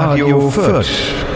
[0.00, 1.29] Radio Fürth.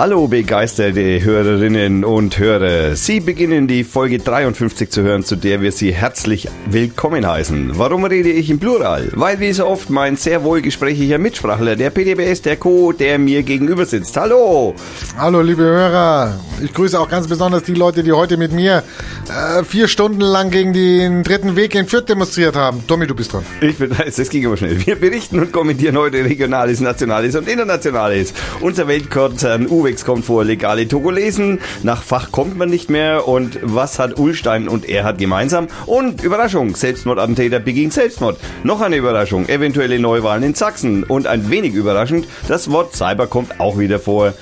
[0.00, 2.96] Hallo begeisterte Hörerinnen und Hörer.
[2.96, 7.72] Sie beginnen die Folge 53 zu hören, zu der wir Sie herzlich willkommen heißen.
[7.76, 9.10] Warum rede ich im Plural?
[9.12, 13.84] Weil wie so oft mein sehr wohlgesprächiger Mitsprachler, der PDBS, der Co., der mir gegenüber
[13.84, 14.16] sitzt.
[14.16, 14.74] Hallo!
[15.18, 16.40] Hallo liebe Hörer.
[16.64, 18.82] Ich grüße auch ganz besonders die Leute, die heute mit mir
[19.28, 22.86] äh, vier Stunden lang gegen den dritten Weg in Fürth demonstriert haben.
[22.86, 23.44] Tommy, du bist dran.
[23.60, 24.86] Ich bin, das ging aber schnell.
[24.86, 28.32] Wir berichten und kommentieren heute Regionales, Nationales und Internationales.
[28.62, 31.58] Unser Weltkonzern Uwe Uwex kommt vor legale Togolesen.
[31.82, 33.26] Nach Fach kommt man nicht mehr.
[33.26, 35.66] Und was hat Ulstein und er hat gemeinsam?
[35.86, 38.38] Und Überraschung, Selbstmordattentäter beging Selbstmord.
[38.62, 41.02] Noch eine Überraschung, eventuelle Neuwahlen in Sachsen.
[41.02, 44.32] Und ein wenig überraschend, das Wort Cyber kommt auch wieder vor.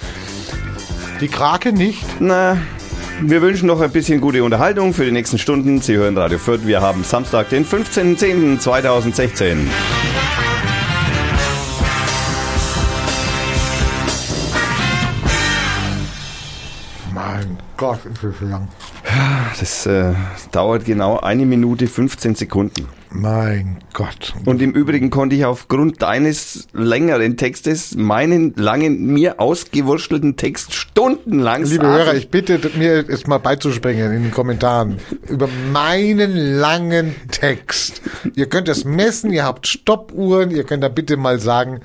[1.22, 2.04] Die Krake nicht?
[2.20, 2.58] Na,
[3.22, 5.80] wir wünschen noch ein bisschen gute Unterhaltung für die nächsten Stunden.
[5.80, 6.66] Sie hören Radio Fürth.
[6.66, 9.56] Wir haben Samstag, den 15.10.2016.
[17.78, 18.66] Gott, ist das lang.
[19.58, 20.12] Das äh,
[20.50, 22.88] dauert genau eine Minute 15 Sekunden.
[23.10, 24.34] Mein Gott.
[24.44, 31.62] Und im Übrigen konnte ich aufgrund deines längeren Textes meinen langen, mir ausgewurstelten Text stundenlang
[31.62, 31.98] Liebe sagen.
[31.98, 38.02] Hörer, ich bitte mir es mal beizuspringen in den Kommentaren über meinen langen Text.
[38.34, 41.80] Ihr könnt es messen, ihr habt Stoppuhren, ihr könnt da bitte mal sagen,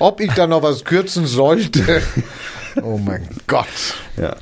[0.00, 2.02] ob ich da noch was kürzen sollte.
[2.82, 3.66] Oh mein Gott.
[4.16, 4.34] Ja,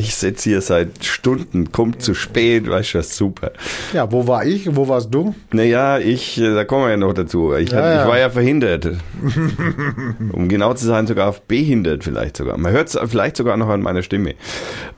[0.00, 3.52] ich sitze hier seit Stunden, kommt zu spät, weißt du, was super.
[3.92, 4.74] Ja, wo war ich?
[4.74, 5.34] Wo warst du?
[5.52, 7.52] Naja, ich, äh, da kommen wir ja noch dazu.
[7.54, 8.02] Ich, ja, ja.
[8.02, 8.86] ich war ja verhindert.
[10.32, 12.56] um genau zu sein, sogar behindert vielleicht sogar.
[12.56, 14.34] Man hört es vielleicht sogar noch an meiner Stimme.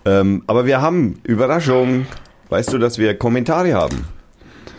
[0.05, 2.07] Ähm, aber wir haben, Überraschung,
[2.51, 4.07] weißt du, dass wir Kommentare haben?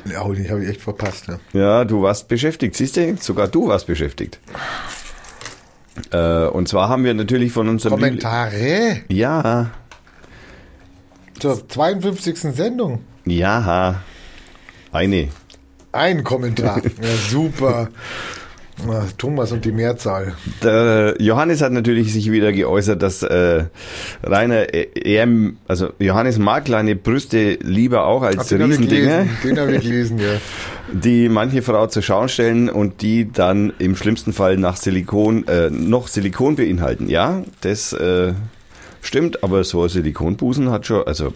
[0.05, 1.27] Ja, den habe ich echt verpasst.
[1.27, 1.59] Ja.
[1.59, 3.17] ja, du warst beschäftigt, siehst du?
[3.19, 4.39] Sogar du warst beschäftigt.
[6.11, 7.99] Äh, und zwar haben wir natürlich von unserem...
[7.99, 9.01] Kommentare?
[9.09, 9.71] Ja.
[11.43, 12.55] Zur 52.
[12.55, 13.01] Sendung?
[13.25, 14.01] Ja,
[14.93, 15.27] eine.
[15.91, 16.81] Ein Kommentar.
[17.01, 17.89] ja, super.
[19.17, 20.35] Thomas und die Mehrzahl.
[20.63, 23.65] Der Johannes hat natürlich sich wieder geäußert, dass äh,
[24.23, 25.27] Rainer er,
[25.67, 29.25] also Johannes mag kleine Brüste lieber auch als Ach, Riesendinger.
[29.43, 30.39] Den habe ich gelesen, ja.
[30.93, 35.69] Die manche Frau zur Schau stellen und die dann im schlimmsten Fall nach Silikon, äh,
[35.69, 37.09] noch Silikon beinhalten.
[37.09, 38.31] Ja, das äh,
[39.03, 41.33] stimmt, aber so Silikonbusen hat schon, also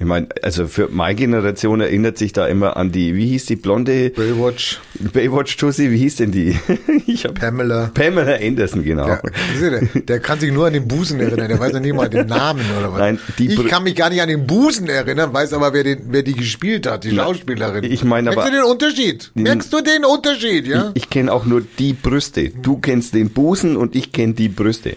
[0.00, 3.56] ich meine, also für meine Generation erinnert sich da immer an die, wie hieß die
[3.56, 4.80] blonde Baywatch.
[5.12, 6.58] Baywatch Tussi, wie hieß denn die?
[7.06, 7.90] ich hab Pamela.
[7.92, 9.04] Pamela Anderson, genau.
[9.04, 9.20] Der,
[9.60, 12.28] der, der, kann sich nur an den Busen erinnern, der weiß ja nicht mal den
[12.28, 12.98] Namen oder was.
[12.98, 15.98] Nein, die ich kann mich gar nicht an den Busen erinnern, weiß aber, wer, den,
[16.08, 17.84] wer die gespielt hat, die Schauspielerin.
[17.84, 18.44] Ich meine aber.
[18.44, 19.30] Merkst du den Unterschied?
[19.34, 20.92] Merkst du den Unterschied, ja?
[20.94, 22.48] Ich, ich kenne auch nur die Brüste.
[22.48, 24.96] Du kennst den Busen und ich kenne die Brüste.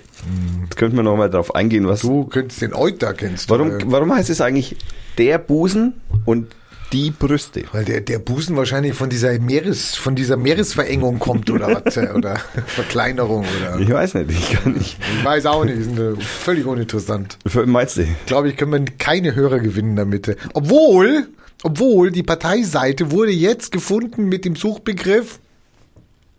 [0.63, 2.01] Jetzt könnten wir nochmal drauf eingehen, was.
[2.01, 3.49] Du könntest den Euter kennst.
[3.49, 4.77] Warum, warum heißt es eigentlich
[5.17, 6.55] der Busen und
[6.91, 7.63] die Brüste?
[7.71, 12.09] Weil der, der Busen wahrscheinlich von dieser Meeres, von dieser Meeresverengung kommt oder was, äh,
[12.13, 12.35] oder
[12.67, 13.79] Verkleinerung oder.
[13.79, 14.97] Ich weiß nicht, ich kann nicht.
[15.17, 17.37] Ich weiß auch nicht, ist äh, völlig uninteressant.
[17.65, 18.03] Meinst du?
[18.03, 20.35] Ich glaube, ich können wir keine Hörer gewinnen damit.
[20.53, 21.27] Obwohl,
[21.63, 25.39] obwohl die Parteiseite wurde jetzt gefunden mit dem Suchbegriff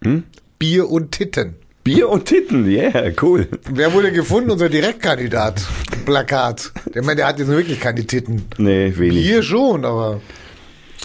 [0.02, 0.24] hm?
[0.58, 1.56] Bier und Titten.
[1.84, 3.46] Bier und Titten, yeah, cool.
[3.70, 4.50] Wer wurde gefunden?
[4.50, 5.62] Unser Direktkandidat.
[6.06, 6.72] Plakat.
[6.94, 8.46] Der meint, der hat jetzt wirklich keine Titten.
[8.56, 9.22] Nee, wenig.
[9.22, 10.22] Bier schon, aber.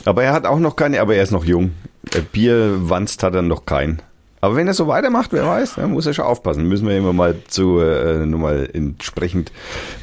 [0.06, 1.74] Aber er hat auch noch keine, aber er ist noch jung.
[2.14, 4.02] Äh, Bierwanst hat er noch keinen.
[4.40, 6.66] Aber wenn er so weitermacht, wer weiß, dann muss er schon aufpassen.
[6.66, 9.52] Müssen wir immer mal zu, äh, nur mal entsprechend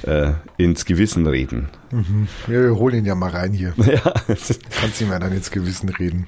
[0.03, 1.71] äh, ins Gewissen reden.
[1.91, 2.29] Mhm.
[2.49, 3.73] Ja, wir holen ihn ja mal rein hier.
[3.87, 4.13] Ja.
[4.79, 6.27] Kannst ihm ja dann ins Gewissen reden.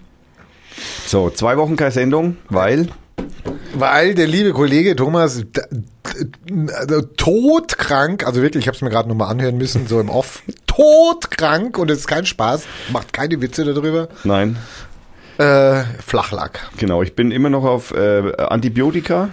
[1.07, 2.89] So, zwei Wochen keine Sendung, weil
[3.75, 5.45] weil der liebe Kollege Thomas
[7.17, 11.79] todkrank, also wirklich, ich habe es mir gerade nochmal anhören müssen, so im Off, todkrank
[11.79, 14.09] und es ist kein Spaß, macht keine Witze darüber.
[14.25, 14.57] Nein.
[15.39, 16.59] Äh, flach lag.
[16.79, 19.31] Genau, ich bin immer noch auf äh, Antibiotika.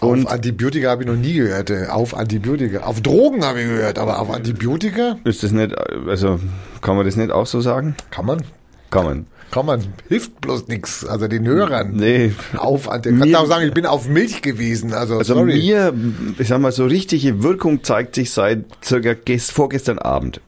[0.00, 1.70] Und auf Antibiotika habe ich noch nie gehört.
[1.70, 2.80] Äh, auf Antibiotika.
[2.80, 5.16] Auf Drogen habe ich gehört, aber auf Antibiotika?
[5.24, 6.40] Ist das nicht, also
[6.82, 7.96] kann man das nicht auch so sagen?
[8.10, 8.42] Kann man.
[8.90, 9.26] Kann man.
[9.50, 11.92] Kann man, hilft bloß nichts, also den Hörern.
[11.94, 12.32] Nee.
[12.56, 15.54] Auf, du kannst auch sagen, ich bin auf Milch gewesen, also, also sorry.
[15.54, 15.92] mir,
[16.38, 20.40] ich sag mal, so richtige Wirkung zeigt sich seit circa vorgestern Abend.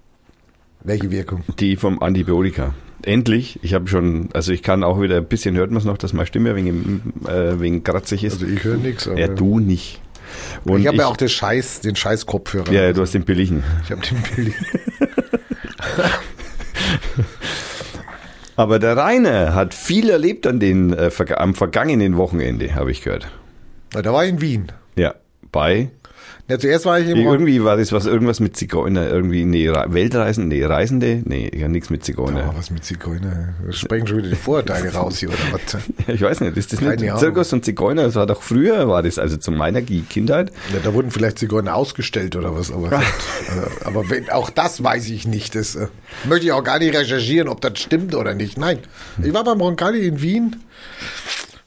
[0.85, 1.43] Welche Wirkung?
[1.59, 2.75] Die vom Antibiotika.
[3.05, 5.99] Endlich, ich habe schon, also ich kann auch wieder ein bisschen, hört man es noch,
[5.99, 8.35] dass meine Stimme wegen, äh, wegen kratzig ist.
[8.35, 9.09] Also ich höre nichts.
[9.17, 10.01] Ja, du nicht.
[10.65, 12.71] Und ich habe ja auch den Scheiß, den Scheiß Kopfhörer.
[12.73, 13.65] Ja, du hast den billigen.
[13.85, 14.55] Ich habe den Billy.
[18.57, 23.29] Aber der Rainer hat viel erlebt an den, äh, am vergangenen Wochenende, habe ich gehört.
[23.91, 24.73] Da war ich in Wien.
[24.97, 25.15] Ja,
[25.51, 25.91] bei
[26.53, 30.49] Ja, zuerst war ich im irgendwie war das was irgendwas mit Zigeuner irgendwie nee Weltreisen
[30.49, 32.53] nee Reisende nee ja nichts mit Ja, Zigeuner.
[32.55, 33.55] was mit Zigeuner?
[33.65, 35.79] Da sprechen schon wieder die Vorurteile raus hier, oder was?
[36.15, 37.21] Ich weiß nicht, ist das Keine nicht Ahnung.
[37.21, 38.03] Zirkus und Zigeuner?
[38.03, 40.53] Das war doch früher war das also zu meiner Kindheit.
[40.75, 43.01] Ja, da wurden vielleicht Zigeuner ausgestellt oder was, aber, äh,
[43.87, 45.55] aber wenn, auch das weiß ich nicht.
[45.55, 45.87] Das äh,
[46.29, 48.59] möchte ich auch gar nicht recherchieren, ob das stimmt oder nicht.
[48.59, 48.81] Nein.
[49.23, 50.57] Ich war beim Roncalli in Wien,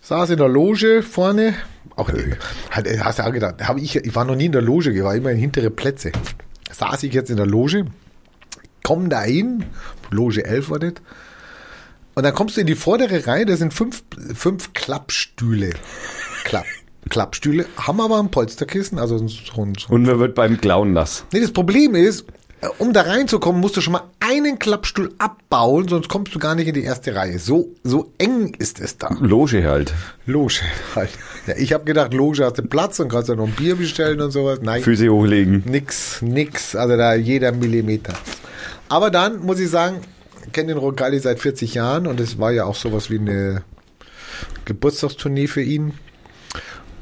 [0.05, 1.55] saß in der Loge vorne.
[1.95, 2.35] Auch, äh,
[2.71, 4.91] halt, äh, hast du auch gedacht, hab ich, ich war noch nie in der Loge,
[4.91, 6.11] ich war immer in hintere Plätze.
[6.71, 7.85] Saß ich jetzt in der Loge,
[8.83, 9.65] komm da hin,
[10.11, 10.93] Loge 11 war das,
[12.13, 14.03] und dann kommst du in die vordere Reihe, da sind fünf,
[14.33, 15.71] fünf Klappstühle.
[16.43, 16.65] Klapp,
[17.09, 20.93] Klappstühle, haben aber ein Polsterkissen, also so ein, so ein Und man wird beim Klauen
[20.93, 21.25] nass.
[21.33, 22.25] Nee, das Problem ist,
[22.77, 26.67] um da reinzukommen, musst du schon mal einen Klappstuhl abbauen, sonst kommst du gar nicht
[26.67, 27.39] in die erste Reihe.
[27.39, 29.15] So, so eng ist es da.
[29.19, 29.93] Loge halt.
[30.25, 30.61] Loge
[30.95, 31.09] halt.
[31.47, 34.21] Ja, ich habe gedacht, Loge hast du Platz und kannst ja noch ein Bier bestellen
[34.21, 34.59] und sowas.
[34.61, 35.63] Nein, Füße hochlegen.
[35.65, 36.75] nix, nix.
[36.75, 38.13] Also da jeder Millimeter.
[38.89, 39.97] Aber dann muss ich sagen,
[40.45, 43.63] ich kenne den Roncalli seit 40 Jahren und es war ja auch sowas wie eine
[44.65, 45.93] Geburtstagstournee für ihn.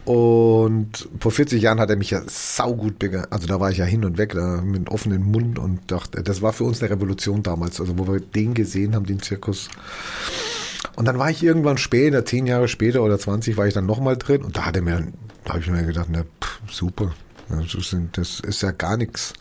[0.05, 3.31] Und vor 40 Jahren hat er mich ja saugut begeistert.
[3.31, 6.41] Also da war ich ja hin und weg, da mit offenem Mund und dachte, das
[6.41, 7.79] war für uns eine Revolution damals.
[7.79, 9.69] Also wo wir den gesehen haben, den Zirkus.
[10.95, 14.17] Und dann war ich irgendwann später, zehn Jahre später oder 20, war ich dann nochmal
[14.17, 15.07] drin und da hat er mir,
[15.45, 17.13] da habe ich mir gedacht, na, pff, super.
[18.13, 19.33] Das, ist ja gar nichts.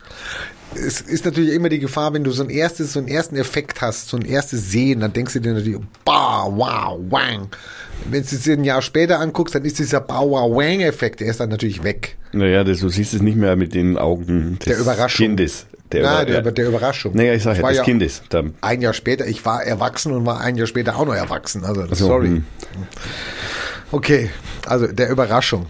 [0.75, 3.81] Es ist natürlich immer die Gefahr, wenn du so ein erstes, so einen ersten Effekt
[3.81, 7.49] hast, so ein erstes Sehen, dann denkst du dir natürlich, bah, wow, wang.
[8.09, 11.19] Wenn du es dir ein Jahr später anguckst, dann ist dieser bah, wow, wang Effekt,
[11.19, 12.17] der ist dann natürlich weg.
[12.31, 15.25] Naja, das, du siehst es nicht mehr mit den Augen des Der Überraschung.
[15.27, 15.65] Kindes.
[15.91, 16.51] Der, Na, Über- der, ja.
[16.51, 17.15] der Überraschung.
[17.15, 18.23] Naja, ich sag Ich ja, des Kindes.
[18.29, 21.63] Da, Ein Jahr später, ich war erwachsen und war ein Jahr später auch noch erwachsen.
[21.63, 22.27] Also, so, sorry.
[22.27, 22.43] hm.
[23.91, 24.29] Okay,
[24.65, 25.67] also der Überraschung.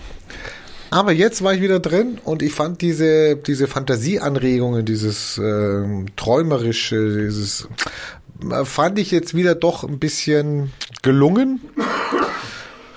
[0.91, 7.25] Aber jetzt war ich wieder drin und ich fand diese, diese Fantasieanregungen, dieses ähm, träumerische,
[7.25, 7.68] dieses
[8.50, 10.71] äh, fand ich jetzt wieder doch ein bisschen
[11.01, 11.59] gelungen.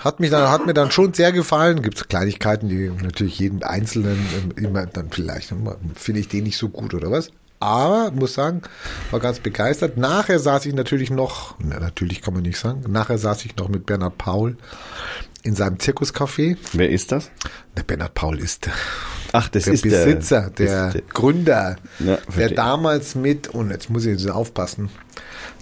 [0.07, 1.81] Hat, mich dann, hat mir dann schon sehr gefallen.
[1.81, 6.45] Gibt es Kleinigkeiten, die natürlich jeden Einzelnen ähm, immer dann vielleicht, ähm, finde ich den
[6.45, 7.29] nicht so gut oder was.
[7.59, 8.61] Aber muss sagen,
[9.11, 9.97] war ganz begeistert.
[9.97, 13.67] Nachher saß ich natürlich noch, na, natürlich kann man nicht sagen, nachher saß ich noch
[13.67, 14.55] mit Bernhard Paul
[15.43, 16.55] in seinem Zirkuscafé.
[16.71, 17.29] wer ist das?
[17.75, 18.73] Der Bernhard Paul ist der,
[19.33, 24.05] Ach, das der ist Besitzer, der, der, Gründer, Ja, der damals mit, und jetzt muss
[24.05, 24.89] ich jetzt aufpassen,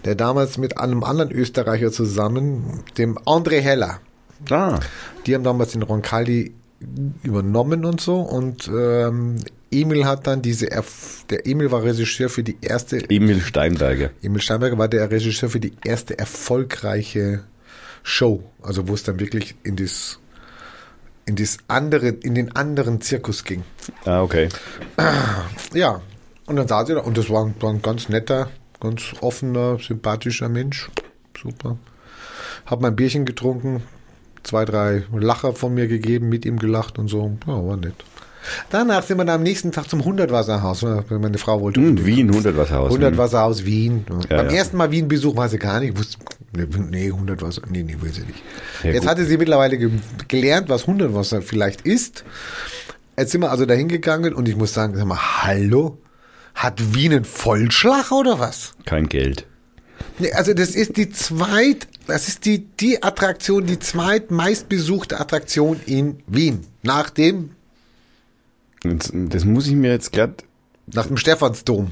[0.03, 4.01] der damals mit einem anderen Österreicher zusammen, dem André Heller,
[4.49, 4.79] Ah,
[5.25, 6.53] die haben damals den Roncalli
[7.23, 9.37] übernommen und so und ähm,
[9.71, 14.11] Emil hat dann diese, Erf der Emil war Regisseur für die erste, Emil Steinberger.
[14.21, 17.43] Emil Steinberger war der Regisseur für die erste erfolgreiche
[18.03, 20.19] Show, also wo es dann wirklich in das
[21.27, 23.63] in das andere, in den anderen Zirkus ging.
[24.05, 24.49] Ah, okay.
[25.73, 26.01] Ja,
[26.45, 28.49] und dann saß er da und das war, ein- war ein ganz netter,
[28.79, 30.91] ganz offener, sympathischer Mensch.
[31.41, 31.77] Super.
[32.67, 33.81] Hab mein Bierchen getrunken,
[34.45, 37.37] zwei, drei Lacher von mir gegeben, mit ihm gelacht und so.
[37.47, 37.95] Ja, war nett.
[38.69, 40.83] Danach sind wir dann am nächsten Tag zum Hundertwasserhaus.
[40.83, 42.87] weil Meine Frau wollte Hm, Wien, 100 Wasserhaus.
[42.89, 44.05] 100 Wasserhaus Wien.
[44.29, 44.57] Ja, Beim ja.
[44.57, 45.97] ersten Mal Wien-Besuch war sie gar nicht.
[45.97, 46.17] Wusste,
[46.55, 47.63] nee, nee, 100 Wasser.
[47.69, 48.43] Nee, nee, will sie nicht.
[48.83, 49.09] Ja, Jetzt gut.
[49.09, 49.89] hatte sie mittlerweile ge
[50.27, 52.23] gelernt, was 100 Wasser vielleicht ist.
[53.17, 55.97] Jetzt sind wir also dahin gegangen und ich muss sagen, sag mal, hallo?
[56.53, 58.73] Hat Wien einen Vollschlag oder was?
[58.85, 59.47] Kein Geld.
[60.19, 66.19] Nee, also das ist die zweit, das ist die, die Attraktion, die zweitmeistbesuchte Attraktion in
[66.27, 66.65] Wien.
[66.83, 67.51] Nach dem,
[68.83, 70.43] Das, das muss ich mir jetzt glatt.
[70.87, 71.91] nach dem Stephansdom.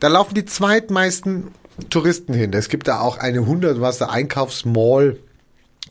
[0.00, 1.48] Da laufen die zweitmeisten
[1.90, 2.52] Touristen hin.
[2.52, 5.18] Es gibt da auch eine 100 Wasser Einkaufsmall.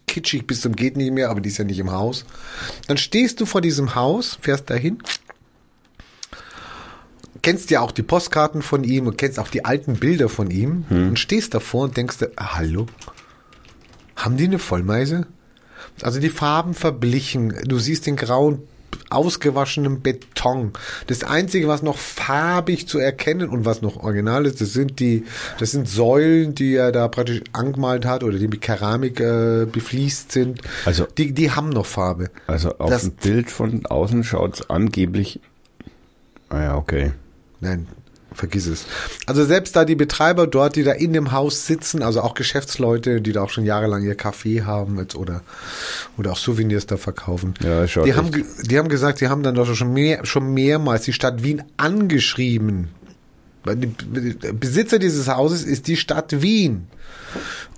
[0.08, 2.26] Kitschig bis zum geht nicht mehr, aber die ist ja nicht im Haus.
[2.88, 4.98] Dann stehst du vor diesem Haus, fährst dahin,
[7.42, 10.86] kennst ja auch die Postkarten von ihm und kennst auch die alten Bilder von ihm
[10.90, 12.86] und stehst davor und denkst dir, ah, hallo,
[14.16, 15.28] haben die eine Vollmeise?
[16.02, 18.60] Also die Farben verblichen, du siehst den grauen
[19.10, 20.72] ausgewaschenen Beton.
[21.08, 25.26] Das einzige, was noch farbig zu erkennen und was noch original ist, das sind die,
[25.60, 30.32] das sind Säulen, die er da praktisch angemalt hat oder die mit Keramik äh, befliest
[30.32, 30.62] sind.
[30.86, 32.30] Also- die, die haben noch Farbe.
[32.48, 35.40] Also auf Das- dem Bild von außen schaut es angeblich.
[36.50, 37.12] Ah ja, okay.
[37.62, 37.88] Nein,
[38.34, 38.86] vergiss es.
[39.28, 43.22] Also selbst da die Betreiber dort, die da in dem Haus sitzen, also auch Geschäftsleute,
[43.22, 45.44] die da auch schon jahrelang ihr Café haben jetzt oder,
[46.18, 47.54] oder auch Souvenirs da verkaufen.
[47.62, 48.18] Ja, die echt.
[48.18, 51.64] haben, die haben gesagt, sie haben dann doch schon mehr, schon mehrmals die Stadt Wien
[51.78, 52.90] angeschrieben.
[53.64, 56.88] Besitzer dieses Hauses ist die Stadt Wien.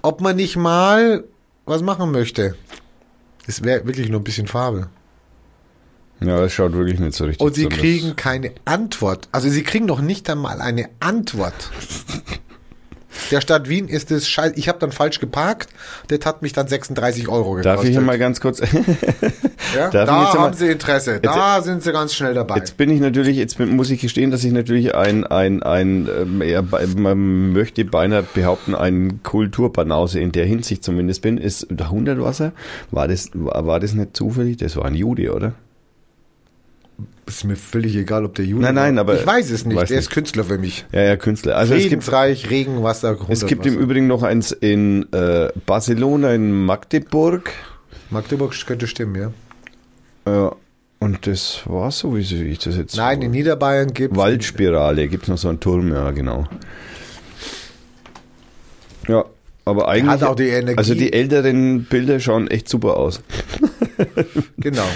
[0.01, 1.25] Ob man nicht mal
[1.65, 2.55] was machen möchte.
[3.47, 4.87] Es wäre wirklich nur ein bisschen Farbe.
[6.23, 7.73] Ja, das schaut wirklich nicht so richtig Und sie aus.
[7.73, 9.27] kriegen keine Antwort.
[9.31, 11.53] Also sie kriegen noch nicht einmal eine Antwort.
[13.29, 14.55] Der Stadt Wien ist es scheiße.
[14.57, 15.69] Ich habe dann falsch geparkt.
[16.07, 17.65] Das hat mich dann 36 Euro gekostet.
[17.65, 18.59] Darf ich hier mal ganz kurz...
[19.75, 19.89] ja?
[19.91, 21.19] Da jetzt haben mal- sie Interesse.
[21.21, 22.55] Da sind sie ganz schnell dabei.
[22.57, 26.09] Jetzt bin ich natürlich, jetzt muss ich gestehen, dass ich natürlich ein, ein, ein,
[26.71, 32.51] bei- man möchte beinahe behaupten, ein Kulturbanause in der Hinsicht zumindest bin, ist der Hundertwasser.
[32.89, 34.57] War das, war, war das nicht zufällig?
[34.57, 35.53] Das war ein Jude, oder?
[37.37, 39.75] Ist mir völlig egal, ob der Jude Nein, nein, aber- Ich weiß es nicht.
[39.77, 40.07] weiß Der nicht.
[40.07, 40.85] ist Künstler für mich.
[40.91, 41.57] Ja, ja, Künstler.
[41.57, 43.77] Also es gibt, Friedensreich, Regenwasser, es gibt im.
[43.77, 47.51] Übrigen noch eins in äh, Barcelona, in Magdeburg.
[48.09, 49.31] Magdeburg könnte stimmen, ja.
[50.31, 50.55] Ja,
[50.99, 52.95] und das war so, wie ich das jetzt...
[52.95, 56.45] Nein, in Niederbayern gibt Waldspirale, gibt es noch so einen Turm, ja, genau.
[59.09, 59.25] Ja,
[59.65, 60.11] aber eigentlich...
[60.11, 60.77] Hat auch die Energie.
[60.77, 63.21] Also die älteren Bilder schauen echt super aus.
[64.57, 64.85] Genau.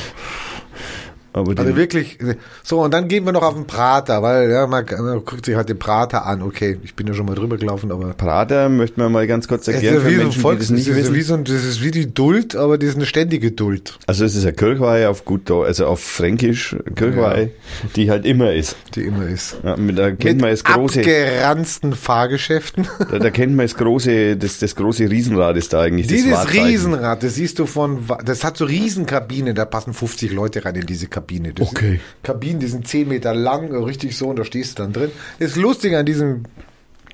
[1.34, 2.17] Aber Also wirklich,
[2.63, 5.55] so, und dann gehen wir noch auf den Prater, weil, ja, man, man guckt sich
[5.55, 6.41] halt den Prater an.
[6.41, 8.13] Okay, ich bin ja schon mal drüber gelaufen, aber.
[8.13, 10.88] Prater möchten wir mal ganz kurz Es ist erklären ja wie Menschen, Volks, das nicht
[10.88, 13.51] ist, ja wie so ein, das ist wie die Duld, aber das ist eine ständige
[13.51, 17.51] Duld, Also es ist eine Kirchweihe auf gut, also auf Fränkisch Kirchweihe,
[17.96, 18.75] die halt immer ist.
[18.96, 19.57] die immer ist.
[19.63, 22.88] Ja, mit, da kennt man das große, abgeranzten Fahrgeschäften.
[23.12, 26.07] da, da kennt man das große, das, das große Riesenrad ist da eigentlich.
[26.07, 26.53] Dieses das.
[26.53, 30.86] Riesenrad, das siehst du von, das hat so Riesenkabinen, da passen 50 Leute rein in
[30.86, 31.26] diese Kabine.
[31.55, 32.00] Das Okay.
[32.24, 35.12] Kabinen, die sind 10 Meter lang, richtig so, und da stehst du dann drin.
[35.39, 36.43] Das Lustige an diesem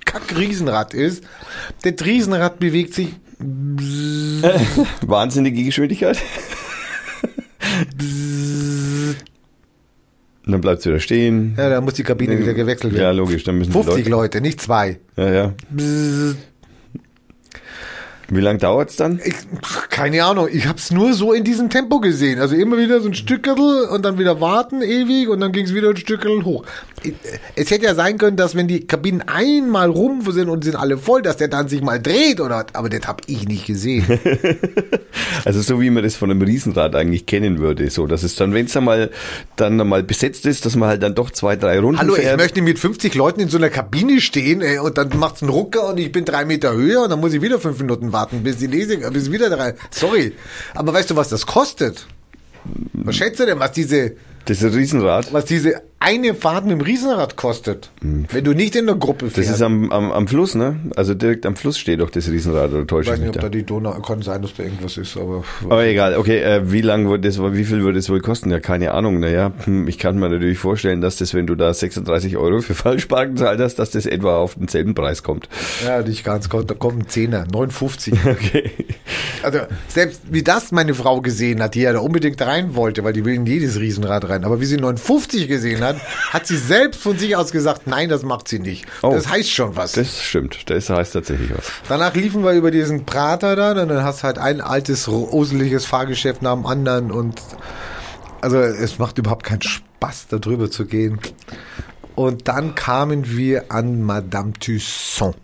[0.06, 1.24] Kack-Riesenrad ist,
[1.84, 3.10] das Riesenrad bewegt sich
[5.02, 6.18] Wahnsinnige Geschwindigkeit.
[10.46, 11.56] Und dann bleibt es wieder stehen.
[11.58, 13.18] Ja, da muss die Kabine wieder gewechselt Ja, werden.
[13.18, 14.10] logisch, dann müssen die 50 Leute.
[14.10, 15.00] Leute, nicht zwei.
[15.16, 15.54] Ja, ja.
[18.36, 19.20] Wie lange dauert's dann?
[19.24, 19.36] Ich,
[19.90, 22.40] keine Ahnung, ich hab's nur so in diesem Tempo gesehen.
[22.40, 25.90] Also immer wieder so ein Stückerl und dann wieder warten ewig und dann ging's wieder
[25.90, 26.66] ein Stückerl hoch.
[27.04, 27.14] Ich-
[27.56, 30.98] Es hätte ja sein können, dass wenn die Kabinen einmal rum sind und sind alle
[30.98, 34.06] voll, dass der dann sich mal dreht oder aber das hab ich nicht gesehen.
[35.46, 38.54] Also so wie man das von einem Riesenrad eigentlich kennen würde, so dass es dann,
[38.54, 39.10] wenn es dann mal
[39.58, 42.38] dann mal besetzt ist, dass man halt dann doch zwei, drei Runden Hallo, ich fährt.
[42.40, 45.90] möchte mit 50 Leuten in so einer Kabine stehen ey, und dann macht's einen Rucker
[45.90, 48.58] und ich bin drei Meter höher und dann muss ich wieder fünf Minuten warten, bis
[48.58, 49.76] die Lese, bis wieder drei.
[49.92, 50.34] Sorry.
[50.74, 52.08] Aber weißt du, was das kostet?
[52.94, 55.34] Was schätzt du denn, was diese das ist ein Riesenrad.
[55.34, 59.36] was diese eine Fahrt mit dem Riesenrad kostet, wenn du nicht in der Gruppe Das
[59.36, 59.52] fährst.
[59.52, 60.76] ist am, am, am Fluss, ne?
[60.98, 63.38] Also direkt am Fluss steht doch das Riesenrad, oder ich täusche weiß ich mich nicht,
[63.38, 63.48] ob da?
[63.48, 66.82] da die Donau, kann sein, dass da irgendwas ist, aber Aber egal, okay, äh, wie
[66.82, 68.52] lang würde das, wie viel würde es wohl kosten?
[68.52, 71.74] Ja, keine Ahnung, naja, hm, ich kann mir natürlich vorstellen, dass das, wenn du da
[71.74, 75.48] 36 Euro für Falschparken zahlt hast, dass das etwa auf denselben Preis kommt.
[75.86, 78.14] ja, nicht ganz, kommt, da kommt ein Zehner, 59.
[78.26, 78.72] Okay.
[79.44, 79.60] Also
[79.90, 83.26] selbst wie das meine Frau gesehen hat, die ja da unbedingt rein wollte, weil die
[83.26, 85.98] will in jedes Riesenrad rein, aber wie sie 59 gesehen hat,
[86.32, 88.86] hat sie selbst von sich aus gesagt, nein, das macht sie nicht.
[89.02, 89.14] Oh.
[89.14, 89.94] Das heißt schon was.
[89.94, 91.66] Das stimmt, das heißt tatsächlich was.
[91.88, 95.86] Danach liefen wir über diesen Prater da, und dann hast du halt ein altes, roseliges
[95.86, 97.42] Fahrgeschäft nach dem anderen und
[98.42, 101.20] also es macht überhaupt keinen Spaß, da drüber zu gehen.
[102.16, 105.36] Und dann kamen wir an Madame Tussaud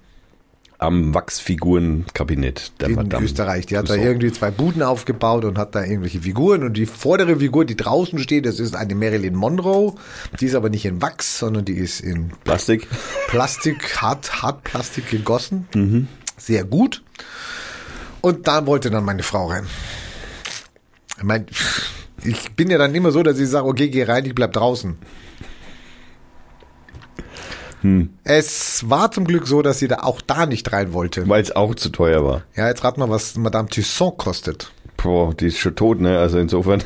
[0.79, 3.25] Am Wachsfigurenkabinett der in Madame.
[3.25, 3.65] Österreich.
[3.65, 4.07] Die hat da Tussaud.
[4.07, 6.63] irgendwie zwei Buden aufgebaut und hat da irgendwelche Figuren.
[6.63, 9.95] Und die vordere Figur, die draußen steht, das ist eine Marilyn Monroe.
[10.39, 12.87] Die ist aber nicht in Wachs, sondern die ist in Plastik.
[13.27, 16.07] Plastik, hart, Hartplastik gegossen.
[16.37, 17.03] Sehr gut.
[18.21, 19.65] Und da wollte dann meine Frau rein.
[21.17, 21.45] Ich mein,
[22.23, 24.97] ich bin ja dann immer so, dass ich sage, okay, geh rein, ich bleib draußen.
[28.23, 31.27] Es war zum Glück so, dass sie da auch da nicht rein wollte.
[31.29, 32.43] Weil es auch zu teuer war.
[32.55, 34.71] Ja, jetzt rat mal, was Madame Tussaud kostet.
[35.01, 36.19] Boah, die ist schon tot, ne?
[36.19, 36.83] Also insofern,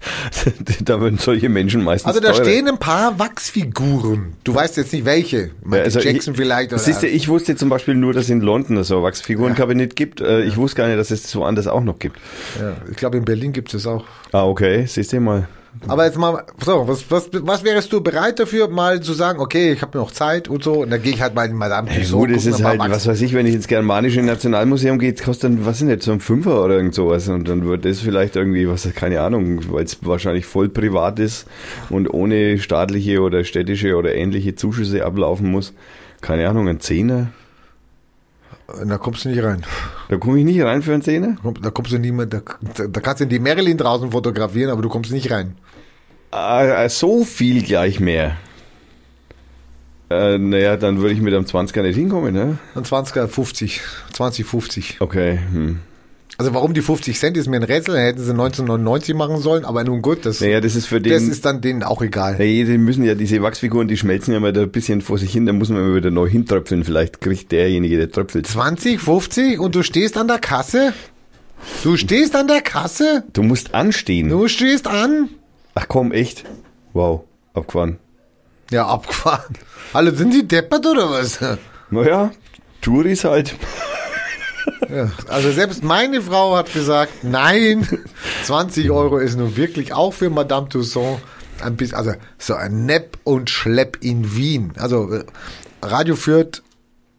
[0.84, 2.44] da würden solche Menschen meistens Also da teurer.
[2.44, 4.34] stehen ein paar Wachsfiguren.
[4.44, 5.50] Du weißt jetzt nicht welche.
[5.64, 6.78] Michael also Jackson ich, vielleicht oder.
[6.78, 10.20] Siehst du, ich wusste zum Beispiel nur, dass es in London so ein Wachsfigurenkabinett gibt.
[10.20, 12.16] Äh, Ich wusste gar nicht, dass es so anders auch noch gibt.
[12.60, 14.04] ja, ich glaube in Berlin gibt es auch.
[14.30, 15.48] Ah, okay, siehst du mal.
[15.86, 19.72] Aber jetzt mal, so, was, was, was wärst du bereit dafür, mal zu sagen, okay,
[19.72, 21.96] ich habe noch Zeit und so, und dann gehe ich halt mal in Madame Ja,
[21.98, 22.12] Tussauds.
[22.12, 25.52] gut, es ist halt, mal was weiß ich, wenn ich ins Germanische Nationalmuseum gehe, kostet
[25.52, 27.28] dann, was sind jetzt, so ein Fünfer oder irgend sowas.
[27.28, 31.46] Und dann wird das vielleicht irgendwie, was, keine Ahnung, weil es wahrscheinlich voll privat ist
[31.90, 35.72] und ohne staatliche oder städtische oder ähnliche Zuschüsse ablaufen muss.
[36.20, 37.28] Keine Ahnung, ein Zehner?
[38.68, 39.64] Da kommst du nicht rein.
[40.10, 41.28] Da komme ich nicht rein für einen Zehner?
[41.28, 42.40] Da komm- Da kommst du niemand, da,
[42.86, 45.56] da kannst du die Marilyn draußen fotografieren, aber du kommst nicht rein.
[46.30, 48.36] Ah, so viel gleich mehr.
[50.10, 52.58] Äh, naja, dann würde ich mit einem 20er nicht hinkommen, ne?
[52.74, 53.80] Ein 20er, 50,
[54.12, 55.00] 20, 50.
[55.00, 55.80] Okay, hm.
[56.40, 59.64] Also warum die 50 Cent ist mir ein Rätsel, dann hätten sie 1999 machen sollen,
[59.64, 61.12] aber nun gut, das, Naja, das ist für den...
[61.12, 62.36] das ist dann denen auch egal.
[62.38, 65.32] Nee, die müssen ja, diese Wachsfiguren, die schmelzen ja mal da ein bisschen vor sich
[65.32, 66.84] hin, da muss man immer wieder neu hintröpfeln.
[66.84, 68.46] Vielleicht kriegt derjenige, der tröpfelt.
[68.46, 70.92] 20, 50 und du stehst an der Kasse?
[71.82, 73.24] Du stehst an der Kasse?
[73.32, 74.28] Du musst anstehen.
[74.28, 75.30] Du stehst an?
[75.74, 76.44] Ach komm, echt?
[76.92, 77.98] Wow, abgefahren.
[78.70, 79.56] Ja, abgefahren.
[79.92, 81.40] Alle sind die deppert oder was?
[81.90, 82.30] Naja,
[82.80, 83.56] Touris halt.
[84.88, 87.86] Ja, also selbst meine Frau hat gesagt, nein,
[88.44, 91.20] 20 Euro ist nun wirklich auch für Madame Tussauds
[91.62, 94.72] ein bisschen, also so ein Nepp und Schlepp in Wien.
[94.78, 95.24] Also äh,
[95.82, 96.62] Radio Fürth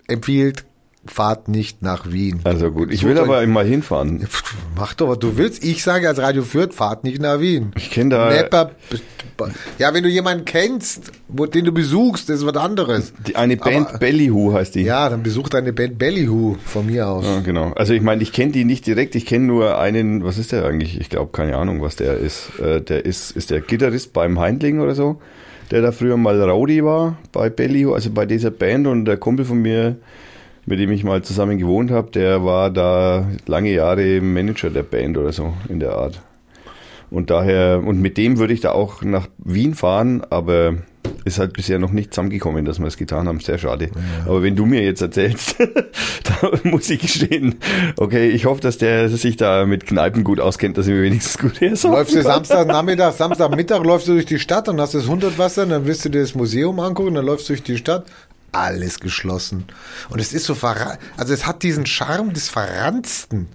[0.08, 0.64] empfiehlt,
[1.06, 2.42] fahrt nicht nach Wien.
[2.44, 4.28] Also gut, ich Sucht will euch- aber mal hinfahren.
[4.76, 5.64] Mach doch, was du willst.
[5.64, 7.72] Ich sage als Radio Fürth, fahrt nicht nach Wien.
[7.76, 8.72] Ich kenne da Nepper,
[9.78, 13.14] ja, wenn du jemanden kennst, wo, den du besuchst, das ist was anderes.
[13.28, 14.82] die, eine Band, Aber- Bellyhu heißt die.
[14.84, 17.26] Ja, dann besuch deine Band Bellyhu von mir aus.
[17.26, 17.72] Ja, genau.
[17.74, 20.66] Also ich meine, ich kenne die nicht direkt, ich kenne nur einen, was ist der
[20.66, 21.00] eigentlich?
[21.00, 22.60] Ich glaube, keine Ahnung, was der ist.
[22.60, 25.22] Äh, der ist, ist der Gitarrist beim Heindling oder so,
[25.72, 29.46] der da früher mal Rowdy war bei Bellyhu, also bei dieser Band und der Kumpel
[29.46, 29.98] von mir,
[30.66, 35.18] mit dem ich mal zusammen gewohnt habe, der war da lange Jahre Manager der Band
[35.18, 36.22] oder so in der Art.
[37.12, 40.76] Und daher, und mit dem würde ich da auch nach Wien fahren, aber
[41.26, 43.40] ist halt bisher noch nicht zusammengekommen, dass wir es getan haben.
[43.40, 43.90] Sehr schade.
[44.26, 45.56] Aber wenn du mir jetzt erzählst,
[46.24, 47.56] da muss ich gestehen,
[47.98, 51.38] okay, ich hoffe, dass der sich da mit Kneipen gut auskennt, dass ich mir wenigstens
[51.38, 52.46] gut hersorgen Läufst du kann.
[52.46, 56.10] Samstagnachmittag, Samstagmittag läufst du durch die Stadt, dann hast du das Hundertwasser, dann willst du
[56.10, 58.06] dir das Museum angucken, dann läufst du durch die Stadt,
[58.52, 59.66] alles geschlossen.
[60.10, 63.48] Und es ist so verra also es hat diesen Charme des Verranzten.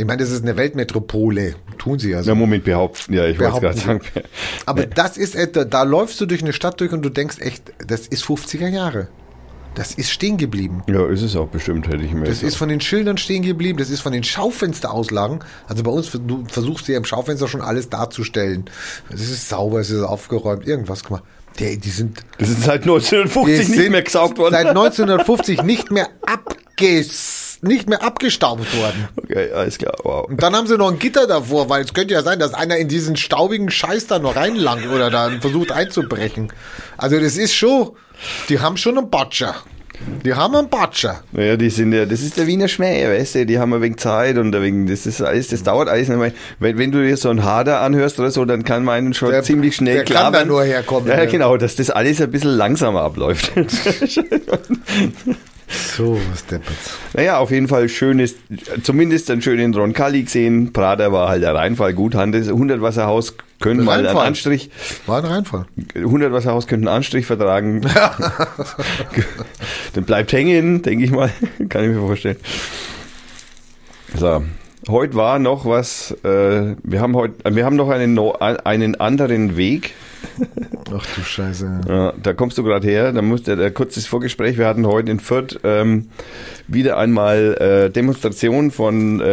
[0.00, 2.30] Ich meine, das ist eine Weltmetropole, tun sie ja so.
[2.30, 3.12] Na, Moment, behaupten.
[3.12, 4.00] Ja, ich wollte gerade sagen.
[4.66, 7.72] Aber das ist etwa, da läufst du durch eine Stadt durch und du denkst echt,
[7.86, 9.08] das ist 50er Jahre.
[9.74, 10.82] Das ist stehen geblieben.
[10.88, 13.78] Ja, ist es auch bestimmt, hätte ich mir Das ist von den Schildern stehen geblieben,
[13.78, 15.40] das ist von den Schaufensterauslagen.
[15.68, 18.64] Also bei uns, du versuchst dir im Schaufenster schon alles darzustellen.
[19.10, 21.22] Es ist sauber, es ist aufgeräumt, irgendwas gemacht.
[21.58, 24.54] Die, die sind, Das ist seit 1950 die nicht mehr gesaugt worden.
[24.54, 26.08] Seit 1950 nicht mehr
[27.62, 29.08] abges, nicht mehr abgestaubt worden.
[29.16, 29.94] Okay, alles klar.
[30.02, 30.28] Wow.
[30.28, 32.76] Und dann haben sie noch ein Gitter davor, weil es könnte ja sein, dass einer
[32.76, 36.52] in diesen staubigen Scheiß da noch reinlangt oder da versucht einzubrechen.
[36.96, 37.90] Also das ist schon,
[38.48, 39.54] die haben schon einen Batscher.
[40.24, 41.22] Die haben einen Batscher.
[41.32, 43.98] Naja, die sind ja, das ist der Wiener Schmäh, weißt du, die haben ein wenig
[43.98, 46.32] Zeit und ein wenig, das ist alles, das dauert alles nicht mehr.
[46.58, 49.30] Wenn, wenn du dir so einen Hader anhörst oder so, dann kann man einen schon
[49.30, 50.48] Der- ziemlich schnell der kann klar da werden.
[50.48, 51.24] nur herkommen, Ja, ja.
[51.26, 53.52] genau, dass das alles ein bisschen langsamer abläuft.
[55.70, 56.76] So, was deppert.
[57.14, 58.34] naja, auf jeden Fall schönes,
[58.82, 60.72] zumindest einen schönen Roncalli gesehen.
[60.72, 62.14] Prater war halt der Reinfall gut.
[62.14, 64.16] Handes 100 Wasserhaus können mal einen.
[64.16, 64.70] Anstrich,
[65.06, 65.66] War ein Reinfall.
[65.94, 67.82] 100 Wasserhaus könnten einen Anstrich vertragen.
[69.94, 71.30] Dann bleibt hängen, denke ich mal.
[71.68, 72.36] Kann ich mir vorstellen.
[74.16, 74.42] So.
[74.88, 79.92] Heute war noch was, äh, wir haben heute, wir haben noch einen, einen anderen Weg.
[80.94, 81.80] Ach du Scheiße.
[81.88, 84.58] Ja, da kommst du gerade her, da musste der kurzes Vorgespräch.
[84.58, 86.08] Wir hatten heute in Fürth ähm,
[86.66, 89.24] wieder einmal äh, Demonstration von äh,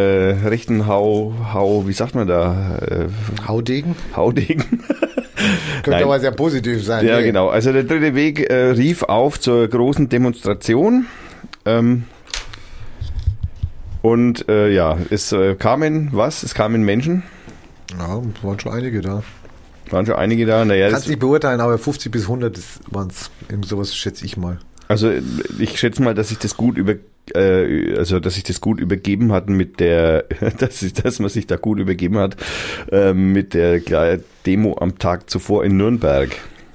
[0.46, 2.78] rechten Hau, Hau, wie sagt man da?
[2.80, 3.08] Äh,
[3.48, 3.96] Haudegen?
[4.16, 4.64] Haudegen.
[5.84, 7.06] Könnte aber sehr positiv sein.
[7.06, 7.26] Ja, Nee.
[7.28, 7.48] genau.
[7.50, 11.06] Also der dritte Weg äh, rief auf zur großen Demonstration.
[11.66, 12.04] Ähm,
[14.02, 16.44] und äh, ja, es äh, kamen was?
[16.44, 17.24] Es kamen Menschen.
[17.98, 19.24] Ja, waren schon einige da.
[19.92, 20.66] Waren schon einige da.
[20.66, 22.60] Naja, Kannst nicht beurteilen, aber 50 bis 100
[22.92, 23.30] waren es.
[23.68, 24.60] Sowas schätze ich mal.
[24.88, 25.12] also
[25.60, 26.96] ich schätze mal, dass sich das gut über
[27.36, 30.26] äh, also dass sich das gut übergeben hat mit der,
[30.60, 32.38] dass, sich, dass man sich da gut übergeben hat
[32.92, 36.30] äh, mit der Demo am Tag zuvor in Nürnberg.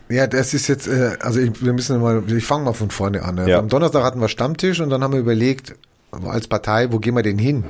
[0.09, 3.23] Ja, das ist jetzt, äh, also ich, wir müssen mal, ich fange mal von vorne
[3.23, 3.37] an.
[3.37, 3.49] Ne?
[3.49, 3.59] Ja.
[3.59, 5.75] Am Donnerstag hatten wir Stammtisch und dann haben wir überlegt,
[6.11, 7.65] als Partei, wo gehen wir denn hin?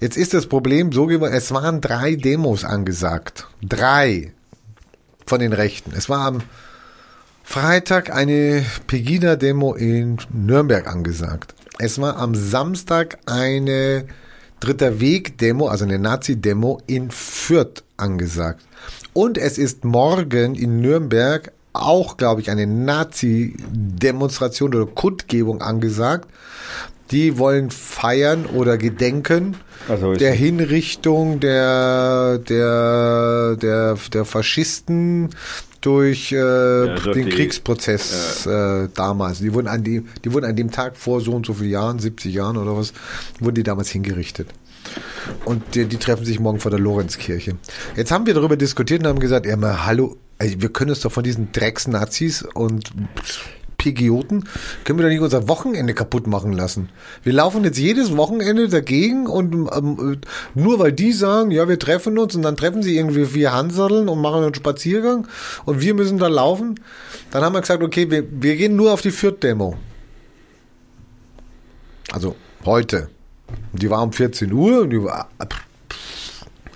[0.00, 3.48] Jetzt ist das Problem, so es waren drei Demos angesagt.
[3.62, 4.32] Drei
[5.32, 5.92] von den Rechten.
[5.96, 6.42] Es war am
[7.42, 11.54] Freitag eine Pegida-Demo in Nürnberg angesagt.
[11.78, 14.04] Es war am Samstag eine
[14.60, 18.60] Dritter Weg-Demo, also eine Nazi-Demo in Fürth angesagt.
[19.14, 26.28] Und es ist morgen in Nürnberg auch, glaube ich, eine Nazi-Demonstration oder Kundgebung angesagt.
[27.10, 29.56] Die wollen feiern oder gedenken
[29.88, 35.30] Also der Hinrichtung der, der, der, der Faschisten
[35.82, 39.40] durch, äh, durch den die- Kriegsprozess äh, damals.
[39.40, 41.98] Die wurden, an dem, die wurden an dem Tag vor so und so vielen Jahren,
[41.98, 42.92] 70 Jahren oder was,
[43.40, 44.48] wurden die damals hingerichtet.
[45.44, 47.56] Und die, die treffen sich morgen vor der Lorenzkirche.
[47.96, 51.00] Jetzt haben wir darüber diskutiert und haben gesagt, ja mal, hallo, also wir können uns
[51.00, 52.90] doch von diesen Drecks-Nazis und
[53.82, 54.44] Pigioten,
[54.84, 56.88] können wir doch nicht unser Wochenende kaputt machen lassen.
[57.24, 60.20] Wir laufen jetzt jedes Wochenende dagegen und ähm,
[60.54, 64.08] nur weil die sagen, ja, wir treffen uns und dann treffen sie irgendwie vier Hanseln
[64.08, 65.26] und machen einen Spaziergang
[65.64, 66.78] und wir müssen da laufen,
[67.32, 69.76] dann haben wir gesagt, okay, wir, wir gehen nur auf die Fürth-Demo.
[72.12, 73.08] Also heute.
[73.72, 75.28] Die war um 14 Uhr und die war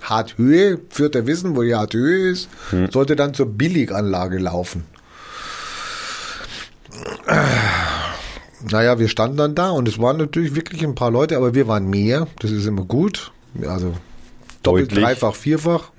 [0.02, 2.48] hart Höhe, führt der Wissen, wo die hart Höhe ist,
[2.90, 4.84] sollte dann zur Billiganlage laufen.
[8.70, 11.68] Naja, wir standen dann da und es waren natürlich wirklich ein paar Leute, aber wir
[11.68, 12.26] waren mehr.
[12.40, 13.32] Das ist immer gut.
[13.62, 13.94] Also
[14.62, 15.04] doppelt, Deutlich.
[15.04, 15.92] dreifach, vierfach.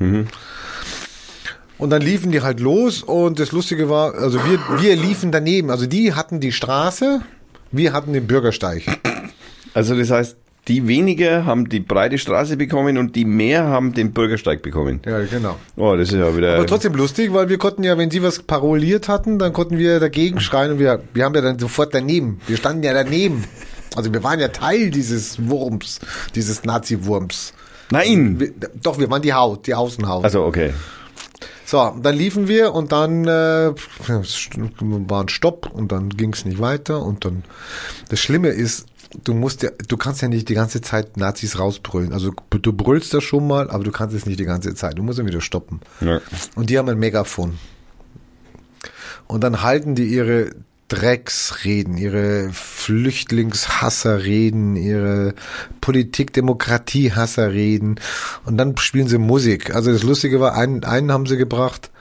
[1.78, 5.70] Und dann liefen die halt los und das Lustige war, also wir, wir liefen daneben.
[5.70, 7.22] Also die hatten die Straße,
[7.72, 8.84] wir hatten den Bürgersteig.
[9.74, 10.36] Also das heißt,
[10.68, 15.00] die weniger haben die breite Straße bekommen und die mehr haben den Bürgersteig bekommen.
[15.06, 15.56] Ja, genau.
[15.76, 16.56] Oh, das ist ja wieder.
[16.56, 20.00] Aber trotzdem lustig, weil wir konnten ja, wenn sie was paroliert hatten, dann konnten wir
[20.00, 22.42] dagegen schreien und wir, wir haben ja dann sofort daneben.
[22.48, 23.46] Wir standen ja daneben.
[23.96, 26.00] Also wir waren ja Teil dieses Wurms,
[26.36, 27.54] dieses Nazi-Wurms.
[27.90, 28.40] Nein!
[28.40, 28.52] Wir,
[28.82, 30.26] doch, wir waren die Haut, die Außenhaut.
[30.26, 30.74] Also okay.
[31.66, 33.74] So, dann liefen wir und dann äh,
[34.08, 37.44] war ein Stopp und dann ging es nicht weiter und dann
[38.08, 38.86] das Schlimme ist,
[39.24, 42.14] du musst ja, du kannst ja nicht die ganze Zeit Nazis rausbrüllen.
[42.14, 44.98] Also du brüllst das schon mal, aber du kannst es nicht die ganze Zeit.
[44.98, 45.82] Du musst dann wieder stoppen.
[46.02, 46.22] Ja.
[46.56, 47.58] Und die haben ein Megafon.
[49.28, 50.52] Und dann halten die ihre
[50.88, 55.34] Drecksreden, ihre Flüchtlingshasserreden, ihre
[55.82, 58.00] Politik-Demokratie-Hasserreden.
[58.46, 59.76] Und dann spielen sie Musik.
[59.76, 61.92] Also das Lustige war, einen, einen haben sie gebracht,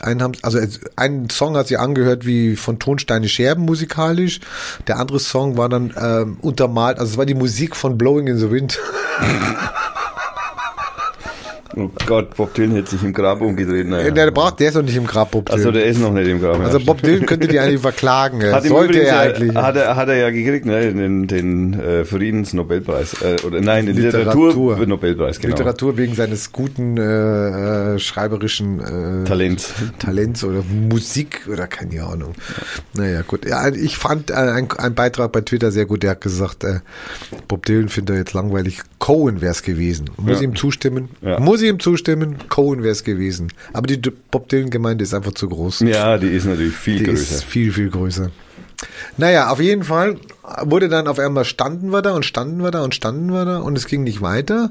[0.00, 0.58] einen haben, also
[0.96, 4.40] einen Song hat sie angehört wie von Tonsteine Scherben musikalisch.
[4.86, 8.38] Der andere Song war dann ähm, untermalt, also es war die Musik von Blowing in
[8.38, 8.78] the Wind.
[11.76, 13.86] Oh Gott, Bob Dylan hätte sich im Grab umgedreht.
[13.86, 14.10] Naja.
[14.10, 15.58] Der braucht, der ist noch nicht im Grab, Bob Dylan.
[15.60, 16.58] Also der ist noch nicht im Grab.
[16.60, 16.80] Also.
[16.80, 18.42] Bob Dylan könnte die eigentlich verklagen.
[18.52, 19.54] hat ihm Sollte übrigens er ja, eigentlich.
[19.54, 23.22] Hat er, hat er ja gekriegt, ne, den, den äh, Friedensnobelpreis.
[23.22, 24.48] Äh, oder nein, den Literatur.
[24.48, 25.54] Literatur-Nobelpreis, genau.
[25.56, 29.68] Literatur wegen seines guten äh, äh, schreiberischen äh, Talent.
[29.98, 32.32] Talents oder Musik oder keine Ahnung.
[32.94, 33.46] Naja, gut.
[33.48, 36.02] Ja, ich fand äh, ein, ein Beitrag bei Twitter sehr gut.
[36.02, 36.80] Der hat gesagt, äh,
[37.48, 38.80] Bob Dylan findet er jetzt langweilig.
[38.98, 40.10] Cohen wäre es gewesen.
[40.16, 40.44] Muss Ja.
[40.44, 41.10] ihm zustimmen.
[41.22, 41.38] Ja.
[41.38, 42.36] Muss ihm zustimmen.
[42.48, 43.52] Cohen wäre es gewesen.
[43.72, 43.96] Aber die
[44.30, 45.80] Bob Dylan-Gemeinde ist einfach zu groß.
[45.80, 47.34] Ja, die ist natürlich viel Die größer.
[47.36, 48.30] ist viel, viel größer.
[49.16, 50.16] Naja, auf jeden Fall
[50.62, 53.58] wurde dann auf einmal standen wir da und standen wir da und standen wir da
[53.58, 54.70] und es ging nicht weiter.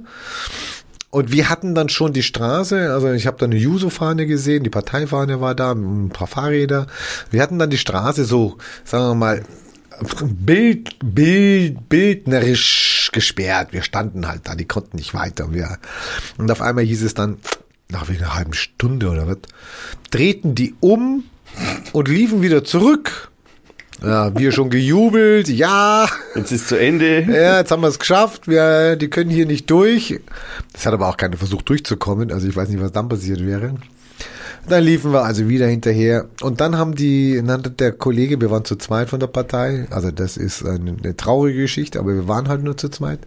[1.11, 4.69] Und wir hatten dann schon die Straße, also ich habe da eine Juso-Fahne gesehen, die
[4.69, 6.85] Parteifahne war da, ein paar Fahrräder.
[7.31, 9.43] Wir hatten dann die Straße so, sagen wir mal,
[10.23, 13.69] Bild, Bild, bildnerisch gesperrt.
[13.71, 15.45] Wir standen halt da, die konnten nicht weiter.
[15.45, 15.77] Und, wir,
[16.37, 17.37] und auf einmal hieß es dann,
[17.89, 19.37] nach wie einer halben Stunde oder was,
[20.11, 21.23] drehten die um
[21.91, 23.31] und liefen wieder zurück.
[24.01, 27.21] Ja, wir schon gejubelt, ja, Jetzt ist zu Ende.
[27.23, 30.21] ja, jetzt haben wir es geschafft, wir, die können hier nicht durch.
[30.73, 33.75] Es hat aber auch keiner versucht durchzukommen, also ich weiß nicht, was dann passiert wäre.
[34.67, 38.51] Dann liefen wir also wieder hinterher und dann haben die, dann hat der Kollege, wir
[38.51, 42.27] waren zu zweit von der Partei, also das ist eine, eine traurige Geschichte, aber wir
[42.27, 43.19] waren halt nur zu zweit.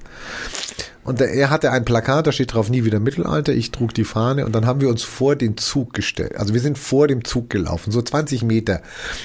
[1.04, 4.04] Und der, er hatte ein Plakat, da steht drauf nie wieder Mittelalter, ich trug die
[4.04, 6.36] Fahne und dann haben wir uns vor den Zug gestellt.
[6.36, 8.82] Also wir sind vor dem Zug gelaufen, so 20 Meter.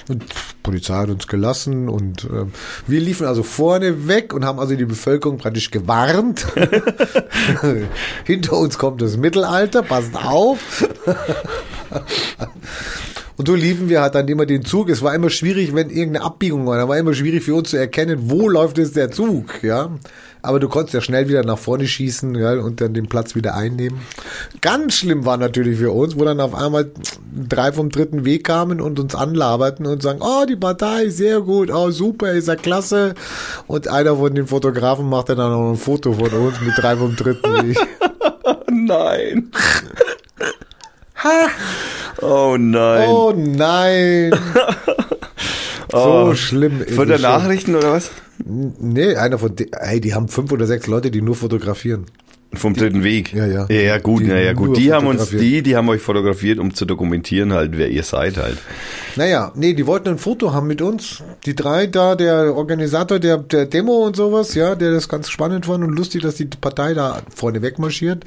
[0.10, 2.46] Und die Polizei hat uns gelassen und äh,
[2.88, 6.48] wir liefen also vorne weg und haben also die Bevölkerung praktisch gewarnt.
[8.24, 10.88] Hinter uns kommt das Mittelalter, passt auf.
[13.38, 14.89] Und so liefen wir halt dann immer den Zug.
[14.89, 16.78] Es war immer schwierig, wenn irgendeine Abbiegung war.
[16.78, 19.91] Da war immer schwierig für uns zu erkennen, wo läuft jetzt der Zug, ja.
[20.41, 23.56] Aber du konntest ja schnell wieder nach vorne schießen, ja, und dann den Platz wieder
[23.56, 24.00] einnehmen.
[24.62, 26.89] Ganz schlimm war natürlich für uns, wo dann auf einmal
[27.47, 31.69] drei vom dritten Weg kamen und uns anlaberten und sagen, oh, die Partei, sehr gut,
[31.71, 33.13] oh, super, ist ja klasse.
[33.67, 37.15] Und einer von den Fotografen machte dann noch ein Foto von uns mit drei vom
[37.15, 37.78] dritten Weg.
[38.71, 39.52] Nein.
[42.22, 43.10] Oh nein.
[43.10, 44.32] Oh nein.
[45.94, 46.34] Oh.
[46.36, 47.20] schlimm ist Von der.
[47.20, 48.12] Nachrichten oder was?
[48.46, 52.06] Nee, einer von hey, die haben fünf oder sechs Leute, die nur fotografieren.
[52.54, 53.34] Vom dritten Weg.
[53.34, 53.66] Ja, ja.
[53.70, 54.78] Ja, ja gut, Die ja, ja, gut.
[54.78, 58.38] Die haben uns, die, die haben euch fotografiert, um zu dokumentieren halt, wer ihr seid
[58.38, 58.58] halt.
[59.18, 61.24] Naja, nee, die wollten ein Foto haben mit uns.
[61.46, 65.66] Die drei da, der Organisator der, der Demo und sowas, ja, der das ganz spannend
[65.66, 68.24] fand und lustig, dass die Partei da vorne wegmarschiert.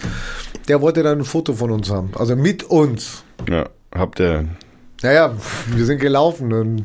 [0.69, 2.11] Der wollte dann ein Foto von uns haben.
[2.15, 3.25] Also mit uns.
[3.49, 4.49] Ja, habt ihr.
[5.03, 5.35] Naja,
[5.75, 6.85] wir sind gelaufen und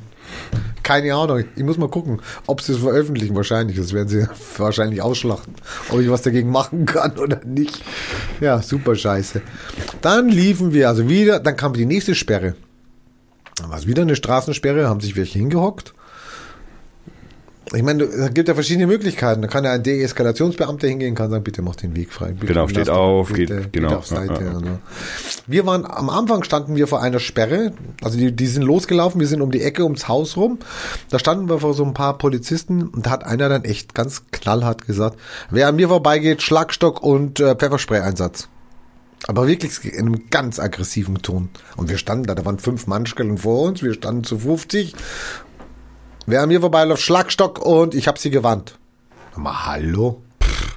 [0.86, 1.44] keine Ahnung.
[1.56, 3.36] Ich muss mal gucken, ob sie es veröffentlichen.
[3.36, 3.76] Wahrscheinlich.
[3.78, 5.56] Das werden sie wahrscheinlich ausschlachten.
[5.90, 7.82] Ob ich was dagegen machen kann oder nicht.
[8.40, 9.42] Ja, super scheiße.
[10.02, 12.54] Dann liefen wir also wieder, dann kam die nächste Sperre.
[13.56, 15.95] Dann war es wieder eine Straßensperre, haben sich welche hingehockt.
[17.74, 19.42] Ich meine, es gibt ja verschiedene Möglichkeiten.
[19.42, 22.32] Da kann ja ein Deeskalationsbeamter hingehen, kann sagen, bitte mach den Weg frei.
[22.32, 23.88] Bitte, Genau, steht auf, bitte, geht- genau.
[23.88, 24.34] bitte auf Seite.
[24.36, 24.54] Ja, ja.
[24.54, 24.68] Also.
[25.48, 27.74] Wir waren, am Anfang standen wir vor einer Sperre.
[28.04, 30.60] Also die, die sind losgelaufen, wir sind um die Ecke, ums Haus rum.
[31.10, 34.24] Da standen wir vor so ein paar Polizisten und da hat einer dann echt ganz
[34.32, 35.18] knallhart gesagt,
[35.50, 38.48] wer an mir vorbeigeht, Schlagstock und äh, Pfefferspray-Einsatz.
[39.28, 41.50] Aber wirklich in einem ganz aggressiven Ton.
[41.78, 44.94] Und wir standen da, da waren fünf Mannschellen vor uns, wir standen zu 50.
[46.26, 48.78] Wer an mir vorbeiläuft, Schlagstock und ich habe sie gewarnt.
[49.32, 50.22] Sag Mal, hallo?
[50.42, 50.76] Pff,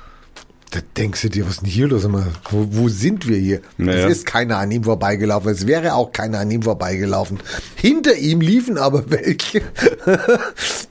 [0.72, 2.06] Da denkst du dir, was ist denn hier los?
[2.50, 3.60] Wo, wo sind wir hier?
[3.78, 4.06] Naja.
[4.06, 5.50] Es ist keiner an ihm vorbeigelaufen.
[5.50, 7.40] Es wäre auch keiner an ihm vorbeigelaufen.
[7.76, 9.62] Hinter ihm liefen aber welche.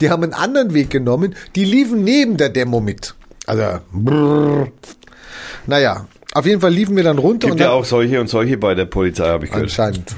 [0.02, 1.36] Die haben einen anderen Weg genommen.
[1.56, 3.14] Die liefen neben der Demo mit.
[3.46, 4.72] Also, brrr.
[5.68, 7.48] naja, auf jeden Fall liefen wir dann runter.
[7.48, 9.70] Gibt und ja auch solche und solche bei der Polizei, habe ich gehört.
[9.70, 10.16] Anscheinend.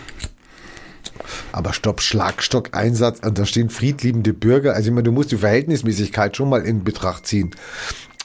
[1.52, 4.74] Aber stopp, Schlagstock, Einsatz, und da stehen friedliebende Bürger.
[4.74, 7.52] Also ich meine, du musst die Verhältnismäßigkeit schon mal in Betracht ziehen.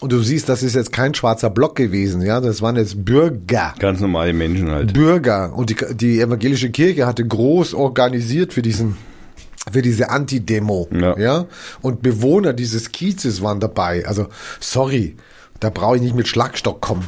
[0.00, 3.74] Und du siehst, das ist jetzt kein schwarzer Block gewesen, ja, das waren jetzt Bürger.
[3.78, 4.92] Ganz normale Menschen halt.
[4.92, 5.54] Bürger.
[5.54, 8.96] Und die, die evangelische Kirche hatte groß organisiert für diesen
[9.72, 10.88] für diese Anti-Demo.
[10.92, 11.18] Ja.
[11.18, 11.46] ja.
[11.80, 14.04] Und Bewohner dieses Kiezes waren dabei.
[14.06, 14.28] Also,
[14.60, 15.16] sorry,
[15.60, 17.06] da brauche ich nicht mit Schlagstock kommen.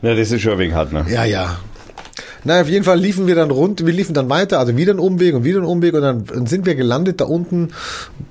[0.00, 1.04] Ja, das ist schon ein wenig hart, ne?
[1.10, 1.58] Ja, ja.
[2.44, 4.98] Na, auf jeden Fall liefen wir dann rund, wir liefen dann weiter, also wieder ein
[4.98, 7.70] Umweg und wieder ein Umweg und dann sind wir gelandet da unten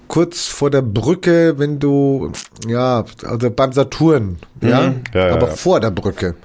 [0.08, 2.32] kurz vor der Brücke, wenn du,
[2.68, 5.02] ja, also beim Saturn, ja, Mhm.
[5.14, 5.56] Ja, ja, aber ja.
[5.56, 6.36] vor der Brücke.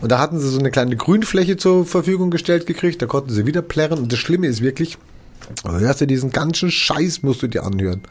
[0.00, 3.46] Und da hatten sie so eine kleine Grünfläche zur Verfügung gestellt gekriegt, da konnten sie
[3.46, 4.98] wieder plärren und das Schlimme ist wirklich,
[5.62, 8.02] du hörst du diesen ganzen Scheiß musst du dir anhören.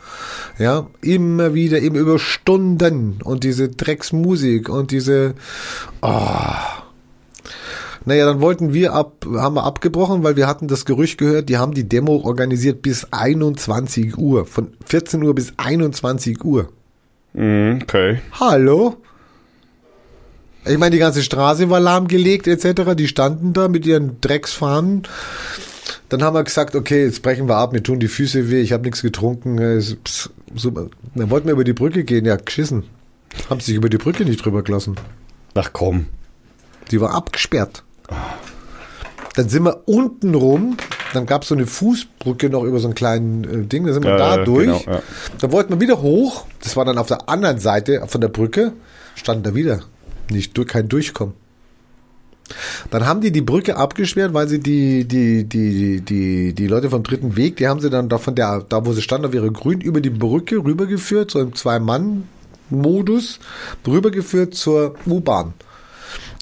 [0.59, 5.33] Ja, immer wieder, eben über Stunden und diese Drecksmusik und diese,
[8.05, 11.57] naja, dann wollten wir ab, haben wir abgebrochen, weil wir hatten das Gerücht gehört, die
[11.57, 14.45] haben die Demo organisiert bis 21 Uhr.
[14.45, 16.69] Von 14 Uhr bis 21 Uhr.
[17.33, 18.19] Mhm, okay.
[18.39, 18.97] Hallo?
[20.65, 22.95] Ich meine, die ganze Straße war lahmgelegt etc.
[22.95, 25.03] Die standen da mit ihren Drecksfahnen.
[26.09, 28.71] Dann haben wir gesagt, okay, jetzt brechen wir ab, mir tun die Füße weh, ich
[28.71, 29.57] habe nichts getrunken.
[29.57, 30.87] äh, pss, super.
[31.15, 32.83] Dann wollten wir über die Brücke gehen, ja, geschissen.
[33.49, 34.95] Haben sich über die Brücke nicht drüber gelassen.
[35.55, 36.05] Ach komm.
[36.91, 37.83] Die war abgesperrt.
[39.35, 40.77] Dann sind wir unten rum,
[41.13, 44.03] dann gab es so eine Fußbrücke noch über so einen kleinen äh, Ding, da sind
[44.03, 44.65] wir Ja, da ja, durch.
[44.85, 45.01] genau, ja.
[45.39, 48.73] Dann wollten wir wieder hoch, das war dann auf der anderen Seite von der Brücke,
[49.15, 49.81] standen da wieder.
[50.29, 51.33] Nicht, durch- kein Durchkommen.
[52.91, 57.01] Dann haben die die Brücke abgesperrt, weil sie die, die, die, die, die Leute vom
[57.01, 59.51] dritten Weg, die haben sie dann da von der, da wo sie standen, auf ihre
[59.51, 63.39] Grün, über die Brücke rübergeführt, so im Zwei-Mann-Modus,
[63.87, 65.53] rübergeführt zur U-Bahn.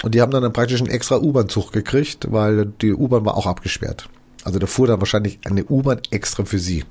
[0.04, 4.10] Und die haben dann, praktisch einen extra U-Bahn-Zug gekriegt, weil die U-Bahn war auch abgesperrt.
[4.44, 6.84] Also da fuhr dann wahrscheinlich eine U-Bahn extra für sie,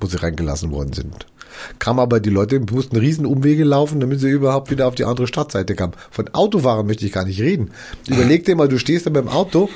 [0.00, 1.26] wo sie reingelassen worden sind.
[1.78, 5.26] Kam aber die Leute mussten riesen Umwege laufen, damit sie überhaupt wieder auf die andere
[5.26, 5.92] Stadtseite kamen.
[6.10, 7.70] Von Autofahrern möchte ich gar nicht reden.
[8.08, 9.68] Überleg dir mal, du stehst da beim Auto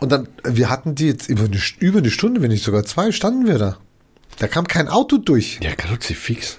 [0.00, 3.12] und dann, wir hatten die jetzt über eine, über eine Stunde, wenn nicht sogar zwei,
[3.12, 3.76] standen wir da.
[4.38, 5.60] Da kam kein Auto durch.
[5.62, 6.58] Ja, Kruzifix.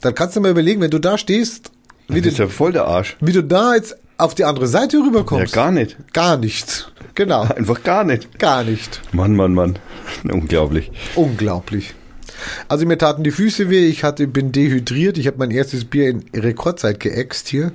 [0.00, 1.70] Dann kannst du mal überlegen, wenn du da stehst,
[2.08, 3.16] wie du, ja voll der Arsch.
[3.20, 5.52] wie du da jetzt auf die andere Seite Ja, rüberkommst.
[5.52, 5.96] gar nicht.
[6.12, 6.88] Gar nichts.
[7.14, 7.42] Genau.
[7.56, 8.38] Einfach gar nicht.
[8.38, 9.00] Gar nicht.
[9.12, 9.78] Mann, Mann, Mann.
[10.30, 10.90] Unglaublich.
[11.14, 11.94] Unglaublich.
[12.68, 16.08] Also mir taten die Füße weh, ich hatte, bin dehydriert, ich habe mein erstes Bier
[16.10, 17.72] in Rekordzeit geäxt hier.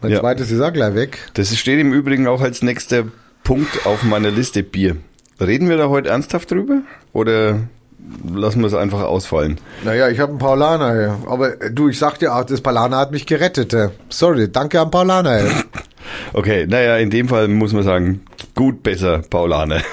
[0.00, 0.20] Mein Ja.
[0.20, 1.18] zweites ist auch gleich weg.
[1.34, 3.04] Das steht im Übrigen auch als nächster
[3.42, 4.96] Punkt auf meiner Liste Bier.
[5.40, 6.82] Reden wir da heute ernsthaft drüber?
[7.12, 7.60] Oder
[8.34, 9.58] lassen wir es einfach ausfallen?
[9.84, 11.10] Naja, ich habe einen Paulaner, ey.
[11.30, 13.74] aber äh, du, ich sag dir auch, das Paulaner hat mich gerettet.
[13.74, 13.88] ey.
[14.08, 15.38] Sorry, danke an Paulaner.
[15.40, 15.50] ey.
[16.32, 18.22] Okay, naja, in dem Fall muss man sagen,
[18.54, 19.82] gut, besser, Paulaner.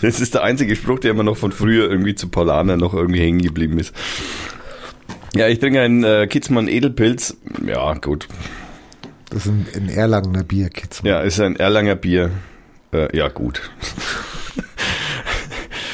[0.00, 3.20] Das ist der einzige Spruch, der immer noch von früher irgendwie zu Paulaner noch irgendwie
[3.20, 3.94] hängen geblieben ist.
[5.34, 7.36] Ja, ich trinke einen äh, Kitzmann Edelpilz.
[7.64, 8.28] Ja, gut.
[9.30, 11.02] Das ist ein, ein Erlangener Bier, Kids.
[11.04, 12.30] Ja, ist ein Erlanger Bier.
[12.92, 13.70] Äh, ja, gut.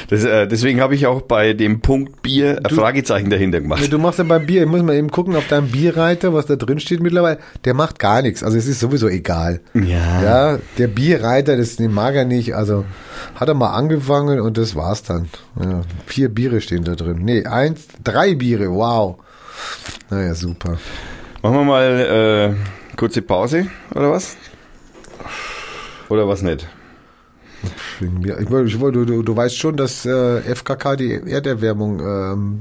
[0.08, 3.82] Das, äh, deswegen habe ich auch bei dem Punkt Bier ein Fragezeichen dahinter gemacht.
[3.82, 6.46] Ja, du machst ja beim Bier, ich muss mal eben gucken auf deinem Bierreiter, was
[6.46, 7.38] da drin steht mittlerweile.
[7.64, 8.42] Der macht gar nichts.
[8.42, 9.60] Also es ist sowieso egal.
[9.74, 10.22] Ja.
[10.22, 12.54] Ja, der Bierreiter, das den mag er nicht.
[12.54, 12.84] Also
[13.34, 15.28] hat er mal angefangen und das war's dann.
[15.60, 17.20] Ja, vier Biere stehen da drin.
[17.22, 19.16] Nee, eins, drei Biere, wow.
[20.10, 20.78] Naja, super.
[21.42, 24.36] Machen wir mal äh, kurze Pause, oder was?
[26.08, 26.66] Oder was nicht?
[28.00, 32.58] Ich, wollte- du, du weißt schon, dass äh, FKK die Erderwärmung ähm,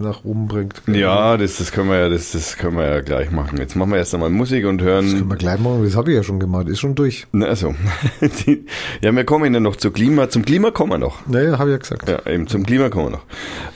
[0.00, 0.82] nach oben bringt.
[0.86, 3.58] Ja, das, das können wir ja, das, das können wir ja gleich machen.
[3.58, 5.28] Jetzt machen wir erst einmal Musik und Das können hören.
[5.28, 5.84] wir gleich machen.
[5.84, 6.68] Das habe ich ja schon gemacht.
[6.68, 7.26] Ist schon durch.
[7.32, 7.74] Na, also.
[8.46, 8.66] Die,
[9.02, 10.28] ja, wir kommen ja noch zu Klima.
[10.28, 11.26] Zum Klima kommen wir noch.
[11.26, 12.08] Naja, habe ich ja gesagt.
[12.08, 13.24] Ja, eben zum Klima kommen wir noch.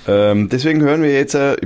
[0.06, 1.56] Ähm, deswegen hören wir jetzt äh,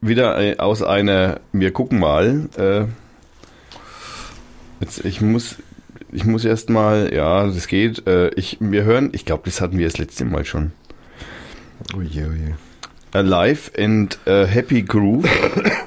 [0.00, 2.48] wieder äh, aus einer, wir gucken mal.
[2.56, 2.84] Äh,
[4.80, 5.56] jetzt, ich muss,
[6.14, 8.06] ich muss erst mal, ja, das geht.
[8.06, 10.72] Äh, ich, wir hören, ich glaube, das hatten wir das letzte Mal schon.
[11.96, 12.56] Oje, oje.
[13.12, 15.28] Alive and äh, Happy Groove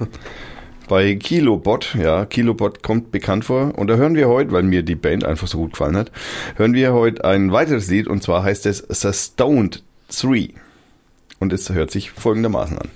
[0.90, 1.96] bei Kilobot.
[1.96, 3.78] Ja, Kilobot kommt bekannt vor.
[3.78, 6.12] Und da hören wir heute, weil mir die Band einfach so gut gefallen hat,
[6.56, 10.50] hören wir heute ein weiteres Lied und zwar heißt es The Stoned 3.
[11.40, 12.90] Und es hört sich folgendermaßen an.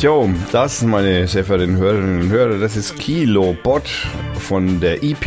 [0.00, 3.90] Jo, das, meine sehr verehrten Hörerinnen und Hörer, das ist Kilo Bot
[4.38, 5.26] von der EP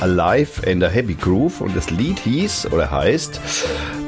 [0.00, 3.38] Alive and a Happy Groove und das Lied hieß oder heißt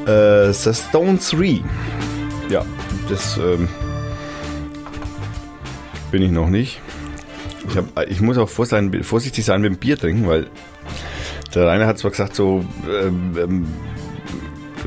[0.07, 1.61] äh, The Stone 3.
[2.49, 2.65] Ja,
[3.09, 3.67] das ähm,
[6.09, 6.81] bin ich noch nicht.
[7.69, 10.47] Ich, hab, ich muss auch vorsichtig sein mit dem Bier trinken, weil
[11.53, 13.67] der Rainer hat zwar gesagt, so ähm, ähm,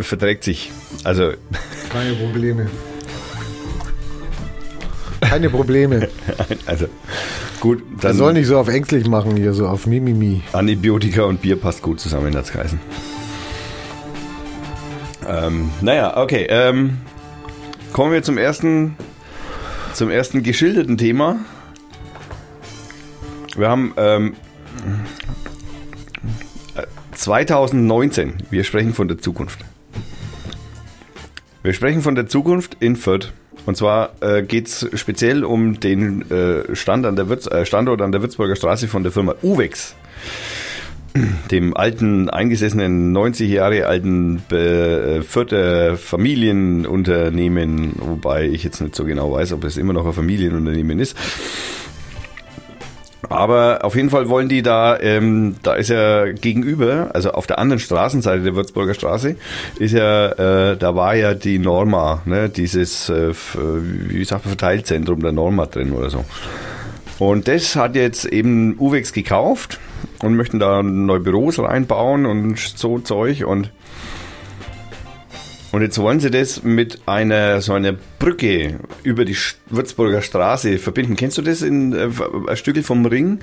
[0.03, 0.73] verträgt sich.
[1.05, 1.35] Also.
[1.93, 2.69] Keine Probleme.
[5.29, 6.09] Keine Probleme.
[6.67, 6.87] also,
[7.61, 7.83] gut.
[8.01, 10.43] Dann er soll nicht so auf ängstlich machen hier, so auf Mimimi.
[10.53, 12.79] Antibiotika und Bier passt gut zusammen, in das geheißen.
[15.29, 16.47] Ähm, naja, okay.
[16.49, 16.99] Ähm,
[17.93, 18.97] kommen wir zum ersten,
[19.95, 21.37] zum ersten geschilderten Thema.
[23.57, 24.35] Wir haben ähm,
[27.13, 28.35] 2019.
[28.51, 29.61] Wir sprechen von der Zukunft.
[31.63, 33.33] Wir sprechen von der Zukunft in Fürth.
[33.67, 38.03] Und zwar äh, geht es speziell um den äh, Stand an der Würz, äh, Standort
[38.03, 39.95] an der Würzburger Straße von der Firma Uwex.
[41.51, 49.33] Dem alten, eingesessenen, 90 Jahre alten äh, Fürther Familienunternehmen, wobei ich jetzt nicht so genau
[49.33, 51.17] weiß, ob es immer noch ein Familienunternehmen ist.
[53.31, 57.59] Aber auf jeden Fall wollen die da, ähm, da ist ja gegenüber, also auf der
[57.59, 59.37] anderen Straßenseite der Würzburger Straße,
[59.79, 65.21] ist ja, äh, da war ja die Norma, ne, dieses, äh, wie sagt man, Verteilzentrum
[65.21, 66.25] der Norma drin oder so.
[67.19, 69.79] Und das hat jetzt eben Uwex gekauft
[70.23, 73.71] und möchten da neue Büros reinbauen und so Zeug und
[75.75, 77.95] und jetzt wollen sie das mit einer so einer
[78.25, 79.37] Brücke über die
[79.69, 81.15] Würzburger Straße verbinden.
[81.15, 82.09] Kennst du das in äh,
[82.49, 83.41] ein Stück vom Ring?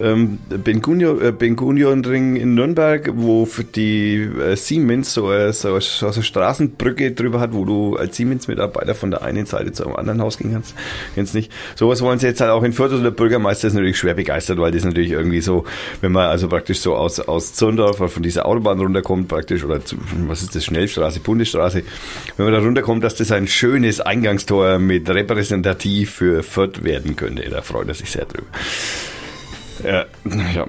[0.00, 6.06] Ähm, Ben Gurion äh, Ring in Nürnberg, wo die äh, Siemens so eine, so, so
[6.06, 10.20] eine Straßenbrücke drüber hat, wo du als Siemens-Mitarbeiter von der einen Seite zu einem anderen
[10.20, 10.74] Haus gehen kannst.
[11.14, 11.52] Kennst nicht?
[11.76, 14.58] Sowas wollen sie jetzt halt auch in Fürth und der Bürgermeister ist natürlich schwer begeistert,
[14.58, 15.64] weil das natürlich irgendwie so,
[16.00, 19.96] wenn man also praktisch so aus, aus Zürndorf von dieser Autobahn runterkommt praktisch, oder zu,
[20.26, 24.78] was ist das, Schnellstraße, Bundesstraße, Straße, wenn man da runterkommt, dass das ein schönes Eingangstor
[24.78, 27.48] mit repräsentativ für Fürth werden könnte.
[27.48, 28.46] Da freut er sich sehr drüber.
[29.84, 30.06] Ja,
[30.54, 30.66] ja.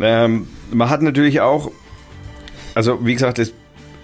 [0.00, 1.70] Ähm, man hat natürlich auch,
[2.74, 3.52] also wie gesagt, das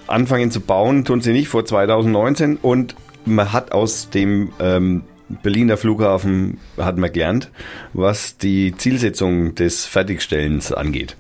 [0.07, 2.95] Anfangen zu bauen tun sie nicht vor 2019 und
[3.25, 5.03] man hat aus dem ähm,
[5.43, 7.51] Berliner Flughafen hat man gelernt,
[7.95, 11.17] was die Zielsetzung des Fertigstellens angeht.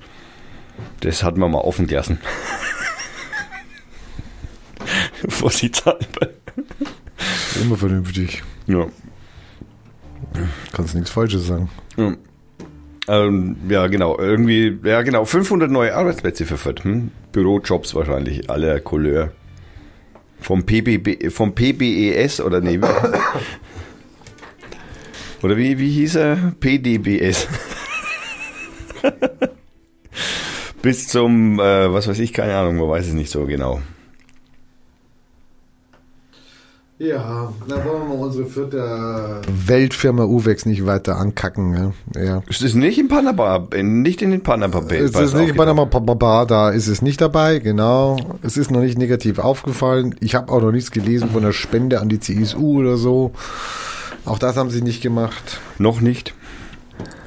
[1.01, 2.18] Das hat man mal offen gelassen.
[5.28, 6.28] Vorsichtshalber.
[7.60, 8.42] Immer vernünftig.
[8.66, 8.86] Ja.
[10.72, 11.68] Kannst nichts Falsches sagen.
[11.96, 12.14] Ja.
[13.08, 14.18] Ähm, ja, genau.
[14.18, 15.24] Irgendwie, ja, genau.
[15.24, 16.84] 500 neue Arbeitsplätze für Fürth.
[16.84, 17.10] Hm?
[17.32, 19.32] Bürojobs wahrscheinlich, aller Couleur.
[20.40, 22.78] Vom, PBB, vom PBES oder nee.
[25.42, 26.52] oder wie, wie hieß er?
[26.58, 27.46] PDBS.
[30.82, 33.80] Bis zum, äh, was weiß ich, keine Ahnung, man weiß es nicht so genau.
[37.03, 41.92] Ja, da wollen wir mal unsere vierte Weltfirma Uwex nicht weiter ankacken.
[42.14, 42.22] Ja.
[42.22, 42.42] ja.
[42.48, 44.98] Es ist nicht in Panama, nicht in den Panama Bay.
[44.98, 48.18] Es ist nicht in Panama, Panama, da ist es nicht dabei, genau.
[48.42, 50.14] Es ist noch nicht negativ aufgefallen.
[50.20, 53.32] Ich habe auch noch nichts gelesen von der Spende an die CSU oder so.
[54.24, 55.61] Auch das haben sie nicht gemacht.
[55.78, 56.34] Noch nicht.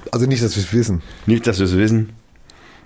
[0.10, 1.02] Also nicht, dass wir es wissen.
[1.26, 2.12] Nicht, dass wir es wissen.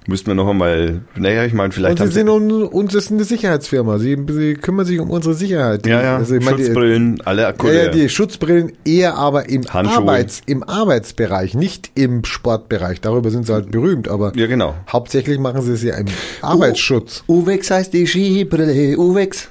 [0.10, 2.02] Müssten wir noch einmal, naja, ich meine, vielleicht.
[2.02, 4.00] Und sie sind un, uns ist eine Sicherheitsfirma.
[4.00, 5.86] Sie, sie, kümmern sich um unsere Sicherheit.
[5.86, 6.18] Ja, ja.
[6.18, 7.76] Also, Schutzbrillen, die, alle Akkurat.
[7.76, 13.02] Ja, die Schutzbrillen eher aber im, Arbeits, im Arbeitsbereich, nicht im Sportbereich.
[13.02, 14.76] Darüber sind sie halt berühmt, aber ja, genau.
[14.92, 16.08] hauptsächlich machen sie es ja im
[16.42, 17.24] Arbeitsschutz.
[17.28, 19.50] U Uwex heißt die Skibrille, Uwex.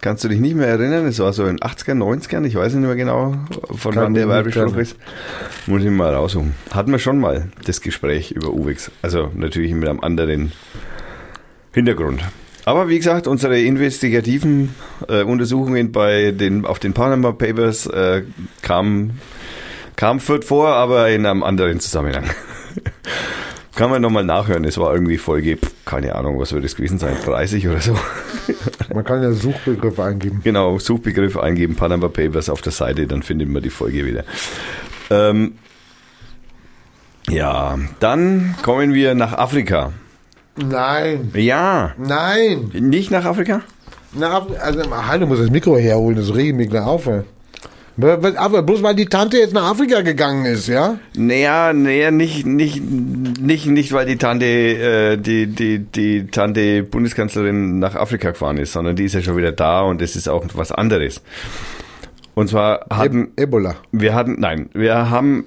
[0.00, 1.06] Kannst du dich nicht mehr erinnern?
[1.06, 3.34] Es war so in 80er, 90ern, ich weiß nicht mehr genau,
[3.74, 4.96] von Kann wann der Werbespruch ist.
[5.66, 6.54] Muss ich mal raussuchen.
[6.70, 8.92] Hatten wir schon mal das Gespräch über UWIX.
[9.02, 10.52] Also natürlich mit einem anderen
[11.72, 12.22] Hintergrund.
[12.64, 14.74] Aber wie gesagt, unsere investigativen
[15.08, 18.22] äh, Untersuchungen bei den, auf den Panama Papers äh,
[18.62, 19.18] kamen
[19.98, 22.24] kam Fürth vor, aber in einem anderen Zusammenhang.
[23.78, 24.64] Kann man nochmal nachhören.
[24.64, 27.96] Es war irgendwie Folge, keine Ahnung, was wird es gewesen sein, 30 oder so.
[28.92, 30.40] Man kann ja Suchbegriffe eingeben.
[30.42, 34.24] Genau, Suchbegriffe eingeben, Panama Papers auf der Seite, dann findet man die Folge wieder.
[35.10, 35.52] Ähm,
[37.30, 39.92] ja, dann kommen wir nach Afrika.
[40.56, 41.30] Nein.
[41.34, 41.94] Ja.
[41.98, 42.72] Nein.
[42.74, 43.60] Nicht nach Afrika?
[44.12, 47.06] Na, also, halt, du musst das Mikro herholen, das regt mich gleich auf.
[47.06, 47.22] Ey.
[48.00, 51.00] Aber bloß weil die Tante jetzt nach Afrika gegangen ist, ja?
[51.16, 57.80] Naja, naja, nicht, nicht, nicht, nicht, weil die Tante, äh, die, die, die Tante Bundeskanzlerin
[57.80, 60.44] nach Afrika gefahren ist, sondern die ist ja schon wieder da und das ist auch
[60.54, 61.22] was anderes.
[62.34, 63.74] Und zwar hatten Ebola.
[63.90, 65.46] wir hatten nein, wir haben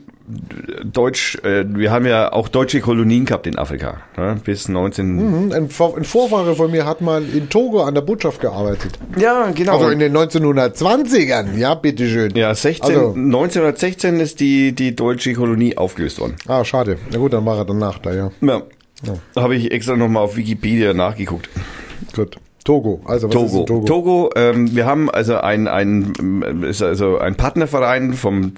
[0.84, 4.38] Deutsch, äh, wir haben ja auch deutsche Kolonien gehabt in Afrika ne?
[4.44, 5.46] bis 19.
[5.46, 8.98] Mhm, Ein, Vor ein Vorfahre von mir hat mal in Togo an der Botschaft gearbeitet.
[9.18, 9.74] Ja, genau.
[9.74, 12.36] Also in den 1920ern, ja, bitteschön.
[12.36, 16.36] ja, 16, Also, 1916 ist die die deutsche Kolonie aufgelöst worden.
[16.48, 16.98] ah, schade.
[17.12, 18.32] Na gut, dann war er danach da, ja.
[18.42, 18.62] Ja.
[19.36, 21.50] Habe ich extra nochmal auf Wikipedia nachgeguckt.
[22.16, 22.38] Gut.
[22.64, 23.02] Togo.
[23.06, 23.60] Also was ist Togo.
[23.60, 23.86] in Togo?
[23.86, 28.54] Togo, ähm, wir haben also ein, ein, ähm, ist also ein Partnerverein vom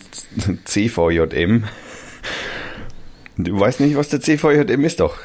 [0.66, 1.64] CVJM.
[3.38, 5.18] Du weißt nicht, was der CVJM ist doch.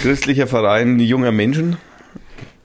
[0.00, 1.78] Christlicher Verein junger Menschen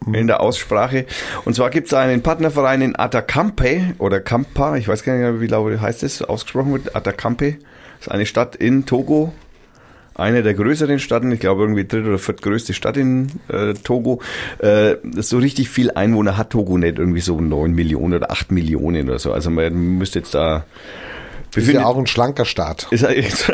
[0.05, 1.05] in der Aussprache.
[1.45, 5.41] Und zwar gibt es einen Partnerverein in Atacampe oder Kampa, ich weiß gar nicht, mehr,
[5.41, 6.95] wie laut heißt es, ausgesprochen wird.
[6.95, 7.57] Atacampe
[7.99, 9.33] ist eine Stadt in Togo.
[10.15, 14.21] Eine der größeren Städten, ich glaube irgendwie dritte oder viertgrößte Stadt in äh, Togo.
[14.59, 19.09] Äh, so richtig viel Einwohner hat Togo nicht, irgendwie so neun Millionen oder acht Millionen
[19.09, 19.31] oder so.
[19.31, 20.65] Also man müsste jetzt da
[21.55, 22.87] ist ja auch ein schlanker Staat.
[22.91, 23.51] ist er jetzt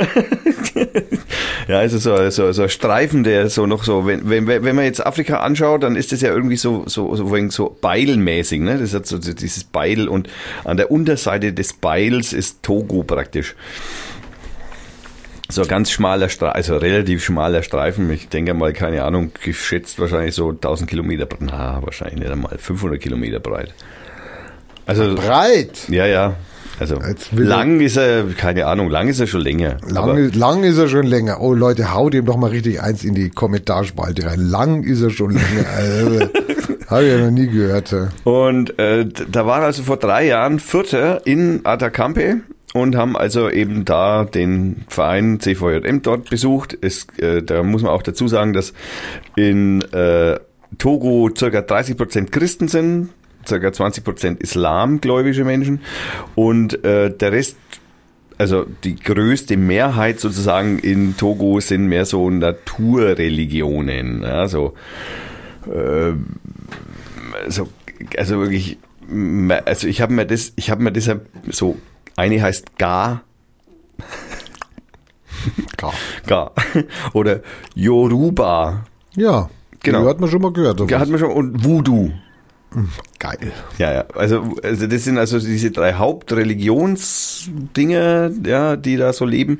[1.68, 4.86] ja, also so, so, so ein Streifen, der so noch so, wenn, wenn, wenn man
[4.86, 8.78] jetzt Afrika anschaut, dann ist das ja irgendwie so, so, so, so beilmäßig, ne?
[8.78, 10.30] Das hat so dieses Beil und
[10.64, 13.56] an der Unterseite des Beils ist Togo praktisch.
[15.50, 18.10] So ein ganz schmaler Streifen, also relativ schmaler Streifen.
[18.12, 23.00] Ich denke mal, keine Ahnung, geschätzt wahrscheinlich so 1000 Kilometer, na, wahrscheinlich nicht einmal 500
[23.00, 23.74] Kilometer breit.
[24.86, 25.88] Also, Breit.
[25.90, 26.36] ja, ja.
[26.80, 27.00] Also,
[27.32, 29.78] lang ist er, keine Ahnung, lang ist er schon länger.
[29.88, 31.42] Lang, lang ist er schon länger.
[31.42, 34.42] Oh Leute, haut ihm doch mal richtig eins in die Kommentarspalte rein.
[34.42, 35.66] Lang ist er schon länger.
[35.76, 36.30] Also,
[36.88, 37.94] Habe ich ja noch nie gehört.
[38.24, 42.42] Und äh, da waren also vor drei Jahren Vierter in Atacampe
[42.74, 46.78] und haben also eben da den Verein CVJM dort besucht.
[46.82, 48.74] Es, äh, da muss man auch dazu sagen, dass
[49.36, 50.40] in äh,
[50.78, 53.10] Togo circa 30 Prozent Christen sind,
[53.48, 55.82] circa 20 Prozent islamgläubische Menschen
[56.36, 57.58] und äh, der Rest
[58.38, 64.22] also die größte Mehrheit sozusagen in Togo sind mehr so Naturreligionen.
[64.22, 64.48] Ja, äh,
[67.48, 67.70] so,
[68.16, 68.78] also wirklich,
[69.66, 71.78] also ich habe mir das, ich habe mir deshalb so,
[72.18, 73.22] eine heißt Ga,
[75.78, 75.94] Klar.
[76.26, 76.52] Ga,
[77.14, 77.40] oder
[77.76, 78.84] Yoruba,
[79.16, 79.50] Ja,
[79.84, 80.02] Genau.
[80.04, 80.82] Die hat man schon mal gehört.
[80.90, 82.12] ja, hat man schon, und Voodoo.
[83.20, 83.54] Geil.
[83.78, 84.04] Ja, ja.
[84.14, 89.60] Also, also das sind also diese drei Hauptreligionsdinge, ja, die da so leben.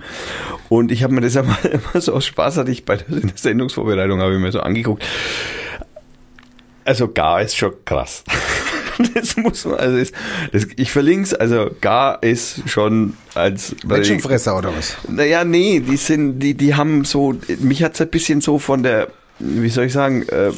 [0.68, 3.06] Und ich habe mir das ja mal immer so aus Spaß hatte ich bei der
[3.36, 5.06] Sendungsvorbereitung habe ich mir so angeguckt.
[6.84, 8.26] Also gar ist schon krass.
[9.14, 10.14] Das muss man, also ist,
[10.52, 14.98] das, ich verlinke es, also gar ist schon als Menschenfresser oder was?
[15.08, 19.10] naja, nee, die sind, die, die haben so, mich hat's ein bisschen so von der,
[19.40, 20.52] wie soll ich sagen, äh,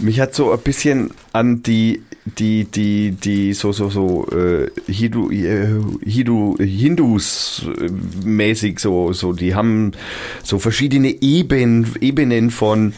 [0.00, 5.30] mich hat so ein bisschen an die, die, die, die, so, so, so, äh, Hindu,
[5.30, 5.68] äh,
[6.04, 7.90] Hindu, Hindus äh,
[8.24, 9.92] mäßig so, so, die haben
[10.42, 12.92] so verschiedene Eben, Ebenen von,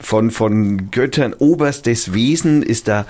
[0.00, 1.34] von, von Göttern.
[1.34, 3.06] Oberstes Wesen ist der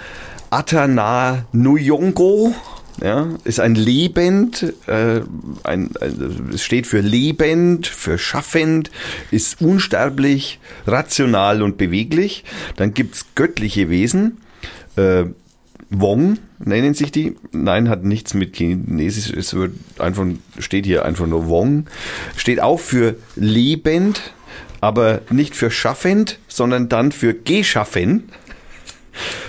[0.50, 2.54] Atana Nuyongo.
[3.00, 5.20] Ja, ist ein lebend, äh,
[5.62, 8.90] ein, ein, es steht für lebend, für schaffend,
[9.30, 12.42] ist unsterblich, rational und beweglich.
[12.74, 14.38] Dann gibt's göttliche Wesen,
[14.96, 15.26] äh,
[15.90, 17.36] Wong nennen sich die.
[17.52, 20.26] Nein, hat nichts mit Chinesisch, es wird einfach,
[20.58, 21.86] steht hier einfach nur Wong.
[22.36, 24.32] Steht auch für lebend,
[24.80, 28.30] aber nicht für schaffend, sondern dann für geschaffen.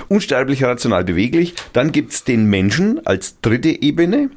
[0.08, 1.54] Unsterblich, rational, beweglich.
[1.74, 4.30] Dann gibt's den Menschen als dritte Ebene,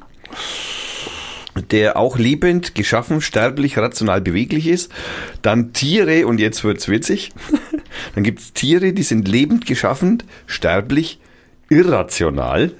[1.71, 4.91] der auch lebend, geschaffen, sterblich, rational, beweglich ist.
[5.41, 7.31] Dann Tiere, und jetzt wird's witzig.
[8.15, 11.19] Dann gibt's Tiere, die sind lebend, geschaffen, sterblich,
[11.69, 12.71] irrational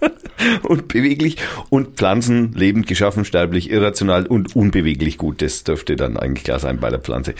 [0.62, 1.36] und beweglich
[1.70, 5.42] und Pflanzen lebend geschaffen, sterblich, irrational und unbeweglich gut.
[5.42, 7.34] Das dürfte dann eigentlich klar sein bei der Pflanze.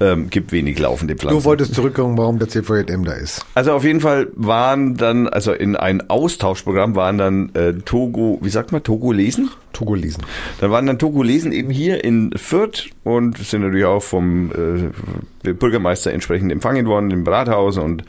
[0.00, 1.38] Ähm, gibt wenig laufende Pflanzen.
[1.38, 3.46] Du wolltest zurückkommen, warum der CVJM da ist.
[3.54, 8.48] Also auf jeden Fall waren dann, also in ein Austauschprogramm waren dann äh, Togo, wie
[8.48, 9.50] sagt man, Togolesen?
[9.72, 10.24] Togolesen.
[10.60, 14.50] Dann waren dann Togolesen eben hier in Fürth und sind natürlich auch vom
[15.44, 18.04] äh, Bürgermeister entsprechend empfangen worden im Rathaus und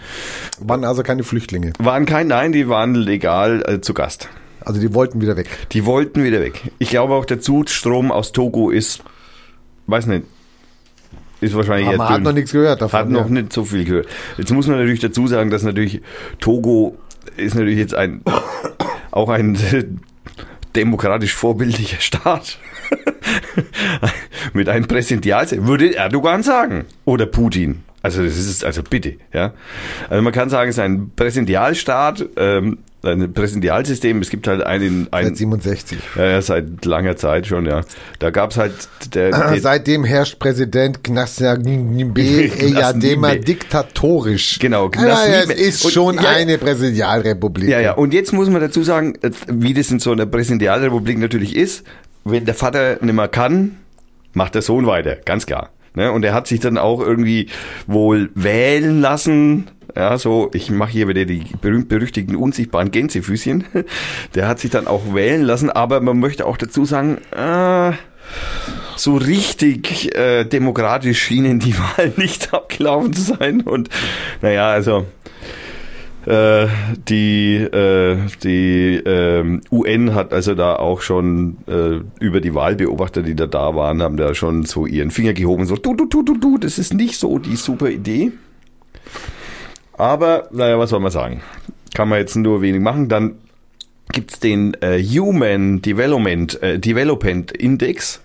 [0.59, 1.73] Waren also keine Flüchtlinge.
[1.79, 4.29] waren kein, nein, die waren legal äh, zu Gast.
[4.61, 5.47] Also die wollten wieder weg.
[5.71, 6.71] Die wollten wieder weg.
[6.79, 9.03] Ich glaube auch der Zustrom aus Togo ist,
[9.85, 10.23] weiß nicht,
[11.41, 12.23] ist wahrscheinlich Aber man hat dünn.
[12.23, 12.99] noch nichts gehört davon.
[12.99, 13.31] Hat noch ja.
[13.31, 14.07] nicht so viel gehört.
[14.37, 16.01] Jetzt muss man natürlich dazu sagen, dass natürlich
[16.39, 16.97] Togo
[17.37, 18.21] ist natürlich jetzt ein
[19.11, 19.57] auch ein
[20.75, 22.59] demokratisch vorbildlicher Staat.
[24.53, 26.85] Mit einem Präsidentialsystem, würde Erdogan sagen.
[27.05, 27.83] Oder Putin.
[28.01, 29.53] Also das ist, also bitte, ja.
[30.09, 34.21] Also man kann sagen, es ist ein Präsidentialstaat, ähm, ein Präsidialsystem.
[34.21, 35.97] Es gibt halt einen, Seit einen 67.
[36.15, 37.81] ja, ja, seit langer Zeit schon, ja.
[38.19, 38.73] Da gab's halt
[39.13, 43.43] der, der Seitdem herrscht Präsident Gnassinibé Eyadema Gnassinibé.
[43.45, 44.59] diktatorisch.
[44.59, 45.53] Genau, Ja, ja, es Gnassinibé.
[45.53, 47.69] ist schon ja, eine Präsidialrepublik.
[47.69, 47.93] Ja, ja.
[47.93, 51.85] Und jetzt muss man dazu sagen, äh, wie das in so einer Präsidialrepublik natürlich ist,
[52.23, 53.77] wenn der Vater nicht mehr kann,
[54.33, 55.69] macht der Sohn weiter, ganz klar.
[55.93, 56.11] Ne?
[56.11, 57.47] Und er hat sich dann auch irgendwie
[57.87, 59.67] wohl wählen lassen.
[59.95, 63.63] Ja, so, ich mache hier wieder die berühmt-berüchtigten unsichtbaren Gänsefüßchen.
[64.35, 67.93] Der hat sich dann auch wählen lassen, aber man möchte auch dazu sagen, äh,
[68.97, 73.61] so richtig äh, demokratisch schienen die Wahlen nicht abgelaufen zu sein.
[73.61, 73.89] Und
[74.41, 75.05] naja, also
[76.25, 76.67] äh,
[77.07, 83.35] die äh, die ähm, UN hat also da auch schon äh, über die Wahlbeobachter, die
[83.35, 86.37] da da waren, haben da schon so ihren Finger gehoben, so du du du du
[86.37, 88.33] du, das ist nicht so die super Idee.
[89.97, 91.41] Aber naja, was soll man sagen?
[91.93, 93.07] Kann man jetzt nur wenig machen.
[93.07, 93.35] Dann
[94.11, 98.21] gibt's den äh, Human Development äh, Development Index.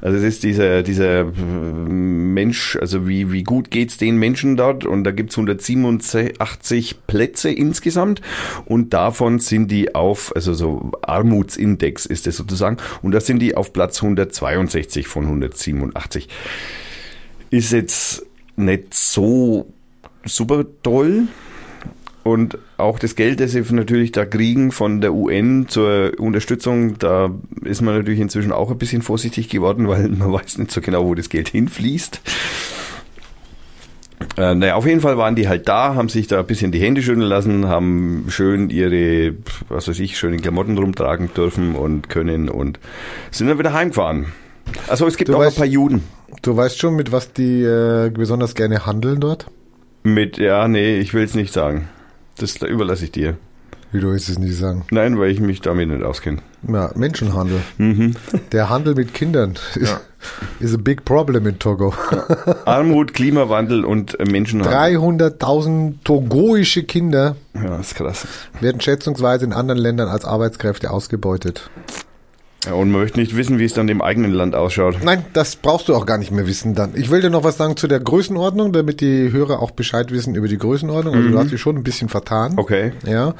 [0.00, 4.84] Also das ist dieser dieser äh, Mensch, also wie wie gut geht's den Menschen dort
[4.84, 8.20] und da gibt's 187 Plätze insgesamt
[8.64, 13.54] und davon sind die auf also so Armutsindex ist es sozusagen und da sind die
[13.54, 16.28] auf Platz 162 von 187.
[17.50, 18.26] Ist jetzt
[18.56, 19.66] nicht so
[20.24, 21.24] super toll.
[22.24, 27.30] Und auch das Geld, das sie natürlich da kriegen von der UN zur Unterstützung, da
[27.64, 31.04] ist man natürlich inzwischen auch ein bisschen vorsichtig geworden, weil man weiß nicht so genau,
[31.04, 32.20] wo das Geld hinfließt.
[34.36, 36.78] Äh, naja, auf jeden Fall waren die halt da, haben sich da ein bisschen die
[36.78, 39.34] Hände schütteln lassen, haben schön ihre,
[39.68, 42.78] was weiß ich, schöne Klamotten rumtragen dürfen und können und
[43.32, 44.26] sind dann wieder heimgefahren.
[44.86, 46.04] Also es gibt Du auch weißt- ein paar Juden.
[46.42, 49.46] Du weißt schon, mit was die äh, besonders gerne handeln dort?
[50.02, 51.88] Mit, ja, nee, ich will es nicht sagen.
[52.38, 53.36] Das überlasse ich dir.
[53.92, 54.86] Wie du willst es nicht sagen.
[54.90, 56.38] Nein, weil ich mich damit nicht auskenne.
[56.66, 57.60] Ja, Menschenhandel.
[58.50, 60.00] Der Handel mit Kindern ist,
[60.60, 61.92] is a big problem in Togo.
[62.64, 64.98] Armut, Klimawandel und äh, Menschenhandel.
[64.98, 68.26] 300.000 togoische Kinder Ja, ist krass.
[68.60, 71.68] werden schätzungsweise in anderen Ländern als Arbeitskräfte ausgebeutet.
[72.64, 74.98] Ja, und man möchte nicht wissen, wie es dann im eigenen Land ausschaut.
[75.02, 76.92] Nein, das brauchst du auch gar nicht mehr wissen dann.
[76.94, 80.36] Ich will dir noch was sagen zu der Größenordnung, damit die Hörer auch Bescheid wissen
[80.36, 81.12] über die Größenordnung.
[81.14, 82.54] Also du hast dich schon ein bisschen vertan.
[82.56, 82.92] Okay.
[83.04, 83.34] Ja.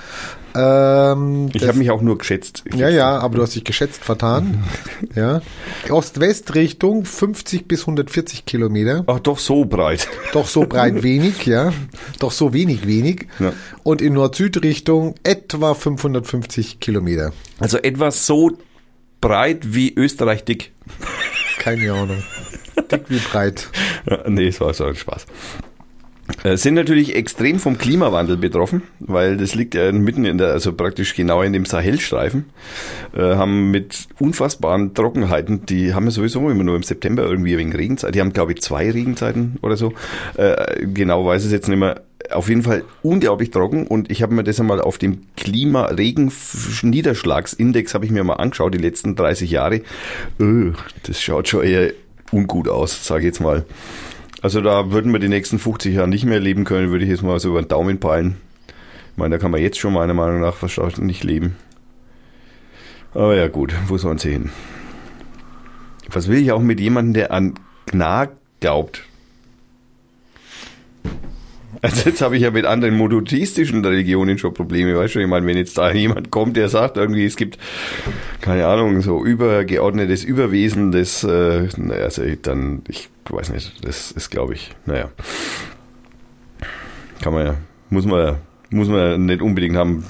[0.56, 2.64] Ähm, Ich habe mich auch nur geschätzt.
[2.74, 4.64] Ja, ja, aber du hast dich geschätzt vertan.
[5.14, 5.40] ja.
[5.88, 9.04] Ost-West-Richtung 50 bis 140 Kilometer.
[9.06, 10.08] Ach, doch so breit.
[10.32, 11.72] Doch so breit wenig, ja.
[12.18, 13.28] Doch so wenig wenig.
[13.38, 13.52] Ja.
[13.84, 17.32] Und in Nord-Süd-Richtung etwa 550 Kilometer.
[17.60, 18.50] Also etwas so
[19.22, 20.72] breit wie Österreich dick.
[21.58, 22.22] Keine Ahnung.
[22.90, 23.68] Dick wie breit.
[24.26, 25.26] Nee, es war so ein Spaß.
[26.44, 30.72] Äh, Sind natürlich extrem vom Klimawandel betroffen, weil das liegt ja mitten in der, also
[30.72, 32.46] praktisch genau in dem Sahelstreifen,
[33.14, 37.74] äh, haben mit unfassbaren Trockenheiten, die haben ja sowieso immer nur im September irgendwie wegen
[37.74, 39.92] Regenzeit, die haben glaube ich zwei Regenzeiten oder so,
[40.36, 44.34] äh, genau weiß es jetzt nicht mehr, auf jeden Fall unglaublich trocken und ich habe
[44.34, 49.80] mir das einmal auf dem Klima-Regen-Niederschlagsindex habe ich mir mal angeschaut, die letzten 30 Jahre,
[50.38, 50.72] Öh,
[51.04, 51.92] das schaut schon eher
[52.30, 53.64] ungut aus, sage ich jetzt mal.
[54.40, 57.22] Also da würden wir die nächsten 50 Jahre nicht mehr leben können, würde ich jetzt
[57.22, 58.36] mal so über den Daumen peilen.
[59.12, 61.56] Ich meine, da kann man jetzt schon meiner Meinung nach wahrscheinlich nicht leben.
[63.14, 64.50] Aber ja gut, wo sollen sie hin?
[66.08, 67.54] Was will ich auch mit jemandem, der an
[67.86, 68.28] Gna
[68.60, 69.04] glaubt?
[71.80, 75.20] Also jetzt habe ich ja mit anderen monotheistischen Religionen schon Probleme, weißt du?
[75.20, 77.58] Ich meine, wenn jetzt da jemand kommt, der sagt irgendwie, es gibt,
[78.42, 84.30] keine Ahnung, so übergeordnetes Überwesen, das, äh, naja, also dann, ich weiß nicht, das ist,
[84.30, 85.08] glaube ich, naja.
[87.22, 87.54] Kann man ja,
[87.88, 88.36] muss man,
[88.70, 90.04] muss man nicht unbedingt haben.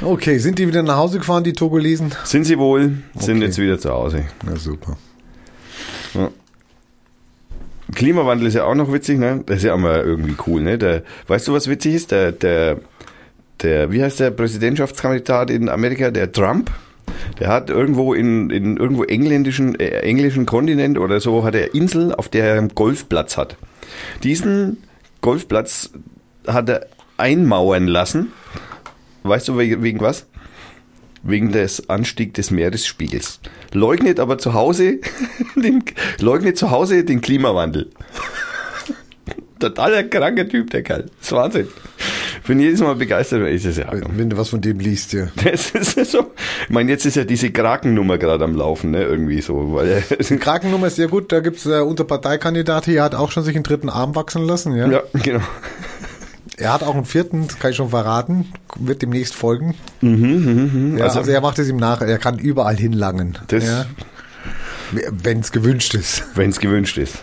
[0.00, 2.12] Okay, sind die wieder nach Hause gefahren, die Togolesen?
[2.24, 3.44] Sind sie wohl, sind Okay.
[3.46, 4.24] jetzt wieder zu Hause.
[4.44, 4.96] Na super.
[7.94, 9.42] Klimawandel ist ja auch noch witzig, ne?
[9.46, 10.78] Das ist ja auch mal irgendwie cool, ne?
[10.78, 12.10] Der, weißt du, was witzig ist?
[12.10, 12.78] Der, der,
[13.62, 16.10] der, wie heißt der Präsidentschaftskandidat in Amerika?
[16.10, 16.70] Der Trump?
[17.38, 22.14] Der hat irgendwo in, in irgendwo engländischen, äh, englischen Kontinent oder so, hat er Insel,
[22.14, 23.56] auf der er einen Golfplatz hat.
[24.22, 24.82] Diesen
[25.20, 25.90] Golfplatz
[26.46, 28.32] hat er einmauern lassen.
[29.22, 30.26] Weißt du, wegen, wegen was?
[31.26, 33.40] Wegen des Anstieg des Meeresspiegels.
[33.72, 35.00] Leugnet aber zu Hause
[35.56, 35.82] den,
[36.20, 37.90] leugnet zu Hause den Klimawandel.
[39.58, 41.06] Totaler kranker Typ, der Kerl.
[41.18, 41.68] Das ist Wahnsinn.
[42.42, 43.90] Ich bin jedes Mal begeistert, wenn ich das ja.
[43.90, 45.26] Wenn, wenn du was von dem liest, ja.
[45.44, 46.30] Das ist ja so.
[46.64, 49.02] Ich meine, jetzt ist ja diese Krakennummer gerade am Laufen, ne?
[49.02, 51.32] Irgendwie so, weil Die Krakennummer ist sehr gut.
[51.32, 54.76] Da gibt's äh, unser Parteikandidat hier, hat auch schon sich einen dritten Arm wachsen lassen,
[54.76, 54.88] ja.
[54.88, 55.42] ja, genau.
[56.56, 58.46] Er hat auch einen vierten, das kann ich schon verraten,
[58.78, 59.74] wird demnächst folgen.
[60.00, 63.38] Mhm, Ja, Also- also, er macht es ihm nach, er kann überall hinlangen.
[63.48, 63.86] Das- ja.
[65.10, 66.22] Wenn es gewünscht ist.
[66.34, 67.16] Wenn es gewünscht ist.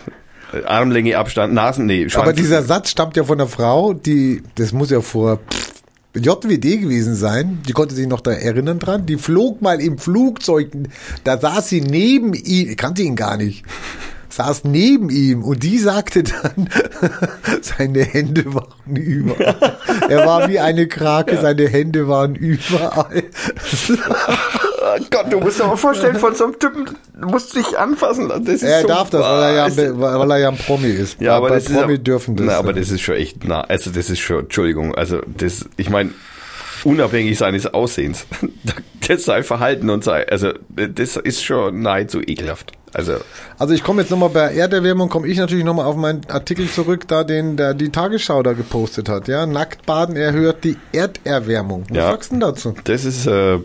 [0.66, 2.22] Armlänge, Abstand, Nasen, nee, Schwanz.
[2.22, 5.40] Aber dieser Satz stammt ja von einer Frau, die, das muss ja vor
[6.14, 10.70] JWD gewesen sein, die konnte sich noch da erinnern dran, die flog mal im Flugzeug,
[11.24, 13.64] da saß sie neben ihm, kannte ihn gar nicht,
[14.34, 16.68] saß neben ihm und die sagte dann,
[17.60, 19.78] seine Hände waren überall.
[20.08, 23.22] Er war wie eine Krake, seine Hände waren überall.
[24.86, 26.84] Oh Gott, du musst dir mal vorstellen, von so einem Typen,
[27.18, 28.44] du musst dich anfassen lassen.
[28.44, 31.20] Das ist Er so darf das, weil er, ja, weil er ja ein Promi ist.
[31.20, 32.46] Ja, aber Bei das Promi ist, dürfen das.
[32.46, 33.62] Na, aber das ist schon echt nah.
[33.62, 36.10] Also das ist schon, Entschuldigung, also das, ich meine,
[36.84, 38.26] unabhängig seines Aussehens,
[39.08, 42.72] das sein Verhalten und sein, also das ist schon nahezu ekelhaft.
[42.92, 43.14] Also
[43.58, 47.08] Also ich komme jetzt nochmal bei Erderwärmung, komme ich natürlich nochmal auf meinen Artikel zurück,
[47.08, 49.26] da den der die Tagesschau da gepostet hat.
[49.26, 51.86] Ja, Nacktbaden erhöht die Erderwärmung.
[51.88, 52.10] Was Ja.
[52.12, 52.74] sagst du denn dazu?
[52.84, 53.58] das ist, äh,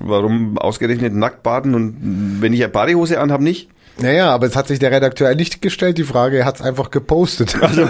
[0.00, 3.68] warum ausgerechnet nackt baden und wenn ich eine Badehose anhabe, nicht?
[4.00, 6.90] Naja, aber es hat sich der Redakteur nicht gestellt, die Frage, er hat es einfach
[6.90, 7.54] gepostet.
[7.62, 7.88] Also,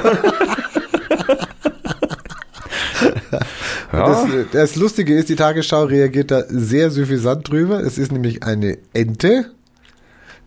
[3.96, 4.06] Ja.
[4.06, 7.80] Das, das Lustige ist, die Tagesschau reagiert da sehr suffisant drüber.
[7.80, 9.50] Es ist nämlich eine Ente,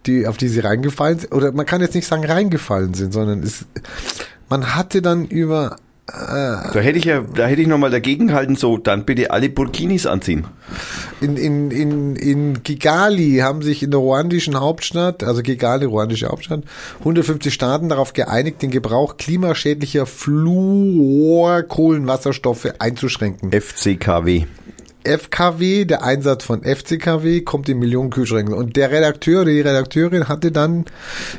[0.05, 1.33] die, auf die sie reingefallen sind.
[1.33, 3.65] Oder man kann jetzt nicht sagen reingefallen sind, sondern es,
[4.49, 5.77] man hatte dann über
[6.07, 10.05] Da hätte ich ja, da hätte ich nochmal dagegen gehalten, so, dann bitte alle Burkinis
[10.05, 10.47] anziehen.
[11.19, 16.63] In, in, in, in Kigali haben sich in der ruandischen Hauptstadt, also Kigali, ruandische Hauptstadt,
[16.99, 23.51] 150 Staaten darauf geeinigt, den Gebrauch klimaschädlicher Fluorkohlenwasserstoffe einzuschränken.
[23.51, 24.45] FCKW.
[25.07, 28.53] FKW, der Einsatz von FCKW kommt in Millionen Kühlschränken.
[28.53, 30.85] Und der Redakteur oder die Redakteurin hatte dann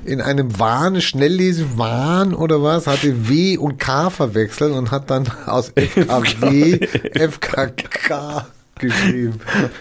[0.04, 5.70] in einem Wahn, Schnelllesewahn oder was, hatte W und K verwechselt und hat dann aus
[5.74, 8.46] FKW FKK
[8.78, 9.40] geschrieben.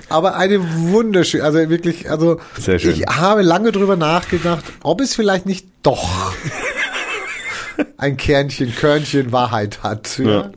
[0.09, 0.59] Aber eine
[0.89, 6.33] wunderschöne, also wirklich, also ich habe lange drüber nachgedacht, ob es vielleicht nicht doch
[7.97, 10.17] ein Kernchen, Körnchen Wahrheit hat.
[10.17, 10.25] Ja.
[10.25, 10.51] Ja.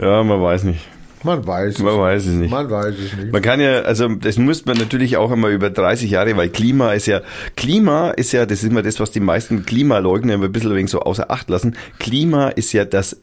[0.00, 0.80] Ja, man weiß nicht.
[1.22, 1.82] Man weiß es.
[1.82, 2.50] Man weiß es nicht.
[2.50, 3.32] Man weiß es nicht.
[3.32, 6.94] Man kann ja, also das müsste man natürlich auch immer über 30 Jahre, weil Klima
[6.94, 7.20] ist ja,
[7.56, 10.90] Klima ist ja, das ist immer das, was die meisten Klimaleugner immer ein bisschen wenig
[10.90, 11.76] so außer Acht lassen.
[11.98, 13.20] Klima ist ja das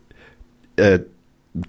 [0.76, 1.00] äh,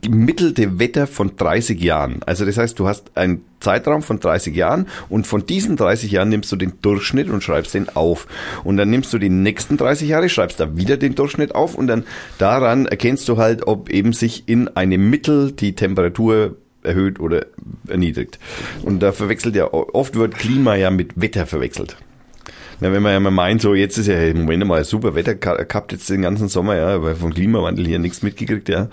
[0.02, 2.20] gemittelte Wetter von 30 Jahren.
[2.26, 6.28] Also das heißt, du hast einen Zeitraum von 30 Jahren und von diesen 30 Jahren
[6.28, 8.26] nimmst du den Durchschnitt und schreibst den auf.
[8.64, 11.86] Und dann nimmst du die nächsten 30 Jahre, schreibst da wieder den Durchschnitt auf und
[11.86, 12.04] dann
[12.38, 17.46] daran erkennst du halt, ob eben sich in einem Mittel die Temperatur erhöht oder
[17.88, 18.38] erniedrigt.
[18.82, 21.96] Und da verwechselt ja, oft wird Klima ja mit Wetter verwechselt.
[22.80, 25.34] Na, wenn man ja mal meint, so jetzt ist ja im Moment mal super Wetter
[25.34, 28.88] gehabt jetzt den ganzen Sommer, ja, weil vom Klimawandel hier nichts mitgekriegt, ja.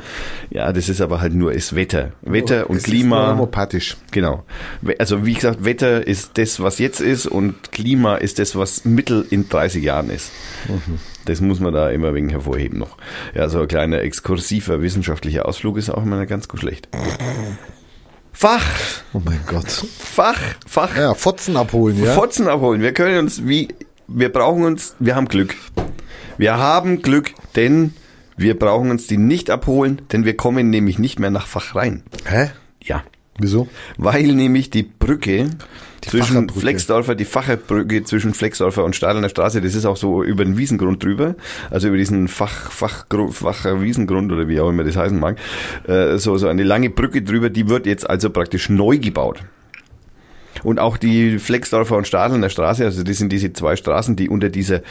[0.49, 2.11] Ja, das ist aber halt nur das Wetter.
[2.21, 3.31] Wetter und Es ist Klima.
[3.31, 3.97] homopathisch.
[4.11, 4.43] Genau.
[4.97, 9.25] Also wie gesagt, Wetter ist das, was jetzt ist und Klima ist das, was mittel
[9.29, 10.31] in 30 Jahren ist.
[11.25, 12.97] Das muss man da immer wegen hervorheben noch.
[13.33, 16.87] Ja, so ein kleiner exkursiver wissenschaftlicher Ausflug ist auch immer ganz gut schlecht.
[18.37, 18.65] Fach,
[19.13, 19.65] Oh mein Gott.
[19.71, 20.95] Fach, Fach.
[20.97, 22.13] Ja, Fotzen abholen, ja.
[22.13, 22.81] Fotzen abholen.
[22.81, 23.69] Wir können uns wie,
[24.09, 25.55] wir brauchen uns, wir haben Glück.
[26.37, 27.93] Wir haben Glück, denn
[28.35, 32.03] wir brauchen uns die nicht abholen, denn wir kommen nämlich nicht mehr nach Fach rein.
[32.25, 32.51] Hä?
[32.83, 33.03] Ja.
[33.39, 33.69] Wieso?
[33.97, 35.49] Weil nämlich die Brücke
[36.09, 36.59] zwischen Facherbrücke.
[36.59, 41.03] Flexdorfer, die Facherbrücke zwischen Flexdorfer und Stadler Straße, das ist auch so über den Wiesengrund
[41.03, 41.35] drüber,
[41.69, 45.37] also über diesen Fach, Fachgrund, Facher Wiesengrund oder wie auch immer das heißen mag,
[45.87, 49.43] äh, so, so eine lange Brücke drüber, die wird jetzt also praktisch neu gebaut.
[50.63, 54.49] Und auch die Flexdorfer und Stadler Straße, also das sind diese zwei Straßen, die unter
[54.49, 54.81] dieser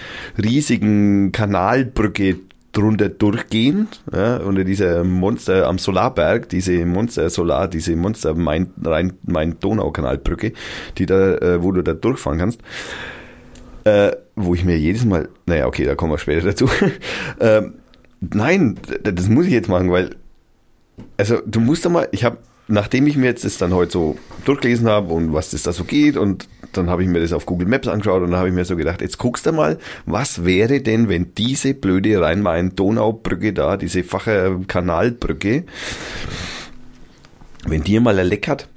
[0.41, 2.37] riesigen Kanalbrücke
[2.75, 9.15] drunter durchgehen, ja, unter dieser Monster am Solarberg, diese Monster Solar, diese Monster Main, Rhein,
[9.23, 10.53] Main Donau Kanalbrücke,
[10.99, 12.61] die da, äh, wo du da durchfahren kannst.
[13.85, 16.69] Äh, wo ich mir jedes Mal, naja, okay, da kommen wir später dazu.
[17.41, 17.75] ähm,
[18.21, 20.17] nein, das muss ich jetzt machen, weil,
[21.17, 24.19] also du musst da mal, ich habe, nachdem ich mir jetzt das dann heute so
[24.45, 27.47] durchgelesen habe und was das da so geht und dann habe ich mir das auf
[27.47, 30.45] Google Maps angeschaut und dann habe ich mir so gedacht, jetzt guckst du mal, was
[30.45, 35.65] wäre denn, wenn diese blöde Rhein-Main-Donau-Brücke da, diese Facher Kanalbrücke,
[37.67, 38.69] wenn die mal ein Leck hat?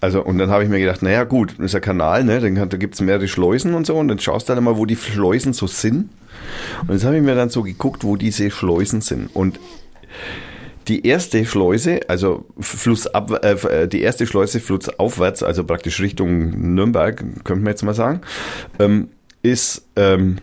[0.00, 2.40] Also, und dann habe ich mir gedacht, naja, gut, das ist ein Kanal, ne?
[2.40, 4.96] Dann, da gibt's mehrere Schleusen und so, und dann schaust du dann mal, wo die
[4.96, 6.10] Schleusen so sind.
[6.88, 9.30] Und jetzt habe ich mir dann so geguckt, wo diese Schleusen sind.
[9.32, 9.60] Und
[10.88, 17.62] die erste Schleuse, also Flussab, äh, die erste Schleuse flussaufwärts, also praktisch Richtung Nürnberg, könnte
[17.62, 18.20] man jetzt mal sagen,
[18.78, 19.08] ähm,
[19.42, 20.38] ist ähm,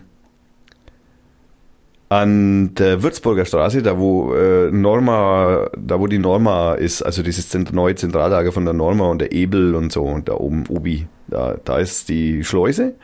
[2.10, 7.48] an der Würzburger Straße, da wo äh, Norma, da wo die Norma ist, also dieses
[7.48, 11.06] Zent neue Zentrallager von der Norma und der Ebel und so und da oben Obi,
[11.28, 12.94] da, da ist die Schleuse.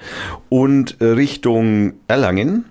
[0.48, 2.64] Und äh, Richtung Erlangen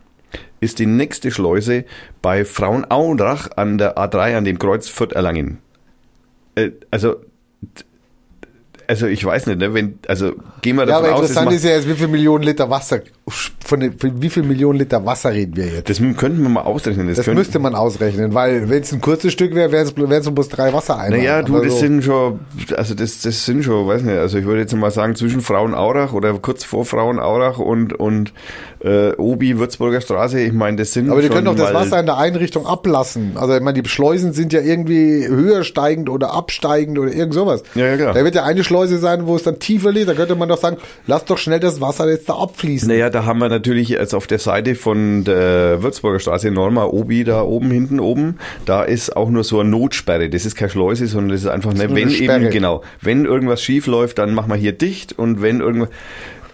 [0.66, 1.86] ist die nächste Schleuse
[2.22, 5.60] bei Frauenauendrach an der A3 an dem Kreuz Fürth-Erlangen.
[6.56, 7.18] Äh, also
[8.88, 11.64] also ich weiß nicht, ne, wenn, also gehen wir Ja, davon aber aus, interessant ist
[11.66, 13.00] ja jetzt, wie viel Millionen Liter Wasser,
[13.66, 15.90] von, den, von wie viel Millionen Liter Wasser reden wir jetzt?
[15.90, 17.08] das könnten wir mal ausrechnen.
[17.08, 19.92] Das, Das könnten- müsste man ausrechnen, weil wenn es ein kurzes Stück wäre, wären es
[20.32, 21.18] bloß drei Wassereimer.
[21.18, 22.40] Naja, du, das so- sind schon,
[22.76, 26.14] also das, das sind schon, weiß nicht, also ich würde jetzt mal sagen, zwischen Frauenaurach
[26.14, 28.34] oder kurz vor Frauenaurach und, und
[28.82, 32.06] äh, Obi, Würzburger Straße, ich meine, das sind Aber die können doch das Wasser in
[32.06, 33.32] der Einrichtung ablassen.
[33.36, 37.64] Also ich meine, die Schleusen sind ja irgendwie höher steigend oder absteigend oder irgend sowas.
[37.74, 38.14] Ja, ja, klar.
[38.14, 40.10] Da wird ja eine Schleuse sein, wo es dann tiefer liegt.
[40.10, 42.88] Da könnte man doch sagen, lass doch schnell das Wasser jetzt da abfließen.
[42.88, 47.24] Naja, da haben wir natürlich jetzt auf der Seite von der Würzburger Straße Norma Obi
[47.24, 50.30] da oben hinten oben, da ist auch nur so eine Notsperre.
[50.30, 52.42] Das ist keine Schleuse, sondern das ist einfach eine, nur wenn eine Sperre.
[52.44, 55.90] eben, genau, wenn irgendwas schief läuft, dann machen wir hier dicht und wenn irgendwas,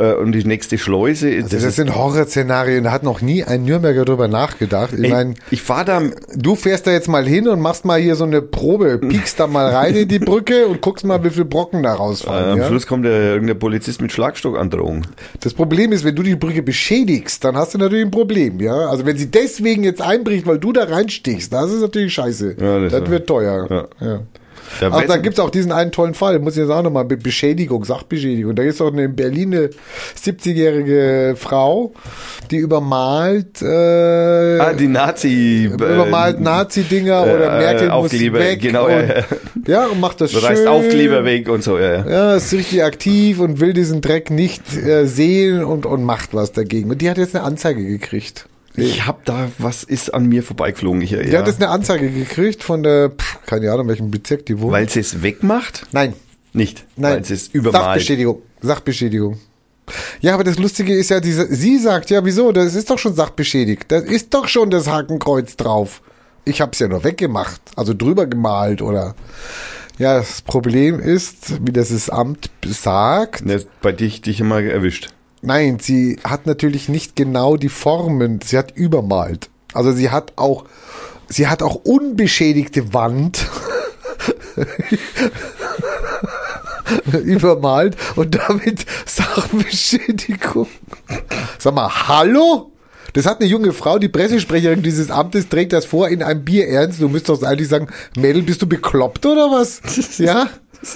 [0.02, 4.06] äh, und die nächste Schleuse, Also das, sind Horrorszenarien, da hat noch nie ein Nürnberger
[4.06, 4.94] drüber nachgedacht.
[4.98, 6.02] Ich meine, ich fahre da,
[6.36, 9.48] du fährst da jetzt mal hin und machst mal hier so eine Probe, piekst da
[9.48, 12.52] mal rein in die Brücke und guckst mal, wie viel Brocken da äh, rausfallen.
[12.52, 12.68] am ja?
[12.68, 15.04] Schluss kommt der, irgendein Polizist mit Schlagstockandrohung.
[15.40, 18.90] Das Problem ist, wenn du die Brücke beschädigst, dann hast du natürlich ein Problem, ja.
[18.90, 22.56] Also wenn sie deswegen jetzt einbricht, weil du da reinstichst, das ist natürlich scheiße.
[22.60, 23.68] Ja, das das wird teuer.
[23.70, 24.08] Ja.
[24.08, 24.20] Ja.
[24.80, 27.84] Da Aber da gibt's auch diesen einen tollen Fall, muss ich jetzt auch nochmal, Beschädigung,
[27.86, 28.56] Sachbeschädigung.
[28.56, 29.70] Da ist auch eine in Berlin eine
[30.24, 31.94] 70-jährige Frau,
[32.50, 38.62] die übermalt, äh, ah, die Nazi, übermalt Nazi-Dinger äh, oder Merkel muss Aufkleber, weg.
[38.62, 39.24] genau, und, ja, ja.
[39.68, 40.48] ja, und macht das Du schön.
[40.48, 42.10] reißt Aufkleber weg und so, ja, ja.
[42.10, 46.52] Ja, ist richtig aktiv und will diesen Dreck nicht äh, sehen und, und macht was
[46.52, 46.90] dagegen.
[46.92, 48.46] Und die hat jetzt eine Anzeige gekriegt.
[48.76, 51.24] Ich hab da, was ist an mir vorbeigeflogen hier?
[51.24, 54.72] Die hat jetzt eine Anzeige gekriegt von der, pff, keine Ahnung, welchem Bezirk die wohnt.
[54.72, 55.88] Weil sie es wegmacht?
[55.92, 56.14] Nein,
[56.54, 56.86] Nicht.
[56.96, 57.16] nein.
[57.16, 57.84] Weil sie es übermalt.
[57.84, 58.42] Sachbeschädigung.
[58.62, 59.40] Sachbeschädigung.
[60.22, 62.52] Ja, aber das Lustige ist ja, diese, sie sagt, ja, wieso?
[62.54, 63.86] Das ist doch schon sachbeschädigt.
[63.92, 66.02] Das ist doch schon das Hakenkreuz drauf.
[66.46, 69.16] Ich hab's ja nur weggemacht, also drüber gemalt oder.
[69.98, 75.10] Ja, das Problem ist, wie das das Amt sagt, Ne, bei dich, dich immer erwischt.
[75.42, 78.40] Nein, sie hat natürlich nicht genau die Formen.
[78.44, 79.50] Sie hat übermalt.
[79.74, 80.66] Also sie hat auch,
[81.30, 83.48] sie hat auch unbeschädigte Wand
[87.24, 90.68] übermalt und damit Sachbeschädigung.
[91.58, 92.72] Sag mal, hallo?
[93.14, 96.68] Das hat eine junge Frau, die Pressesprecherin dieses Amtes, trägt das vor in einem Bier
[96.68, 97.02] ernst.
[97.02, 99.82] Du müsstest doch eigentlich sagen, Mädel, bist du bekloppt oder was?
[100.18, 100.50] Ja?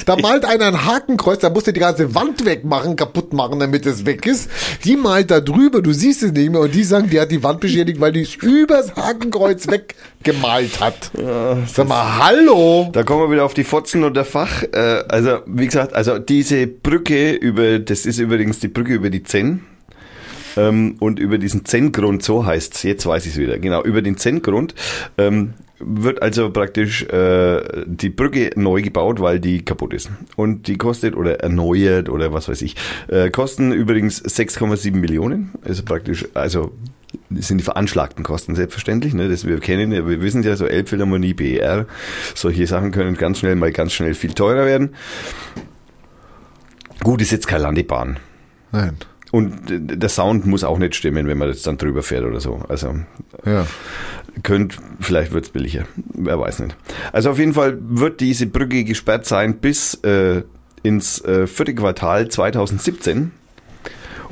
[0.06, 3.86] Da malt einer ein Hakenkreuz, da musst du die ganze Wand wegmachen, kaputt machen, damit
[3.86, 4.50] es weg ist.
[4.84, 7.44] Die malt da drüber, du siehst es nicht mehr und die sagen, die hat die
[7.44, 11.12] Wand beschädigt, weil die es übers Hakenkreuz weggemalt hat.
[11.68, 12.90] Sag mal, hallo?
[12.94, 14.64] Da kommen wir wieder auf die Fotzen und der Fach.
[14.64, 19.24] Äh, also, wie gesagt, also diese Brücke über, das ist übrigens die Brücke über die
[19.24, 19.62] Zenn.
[20.58, 22.84] Ähm, und über diesen Zenn-Grund, so heißt's.
[22.84, 24.76] jetzt weiß ich es wieder, genau, über den Zenn-Grund
[25.18, 30.10] ähm, wird also praktisch äh, die Brücke neu gebaut, weil die kaputt ist.
[30.36, 32.76] Und die kostet, oder erneuert, oder was weiß ich,
[33.08, 35.52] äh, kosten übrigens 6,7 Millionen.
[35.64, 36.72] Also praktisch, also
[37.32, 41.86] sind die veranschlagten Kosten selbstverständlich, ne, das wir kennen, wir wissen ja so Elbphilharmonie, BER,
[42.34, 44.96] solche Sachen können ganz schnell mal ganz schnell viel teurer werden.
[47.04, 48.18] Gut, ist jetzt keine Landebahn.
[48.72, 48.98] Nein.
[49.36, 52.64] Und der Sound muss auch nicht stimmen, wenn man jetzt dann drüber fährt oder so.
[52.70, 52.96] Also
[53.46, 53.68] Ja.
[54.44, 55.84] könnt, vielleicht wird's billiger.
[56.14, 56.78] Wer weiß nicht.
[57.12, 60.44] Also auf jeden Fall wird diese Brücke gesperrt sein bis äh,
[60.84, 63.32] ins äh, vierte Quartal 2017.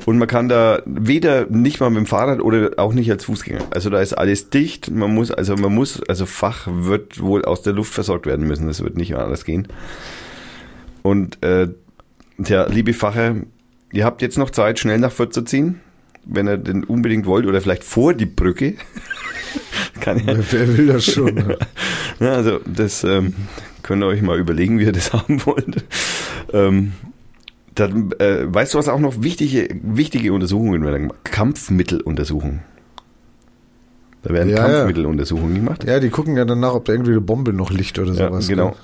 [0.06, 3.60] Und man kann da weder nicht mal mit dem Fahrrad oder auch nicht als Fußgänger.
[3.72, 4.90] Also da ist alles dicht.
[4.90, 8.68] Man muss, also man muss, also Fach wird wohl aus der Luft versorgt werden müssen.
[8.68, 9.68] Das wird nicht anders gehen.
[11.02, 11.68] Und äh,
[12.42, 13.36] tja, liebe Facher,
[13.94, 15.80] ihr habt jetzt noch Zeit, schnell nach Fürth zu ziehen,
[16.26, 18.74] wenn ihr denn unbedingt wollt oder vielleicht vor die Brücke.
[20.02, 21.56] Kann ja, Wer will das schon?
[22.20, 23.34] ja, also das ähm,
[23.84, 25.86] könnt ihr euch mal überlegen, wie ihr das haben wollt.
[26.52, 26.94] Ähm,
[27.76, 31.08] dann, äh, weißt du, was auch noch wichtige, wichtige Untersuchungen werden?
[31.08, 31.20] gemacht?
[31.26, 32.62] Kampfmitteluntersuchungen.
[34.24, 34.68] Da werden Ja, ja.
[34.68, 35.84] Kampfmitteluntersuchungen gemacht.
[35.84, 38.48] Ja, die gucken ja danach, ob da irgendwie eine Bombe noch liegt oder Ja, sowas.
[38.48, 38.70] genau.
[38.70, 38.78] gell?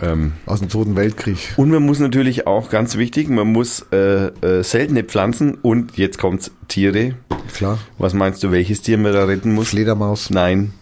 [0.00, 1.54] Ähm, Aus dem Zweiten Weltkrieg.
[1.56, 6.18] und man muss natürlich auch ganz wichtig, man muss äh, äh, seltene Pflanzen und jetzt
[6.18, 7.14] kommt's Tiere.
[7.54, 7.78] Klar.
[7.96, 9.70] Was meinst du, welches Tier man da retten muss?
[9.70, 10.72] Fledermaus, Nein,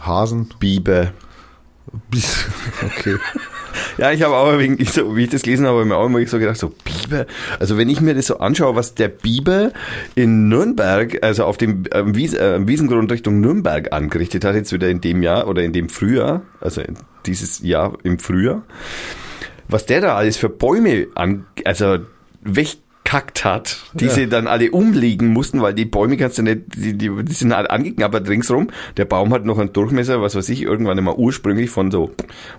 [0.00, 0.48] Hasen.
[0.58, 1.12] Biber.
[2.82, 3.16] Okay.
[3.98, 5.96] Ja, ich habe auch, wegen, ich so, wie ich das gelesen habe, habe ich mir
[5.96, 7.26] auch immer so gedacht, so Biber.
[7.58, 9.70] Also wenn ich mir das so anschaue, was der Biber
[10.14, 14.88] in Nürnberg, also auf dem ähm, Wies, äh, Wiesengrund Richtung Nürnberg angerichtet hat, jetzt wieder
[14.88, 16.82] in dem Jahr oder in dem Frühjahr, also
[17.26, 18.62] dieses Jahr im Frühjahr,
[19.68, 21.98] was der da alles für Bäume an, also
[23.06, 24.10] wegkackt hat, die Ja.
[24.10, 27.52] sie dann alle umlegen mussten, weil die Bäume kannst du nicht, die, die, die sind
[27.52, 28.68] alle angeknabbert ringsrum.
[28.96, 32.10] Der Baum hat noch einen Durchmesser, was weiß ich, irgendwann immer ursprünglich von so,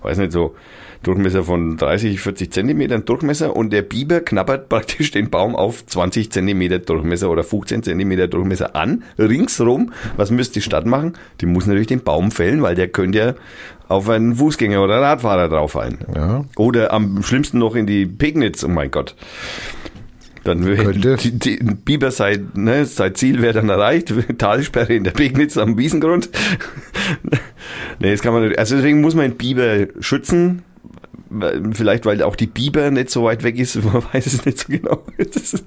[0.02, 0.56] weiß nicht, so
[1.04, 6.32] Durchmesser von 30, 40 Zentimetern Durchmesser und der Biber knabbert praktisch den Baum auf 20
[6.32, 9.92] Zentimeter Durchmesser oder 15 Zentimeter Durchmesser an, ringsrum.
[10.16, 11.14] Was müsste die Stadt machen?
[11.42, 13.34] Die muss natürlich den Baum fällen, weil der könnte ja
[13.90, 16.00] auf einen Fußgänger oder Radfahrer drauffallen.
[16.14, 16.44] Ja.
[16.58, 19.16] Oder am schlimmsten noch in die Pegnitz, oh mein Gott.
[20.48, 21.18] Dann Könnte.
[21.18, 24.14] die, die, Biber sei, ne, sein Ziel wäre dann erreicht.
[24.38, 26.30] Talsperre in der Pegnitz am Wiesengrund.
[28.00, 28.58] nee, das kann man nicht.
[28.58, 30.64] Also deswegen muss man den Biber schützen.
[31.74, 33.76] Vielleicht, weil auch die Biber nicht so weit weg ist.
[33.84, 35.04] Man weiß es nicht so genau.
[35.18, 35.66] Ist,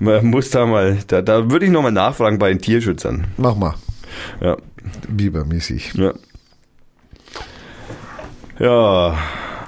[0.00, 3.26] man muss da mal, da, da würde ich nochmal nachfragen bei den Tierschützern.
[3.36, 3.74] Mach mal.
[4.40, 4.56] Ja.
[5.06, 5.92] Bibermäßig.
[5.92, 6.14] Ja.
[8.58, 9.18] Ja.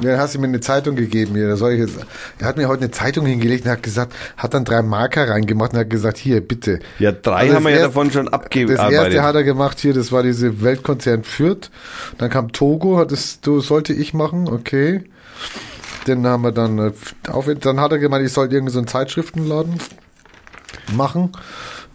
[0.00, 1.48] Ja, dann hast du mir eine Zeitung gegeben hier.
[1.48, 1.98] Da soll ich jetzt,
[2.38, 5.72] er hat mir heute eine Zeitung hingelegt und hat gesagt, hat dann drei Marker reingemacht
[5.72, 6.78] und hat gesagt, hier, bitte.
[6.98, 8.92] Ja, drei Also haben wir das ja davon schon Das abgearbeitet.
[8.92, 11.70] erste hat er gemacht hier, das war diese Weltkonzern Fürth.
[12.18, 15.04] Dann kam Togo, hat das du, sollte ich machen, okay.
[16.06, 16.92] Den haben wir dann äh,
[17.28, 19.74] auf, dann hat er gemeint, ich soll irgendeinen so einen Zeitschriftenladen
[20.94, 21.32] machen,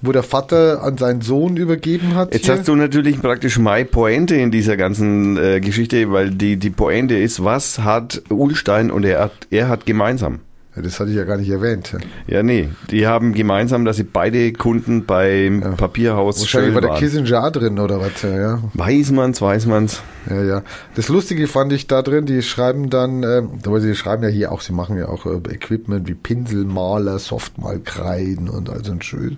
[0.02, 2.34] wo der Vater an seinen Sohn übergeben hat.
[2.34, 2.56] Jetzt hier.
[2.56, 7.16] hast du natürlich praktisch meine Pointe in dieser ganzen äh, Geschichte, weil die, die Pointe
[7.16, 10.40] ist, was hat Ulstein und er hat, er hat gemeinsam?
[10.76, 11.96] Ja, das hatte ich ja gar nicht erwähnt.
[12.28, 16.90] Ja, nee, die haben gemeinsam, dass sie beide Kunden beim Papierhaus Wahrscheinlich Schöll war der
[16.92, 17.00] waren.
[17.00, 18.60] Kissinger drin oder was, ja, ja.
[18.74, 20.02] Weiß man's, weiß man's.
[20.30, 20.64] Ja, ja.
[20.96, 24.52] Das Lustige fand ich da drin, die schreiben dann, ähm, aber sie schreiben ja hier
[24.52, 29.02] auch, sie machen ja auch äh, Equipment wie Pinsel, Maler, Softmalkreiden und all so ein
[29.02, 29.38] Schön.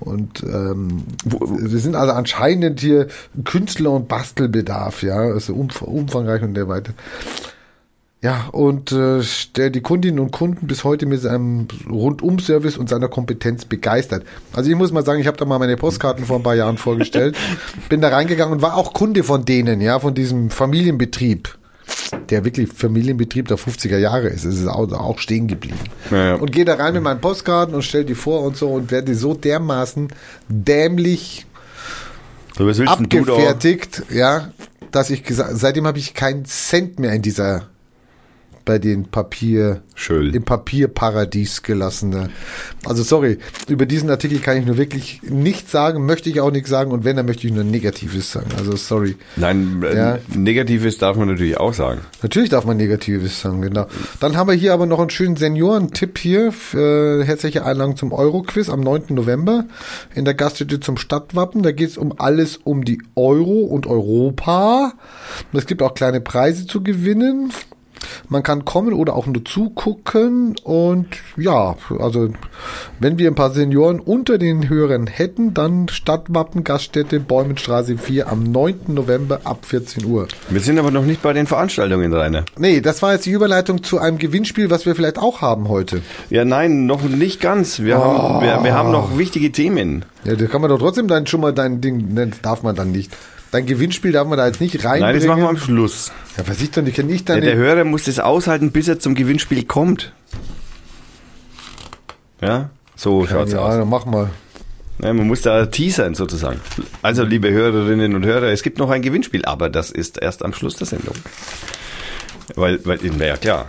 [0.00, 1.04] Und ähm,
[1.58, 3.08] sie sind also anscheinend hier
[3.44, 6.92] Künstler- und Bastelbedarf, ja, also umf umfangreich und der weiter.
[8.22, 9.20] Ja, und äh,
[9.56, 14.24] der die Kundinnen und Kunden bis heute mit seinem Rundum-Service und seiner Kompetenz begeistert.
[14.54, 16.78] Also ich muss mal sagen, ich habe da mal meine Postkarten vor ein paar Jahren
[16.78, 17.36] vorgestellt,
[17.90, 21.58] bin da reingegangen und war auch Kunde von denen, ja, von diesem Familienbetrieb,
[22.30, 24.44] der wirklich Familienbetrieb der 50er Jahre ist.
[24.44, 25.78] Es ist auch, auch stehen geblieben.
[26.10, 26.34] Ja, ja.
[26.36, 29.14] Und gehe da rein mit meinen Postkarten und stell die vor und so und werde
[29.14, 30.08] so dermaßen
[30.48, 31.44] dämlich
[32.56, 34.52] So, abgefertigt, ja,
[34.90, 37.68] dass ich gesagt, seitdem habe ich keinen Cent mehr in dieser
[38.66, 40.34] bei den Papier Schön.
[40.34, 42.28] im Papierparadies gelassen.
[42.84, 43.38] Also sorry,
[43.68, 47.04] über diesen Artikel kann ich nur wirklich nichts sagen, möchte ich auch nichts sagen und
[47.04, 48.48] wenn, dann möchte ich nur Negatives sagen.
[48.58, 49.16] Also sorry.
[49.36, 50.18] Nein, äh, Ja.
[50.34, 52.00] Negatives darf man natürlich auch sagen.
[52.22, 53.86] Natürlich darf man Negatives sagen, genau.
[54.20, 56.52] Dann haben wir hier aber noch einen schönen Seniorentipp hier.
[56.74, 59.04] Äh, herzliche Einladung zum Euro-Quiz am 9.
[59.10, 59.64] November
[60.14, 61.62] in der Gaststätte zum Stadtwappen.
[61.62, 64.92] Da geht es um alles um die Euro und Europa.
[65.52, 67.52] Und es gibt auch kleine Preise zu gewinnen.
[68.28, 70.56] Man kann kommen oder auch nur zugucken.
[70.64, 72.28] Und ja, also
[73.00, 78.42] wenn wir ein paar Senioren unter den Hörern hätten, dann Stadtwappen, Gaststätte, Bäumenstraße 4 am
[78.44, 78.80] 9.
[78.88, 80.28] November ab 14 Uhr.
[80.48, 82.44] Wir sind aber noch nicht bei den Veranstaltungen, Rainer.
[82.58, 86.02] Nee, das war jetzt die Überleitung zu einem Gewinnspiel, was wir vielleicht auch haben heute.
[86.30, 87.80] Ja, nein, noch nicht ganz.
[87.80, 88.02] Wir, Oh.
[88.02, 90.04] haben, wir, wir haben noch wichtige Themen.
[90.24, 92.90] Ja, da kann man doch trotzdem dann schon mal dein Ding, das darf man dann
[92.92, 93.12] nicht.
[93.56, 95.00] Dein Gewinnspiel darf man da jetzt nicht reinbringen.
[95.00, 96.12] Nein, das machen wir am Schluss.
[96.36, 97.46] Ja, was ich doch nicht, kann ich Ja, deine...
[97.46, 100.12] der Hörer muss das aushalten, bis er zum Gewinnspiel kommt.
[102.42, 103.76] Ja, so schaut's ja, aus.
[103.76, 104.28] dann mach mal.
[105.02, 106.60] Ja, man muss da teasern sozusagen.
[107.00, 110.52] Also, liebe Hörerinnen und Hörer, es gibt noch ein Gewinnspiel, aber das ist erst am
[110.52, 111.14] Schluss der Sendung.
[112.56, 113.68] Weil, weil, ja klar,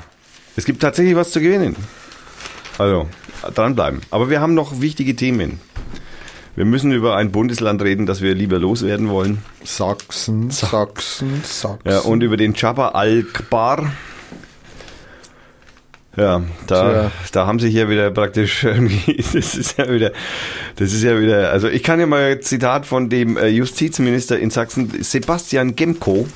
[0.57, 1.77] es gibt tatsächlich was zu gewinnen.
[2.77, 3.07] Also,
[3.55, 4.01] dranbleiben.
[4.11, 5.61] Aber wir haben noch wichtige Themen.
[6.57, 9.43] Wir müssen über ein Bundesland reden, das wir lieber loswerden wollen.
[9.63, 11.87] Sachsen, Sachsen, Sachsen.
[11.87, 13.93] Ja, und über den Jabba al-Kbar.
[16.15, 17.11] Ja, da, Tja.
[17.31, 20.11] da haben sich ja wieder praktisch irgendwie, das ist ja wieder,
[20.77, 24.39] das ist ja wieder, also ich kann ja mal ein Zitat von dem äh, Justizminister
[24.39, 26.27] in Sachsen, Sebastian Gemko.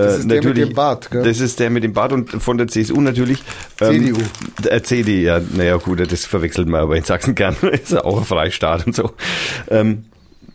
[0.00, 1.22] Äh, Das ist der mit dem Bart, gell?
[1.22, 3.42] Das ist der mit dem Bart und von der CSU natürlich.
[3.76, 4.18] CDU.
[4.64, 8.18] Äh, CD, ja, naja gut, das verwechselt man aber in Sachsen gern, ist ja auch
[8.18, 9.12] ein Freistaat und so.
[9.68, 10.04] Ähm,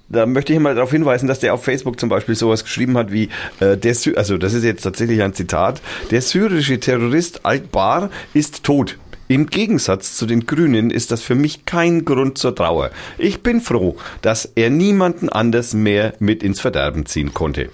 [0.08, 3.12] da möchte ich mal darauf hinweisen, dass der auf Facebook zum Beispiel sowas geschrieben hat
[3.12, 3.30] wie,
[3.60, 5.82] äh, der Sy also das ist jetzt tatsächlich ein Zitat,
[6.12, 8.98] der syrische Terrorist Al-Bar ist tot.
[9.28, 12.92] Im Gegensatz zu den Grünen ist das für mich kein Grund zur Trauer.
[13.18, 17.70] Ich bin froh, dass er niemanden anders mehr mit ins Verderben ziehen konnte.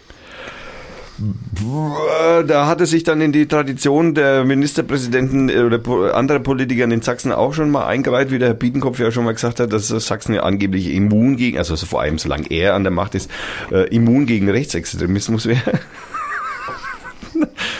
[2.47, 7.01] Da hat es sich dann in die Tradition der Ministerpräsidenten äh, oder anderer Politiker in
[7.01, 9.87] Sachsen auch schon mal eingereiht, wie der Herr Biedenkopf ja schon mal gesagt hat, dass
[9.89, 13.29] Sachsen ja angeblich immun gegen, also so vor allem solange er an der Macht ist,
[13.71, 15.61] äh, immun gegen Rechtsextremismus wäre.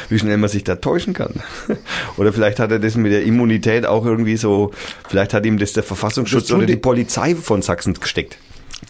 [0.10, 1.34] Wie schnell man sich da täuschen kann.
[2.18, 4.72] Oder vielleicht hat er das mit der Immunität auch irgendwie so,
[5.08, 8.38] vielleicht hat ihm das der Verfassungsschutz Das oder die die- Polizei von Sachsen gesteckt.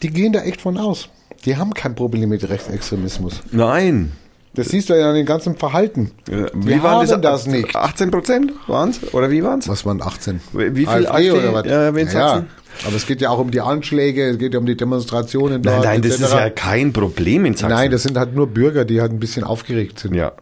[0.02, 1.10] Die gehen da echt von aus.
[1.46, 3.42] Die haben kein Problem mit Rechtsextremismus.
[3.52, 4.12] Nein.
[4.54, 6.12] Das siehst du ja an dem ganzen Verhalten.
[6.30, 7.74] Äh, Die haben das nicht.
[7.76, 9.14] 18 Prozent waren es?
[9.14, 9.70] Oder wie waren es?
[9.70, 10.42] Was waren 18?
[10.52, 11.32] Wie viel AfD AfD?
[11.32, 11.66] oder was?
[11.66, 12.48] Ja, wen ja, Sachsen?
[12.86, 15.62] aber es geht ja auch um die Anschläge, es geht ja um die Demonstrationen.
[15.62, 17.70] Nein, dort, nein, das ist ja kein Problem in Sachsen.
[17.76, 20.16] Nein, das sind halt nur Bürger, die halt ein bisschen aufgeregt sind.
[20.16, 20.34] ja.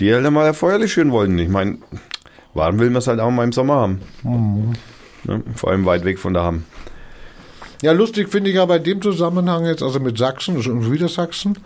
[0.00, 1.36] Die halt mal erfeuerlich schön wollen.
[1.40, 1.78] Ich meine,
[2.54, 4.00] warm will man es halt auch mal im Sommer haben.
[4.22, 4.72] Mhm.
[5.24, 6.64] Ja, vor allem weit weg von da haben.
[7.80, 11.58] Ja, lustig finde ich aber in dem Zusammenhang jetzt, also mit Sachsen, schon wieder Sachsen,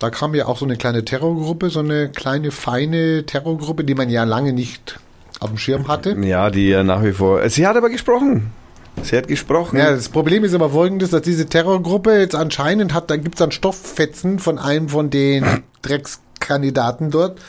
[0.00, 4.10] da kam ja auch so eine kleine Terrorgruppe, so eine kleine, feine Terrorgruppe, die man
[4.10, 4.98] ja lange nicht
[5.38, 6.16] auf dem Schirm hatte.
[6.20, 7.48] Ja, die ja nach wie vor.
[7.48, 8.50] Sie hat aber gesprochen.
[9.02, 9.76] Sie hat gesprochen.
[9.78, 13.50] Ja, das Problem ist aber folgendes, dass diese Terrorgruppe jetzt anscheinend hat, da gibt's dann
[13.50, 15.44] Stofffetzen von einem von den
[16.44, 17.40] Dreckskandidaten dort.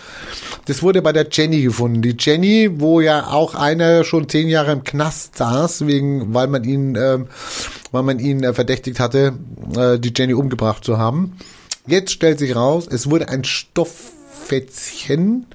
[0.66, 2.02] Das wurde bei der Jenny gefunden.
[2.02, 6.64] Die Jenny, wo ja auch einer schon zehn Jahre im Knast saß, wegen, weil man
[6.64, 7.28] ihn, ähm,
[7.92, 9.34] weil man ihn äh, verdächtigt hatte,
[9.78, 11.38] äh, die Jenny umgebracht zu haben.
[11.88, 15.46] Jetzt stellt sich raus, es wurde ein Stofffetzchen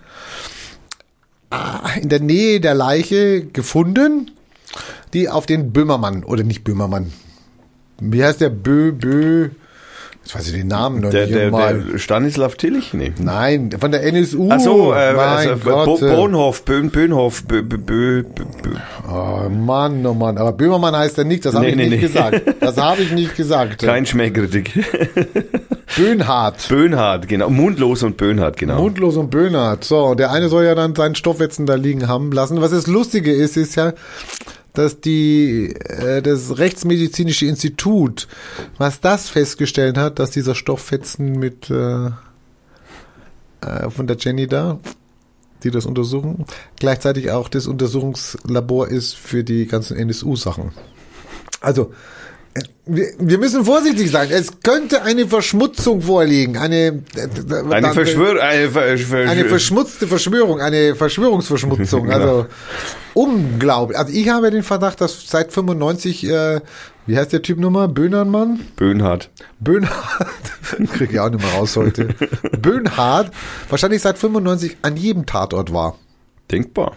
[1.50, 4.30] äh, in der Nähe der Leiche gefunden,
[5.12, 7.12] die auf den Böhmermann, oder nicht Böhmermann,
[7.98, 9.50] wie heißt der Bö, Bö,
[10.30, 11.80] jetzt weiß ich den Namen noch der, nicht der, mal.
[11.80, 12.94] der Stanislav Tillich?
[12.94, 13.12] Nee.
[13.18, 14.48] Nein, von der NSU.
[14.50, 16.02] Ach so, äh, mein also, Gott.
[16.02, 18.70] äh, Bohnhof, Böhn, Böhnhof, Bö, Bö, Bö, Bö.
[19.08, 20.38] Oh Mann, oh Mann.
[20.38, 22.06] Aber Böhmermann heißt er nicht, das habe Nee, ich nee, nicht nee.
[22.06, 22.42] gesagt.
[22.60, 23.78] Das habe ich nicht gesagt.
[23.82, 24.72] Kein Schmähkritik.
[25.96, 26.68] Böhnhardt.
[26.68, 27.50] Böhnhardt, genau.
[27.50, 28.80] Mundlos und Böhnhardt, genau.
[28.80, 29.82] Mundlos und Böhnhardt.
[29.84, 32.60] So, der eine soll ja dann seinen Stoffwetzen da liegen haben lassen.
[32.60, 33.92] Was das Lustige ist, ist ja,
[34.72, 38.28] dass die äh, das Rechtsmedizinische Institut,
[38.78, 42.10] was das festgestellt hat, dass dieser Stofffetzen mit äh,
[43.60, 44.78] äh, von der Jenny da,
[45.62, 46.44] die das untersuchen,
[46.78, 50.72] gleichzeitig auch das Untersuchungslabor ist für die ganzen NSU-Sachen.
[51.60, 51.92] Also
[52.86, 54.28] wir, müssen vorsichtig sein.
[54.30, 58.42] Es könnte eine Verschmutzung vorliegen, eine äh, Eine Verschwör...
[58.42, 62.00] Eine, Ver Ver eine verschmutzte Verschwörung, eine Verschwörungsverschmutzung.
[62.10, 62.14] Genau.
[62.14, 62.46] Also
[63.14, 63.98] unglaublich.
[63.98, 66.60] Also ich habe den Verdacht, dass seit 95, äh,
[67.06, 67.88] wie heißt der Typ nochmal?
[67.88, 68.60] Böhnermann?
[68.76, 69.30] Böhnhardt.
[69.60, 70.52] Böhnhardt,
[70.94, 72.08] krieg ich auch nicht mehr raus heute.
[72.60, 73.30] Böhnhardt
[73.68, 75.98] wahrscheinlich seit 95 an jedem Tatort war.
[76.50, 76.96] Denkbar.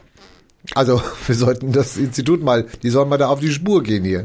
[0.73, 4.23] Also wir sollten das Institut mal, die sollen mal da auf die Spur gehen hier.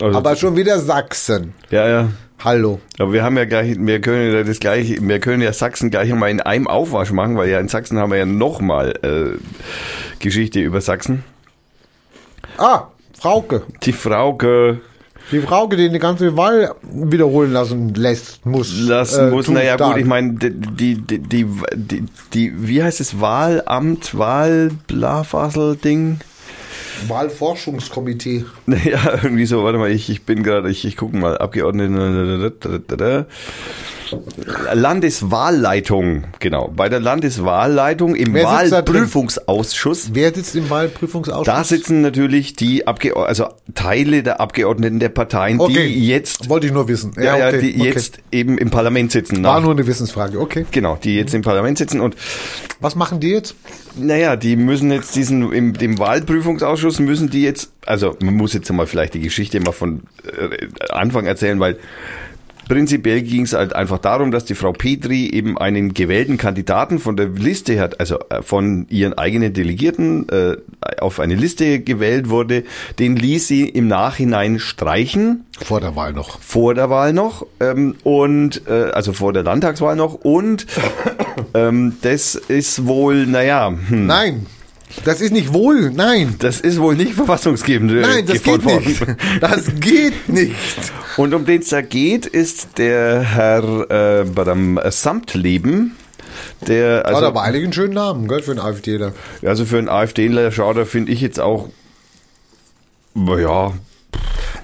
[0.00, 1.54] Also, Aber schon wieder Sachsen.
[1.70, 2.08] ja, ja.
[2.44, 2.78] Hallo.
[3.00, 6.08] Aber wir haben ja gleich, wir können ja das gleiche, wir können ja Sachsen gleich
[6.14, 9.36] mal in einem Aufwasch machen, weil ja in Sachsen haben wir ja nochmal äh,
[10.20, 11.24] Geschichte über Sachsen.
[12.56, 12.82] Ah,
[13.18, 13.62] Frauke.
[13.82, 14.80] Die Frauke
[15.32, 18.72] Die Frauke, die die ganze Wahl wiederholen lassen lässt, muss.
[18.78, 19.48] lassen äh, muss.
[19.48, 21.46] Naja gut, ich meine, die, die, die,
[22.32, 26.20] die, wie heißt es, Wahlamt, Wahlblafasel-Ding?
[27.06, 28.44] Wahlforschungskomitee.
[28.66, 33.26] Naja, irgendwie so, warte mal, ich, ich bin gerade, ich, ich gucke mal, Abgeordnete.
[34.74, 36.68] Landeswahlleitung, genau.
[36.74, 38.44] Bei der Landeswahlleitung im Wer?
[38.44, 40.10] Wahlprüfungsausschuss.
[40.14, 41.46] Wer sitzt im Wahlprüfungsausschuss?
[41.46, 45.88] Da sitzen natürlich die Abgeordneten, also Teile der Abgeordneten der Parteien, Okay.
[45.88, 47.12] die jetzt, Wollte ich nur wissen.
[47.16, 47.88] ja, ja, okay, die okay.
[47.90, 49.42] jetzt eben im Parlament sitzen.
[49.44, 50.66] War Nach, nur eine Wissensfrage, okay.
[50.70, 52.16] genau, die jetzt im Parlament sitzen und
[52.80, 53.54] Was machen die jetzt?
[53.96, 58.70] naja, die müssen jetzt diesen, im dem Wahlprüfungsausschuss müssen die jetzt, also man muss jetzt
[58.72, 61.78] mal vielleicht die Geschichte mal von äh, Anfang erzählen, weil
[62.68, 67.16] prinzipiell ging es halt einfach darum, dass die Frau Petri eben einen gewählten Kandidaten von
[67.16, 70.56] der Liste hat, also äh, von ihren eigenen Delegierten äh,
[71.00, 72.64] auf eine Liste gewählt wurde,
[72.98, 76.40] den ließ sie im Nachhinein streichen Vor der Wahl noch.
[76.40, 80.66] vor der Wahl noch ähm, und äh, also vor der Landtagswahl noch und
[81.54, 84.46] ähm, das ist wohl, naja, hm, Nein.
[85.04, 85.90] Das ist nicht wohl.
[85.90, 86.36] Nein.
[86.38, 87.90] das ist wohl nicht verfassungsgebend.
[87.92, 89.06] äh, Nein, das geht nicht.
[89.40, 90.54] Das geht nicht.
[91.16, 95.96] Und um den es da geht, ist der Herr äh, Badam Samtleben,
[96.66, 99.12] der Also, Hat aber eigentlich einen schönen Namen, gell, für einen AfDler.
[99.44, 101.68] also für einen AfDler Schauder finde ich jetzt auch,
[103.14, 103.72] ja,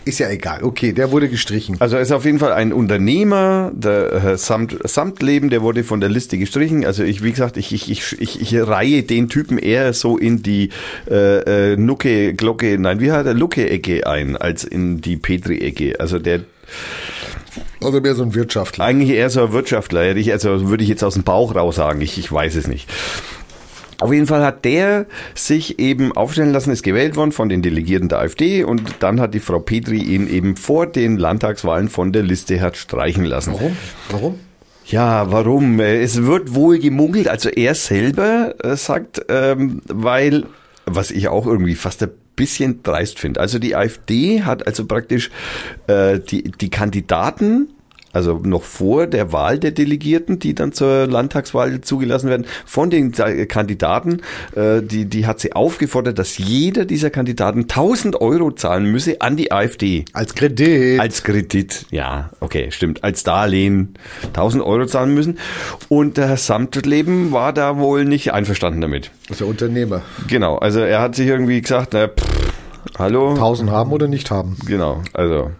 [0.06, 0.62] Ist ja egal.
[0.62, 1.76] Okay, der wurde gestrichen.
[1.78, 6.00] Also er ist auf jeden Fall ein Unternehmer, der Herr Samt, Samtleben, der wurde von
[6.00, 6.84] der Liste gestrichen.
[6.84, 10.42] Also ich, wie gesagt, ich, ich, ich, ich, ich reihe den Typen eher so in
[10.42, 10.68] die
[11.10, 15.98] äh, äh, Nucke, Glocke, nein, wie hat er Lucke-Ecke ein, als in die Petri-Ecke.
[15.98, 16.40] Also der
[17.80, 18.84] Oder mehr so ein Wirtschaftler.
[18.84, 21.76] Eigentlich eher so ein Wirtschaftler, hätte ich, also würde ich jetzt aus dem Bauch raus
[21.76, 22.90] sagen, ich, ich weiß es nicht.
[24.00, 28.08] Auf jeden Fall hat der sich eben aufstellen lassen, ist gewählt worden von den Delegierten
[28.08, 32.22] der AfD und dann hat die Frau Petri ihn eben vor den Landtagswahlen von der
[32.22, 33.52] Liste hat streichen lassen.
[33.54, 33.76] Warum?
[34.10, 34.40] Warum?
[34.86, 35.80] Ja, warum?
[35.80, 40.44] Es wird wohl gemunkelt, also er selber äh, sagt, ähm, weil,
[40.84, 43.40] was ich auch irgendwie fast ein bisschen dreist finde.
[43.40, 45.30] Also die AfD hat also praktisch
[45.86, 47.68] äh, die, die Kandidaten
[48.14, 53.12] also noch vor der Wahl der Delegierten, die dann zur Landtagswahl zugelassen werden, von den
[53.12, 54.22] Kandidaten,
[54.54, 59.36] äh, die, die hat sie aufgefordert, dass jeder dieser Kandidaten 1000 Euro zahlen müsse an
[59.36, 60.04] die AfD.
[60.12, 61.00] Als Kredit.
[61.00, 63.02] Als Kredit, ja, okay, stimmt.
[63.02, 63.94] Als Darlehen
[64.28, 65.38] 1000 Euro zahlen müssen.
[65.88, 69.10] Und der Herr Samtleben war da wohl nicht einverstanden damit.
[69.22, 70.02] Das ist der Unternehmer.
[70.28, 72.52] Genau, also er hat sich irgendwie gesagt, na, pff,
[72.98, 73.30] hallo.
[73.30, 74.56] 1000 haben oder nicht haben.
[74.66, 75.50] Genau, also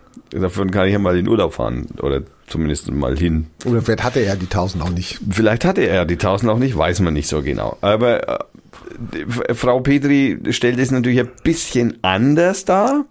[0.41, 3.47] davon kann ich ja mal in Urlaub fahren oder zumindest mal hin.
[3.65, 5.21] Oder vielleicht hatte er die 1000 auch nicht.
[5.31, 7.77] Vielleicht hatte er die 1000 auch nicht, weiß man nicht so genau.
[7.81, 13.05] Aber äh, Frau Petri stellt es natürlich ein bisschen anders dar.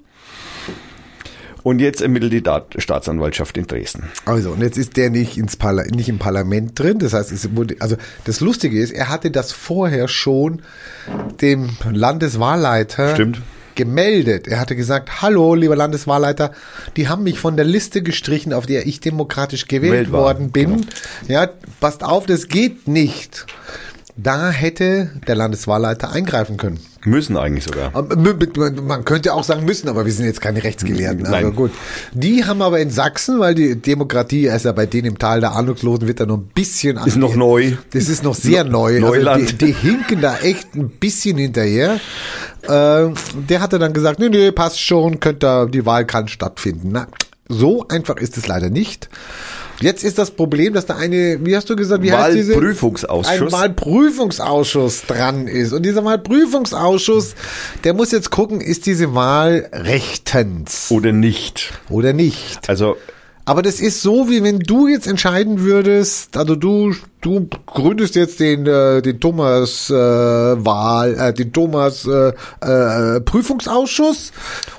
[1.64, 4.10] Und jetzt ermittelt die Staatsanwaltschaft in Dresden.
[4.26, 7.00] Also, und jetzt ist der nicht, ins Parla nicht im Parlament drin.
[7.00, 7.96] Das heißt, es wurde, also
[8.26, 10.62] das Lustige ist, er hatte das vorher schon
[11.40, 13.42] dem Landeswahlleiter Stimmt
[13.76, 14.48] gemeldet.
[14.48, 16.52] Er hatte gesagt, hallo, lieber Landeswahlleiter,
[16.98, 20.70] die haben mich von der Liste gestrichen, auf der ich demokratisch gewählt Weltwahl, worden bin.
[20.72, 20.88] genau.
[21.28, 23.46] Ja, passt auf, das geht nicht.
[24.16, 26.80] Da hätte der Landeswahlleiter eingreifen können.
[27.04, 27.92] Müssen eigentlich sogar.
[27.92, 31.24] Man könnte auch sagen müssen, aber wir sind jetzt keine Rechtsgelehrten.
[31.24, 31.46] Nein.
[31.46, 31.72] Aber gut.
[32.14, 35.54] Die haben aber in Sachsen, weil die Demokratie ist ja bei denen im Tal der
[35.54, 37.74] Ahnungslosen, wird da noch ein bisschen Ist noch neu.
[37.92, 39.00] Das ist noch sehr neu.
[39.00, 39.42] Neuland.
[39.42, 42.00] Also die, die hinken da echt ein bisschen hinterher.
[42.62, 46.90] Äh, der hatte dann gesagt, nee, nee, passt schon, könnt da, die Wahl kann stattfinden.
[46.92, 47.08] Na,
[47.50, 49.10] so einfach ist es leider nicht.
[49.84, 52.54] Jetzt ist das Problem, dass da eine, wie hast du gesagt, wie heißt diese?
[52.54, 53.28] Wahlprüfungsausschuss.
[53.28, 55.74] Ein Wahlprüfungsausschuss dran ist.
[55.74, 57.36] Und dieser Wahlprüfungsausschuss,
[57.84, 61.74] der muss jetzt gucken, ist diese Wahl rechtens Oder nicht.
[61.90, 62.70] oder nicht.
[62.70, 62.96] Also
[63.46, 68.40] Aber das ist so, wie wenn du jetzt entscheiden würdest, also du, du gründest jetzt
[68.40, 74.32] den, äh, den Thomas äh, Wahl, äh, den Thomas äh, äh, Prüfungsausschuss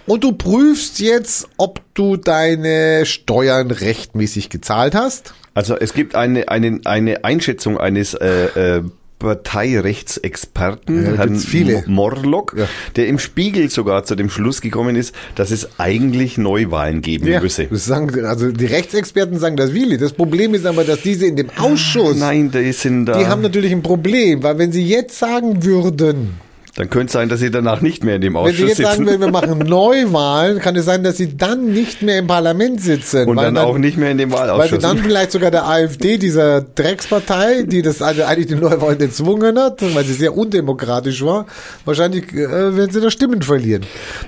[0.07, 5.35] und du prüfst jetzt, ob du deine Steuern rechtmäßig gezahlt hast.
[5.53, 8.83] Also es gibt eine, eine, eine Einschätzung eines äh, äh,
[9.19, 11.83] Parteirechtsexperten, Ja, Herrn viele.
[11.87, 12.67] Mo- Morlock, Ja.
[12.97, 17.67] der im Spiegel sogar zu dem Schluss gekommen ist, dass es eigentlich Neuwahlen geben müsse.
[17.71, 19.99] das sagen, also die Rechtsexperten sagen das Willi.
[19.99, 23.19] Das Problem ist aber, dass diese in dem Ausschuss, Nein, die sind da.
[23.19, 26.35] die haben natürlich ein Problem, weil wenn sie jetzt sagen würden,
[26.77, 28.77] dann könnte es sein, dass sie danach nicht mehr in dem Wenn Sie Ausschuss jetzt
[28.79, 32.27] sagen sitzen würden, wir machen Neuwahlen, kann es sein, dass Sie dann nicht mehr im
[32.27, 33.29] Parlament sitzen.
[33.29, 34.79] und weil dann, auch nicht mehr in dem Weil Sie Wahlausschuss.
[34.81, 39.83] dann vielleicht sogar der AfD, dieser Dreckspartei, die das also eigentlich die Neuwahlen erzwungen hat,
[39.95, 41.47] weil sie sehr undemokratisch war,
[41.85, 43.83] wahrscheinlich äh, werden Sie da Stimmen verlieren.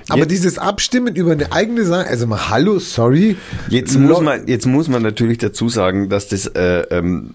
[0.07, 3.35] Aber Jetzt- dieses Abstimmen über eine eigene Sache, also mal hallo, sorry.
[3.69, 7.33] Jetzt muss man, jetzt muss man natürlich dazu sagen, dass das äh, ähm,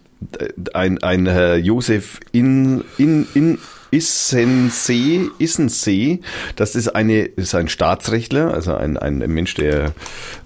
[0.73, 3.59] ein, ein Herr Josef in, in, in
[3.93, 6.21] Issensee, Issensee,
[6.57, 9.93] das eine, das ist ein Staatsrechtler, also ein, ein Mensch, der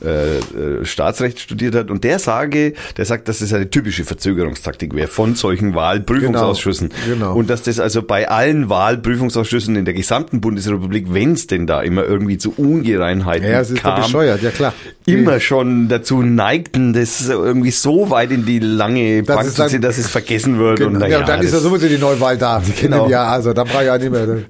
[0.04, 4.94] äh, äh, Staatsrecht studiert hat und der sage, der sagt, dass das eine typische Verzögerungstaktik
[4.94, 6.88] wäre von solchen Wahlprüfungsausschüssen.
[6.88, 7.34] Genau, genau.
[7.34, 11.82] Und dass das also bei allen Wahlprüfungsausschüssen in der gesamten Bundesrepublik, wenn es denn da
[11.82, 14.74] immer irgendwie zu Ungereinheiten Ja, es ist kam, bescheuert, ja klar.
[15.06, 19.66] immer schon dazu neigten, das irgendwie so weit in die lange Das Bank ist zu
[19.68, 20.78] ziehen, dass es vergessen wird.
[20.78, 21.04] Genau.
[21.04, 22.60] Und, ja, und dann ist ja das- sowieso die Neuwahl da.
[22.76, 23.08] Kennen Genau.
[23.08, 24.26] ja, also da brauche ich ja nicht mehr.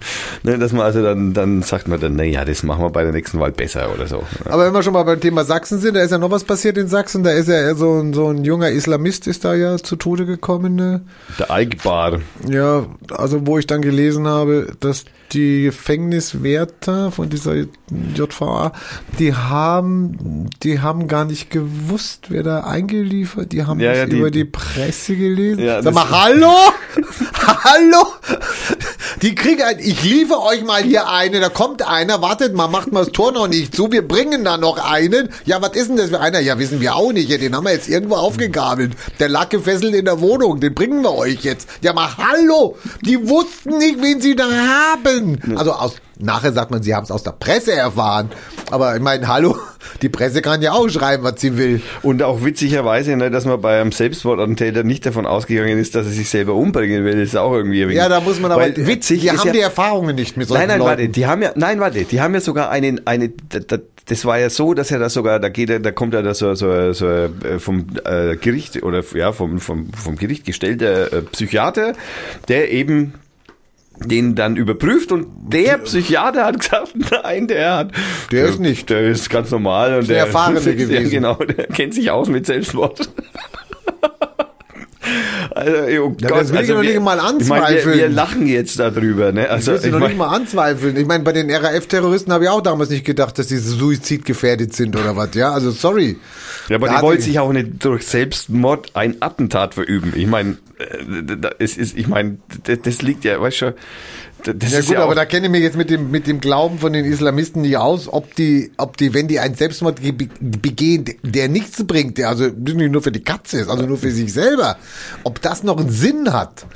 [0.47, 3.13] ne, dass man also dann, dann sagt man dann, naja, das machen wir bei der
[3.13, 4.23] nächsten Wahl besser oder so.
[4.47, 6.79] Aber wenn wir schon mal beim Thema Sachsen sind, da ist ja noch was passiert
[6.79, 7.23] in Sachsen.
[7.23, 10.75] Da ist ja so ein, so ein junger Islamist ist da ja zu Tode gekommen.
[10.75, 11.03] Ne?
[11.39, 12.21] Der Eichbar.
[12.49, 17.55] Ja, also wo ich dann gelesen habe, dass die Gefängniswärter von dieser
[18.15, 18.73] JVA,
[19.19, 23.51] die haben, die haben gar nicht gewusst, wer da eingeliefert.
[23.53, 25.65] Die haben Ja, das ja, die- über die Presse gelesen.
[25.65, 26.53] Ja, Sag mal, hallo,
[27.65, 28.07] hallo.
[29.23, 32.93] Die kriegen ein, ich liefere euch mal hier eine, da kommt einer, wartet mal, macht
[32.93, 35.31] mal das Tor noch nicht zu, wir bringen da noch einen.
[35.45, 36.41] Ja, was ist denn das für einer?
[36.41, 38.93] Ja, wissen wir auch nicht, ja, den haben wir jetzt irgendwo aufgegabelt.
[39.19, 41.69] Der lag gefesselt in der Wohnung, den bringen wir euch jetzt.
[41.83, 45.39] Ja, mal hallo, die wussten nicht, wen sie da haben.
[45.57, 48.31] Also aus Nachher sagt man, sie haben es aus der Presse erfahren.
[48.71, 49.57] Aber ich meine, hallo,
[50.03, 51.83] die Presse kann ja auch schreiben, was sie will.
[52.03, 56.13] Und auch witzigerweise, ne, dass man bei einem Selbstmordattentäter nicht davon ausgegangen ist, dass er
[56.13, 59.31] sich selber umbringen will, ist auch irgendwie Ja, da muss man aber Weil witzig die
[59.31, 60.91] haben ja, die Erfahrungen nicht mit solchen Nein, nein, Leuten.
[60.91, 63.79] warte, die haben ja, nein, warte, die haben ja sogar einen, eine, da- da-
[64.09, 66.33] das war ja so, dass er da sogar, da geht er, da kommt er da
[66.33, 71.23] so, so, so äh, vom äh, Gericht oder ja vom vom vom Gericht gestellter äh,
[71.23, 71.93] Psychiater,
[72.47, 73.15] der eben
[74.05, 76.93] den dann überprüft und der Psychiater hat gesagt,
[77.23, 77.93] nein, der hat,
[78.31, 78.91] Der ist nicht.
[78.91, 81.11] der ist ganz normal und der der Erfahrene der, gewesen.
[81.11, 83.09] Genau, der kennt sich aus mit Selbstmord.
[85.55, 85.73] Also,
[86.03, 87.99] oh Ja, das will ich noch wir- nicht mal Ich meine, wir, anzweifeln.
[87.99, 89.49] wir lachen jetzt darüber, ne?
[89.49, 90.97] Also, Ich will sie noch ich nicht mein- mal anzweifeln.
[90.97, 94.97] Ich meine, bei den RAF-Terroristen habe ich auch damals nicht gedacht, dass die suizidgefährdet sind
[94.97, 95.35] oder was.
[95.35, 96.17] Ja, also sorry.
[96.69, 100.13] Ja, aber Da die wollen sich auch nicht durch Selbstmord ein Attentat verüben.
[100.17, 103.75] Ich meine, äh, da- es ist, ich meine, das, das liegt ja, weißt du,
[104.55, 106.41] das Ja ist gut, ja aber da kenne ich mich jetzt mit dem, mit dem
[106.41, 110.29] Glauben von den Islamisten nicht aus, ob die, ob die, wenn die einen Selbstmord ge-
[110.41, 114.11] begehen, der nichts bringt, der also nicht nur für die Katze ist, also nur für
[114.11, 114.77] sich selber,
[115.25, 116.67] ob das noch einen Sinn hat.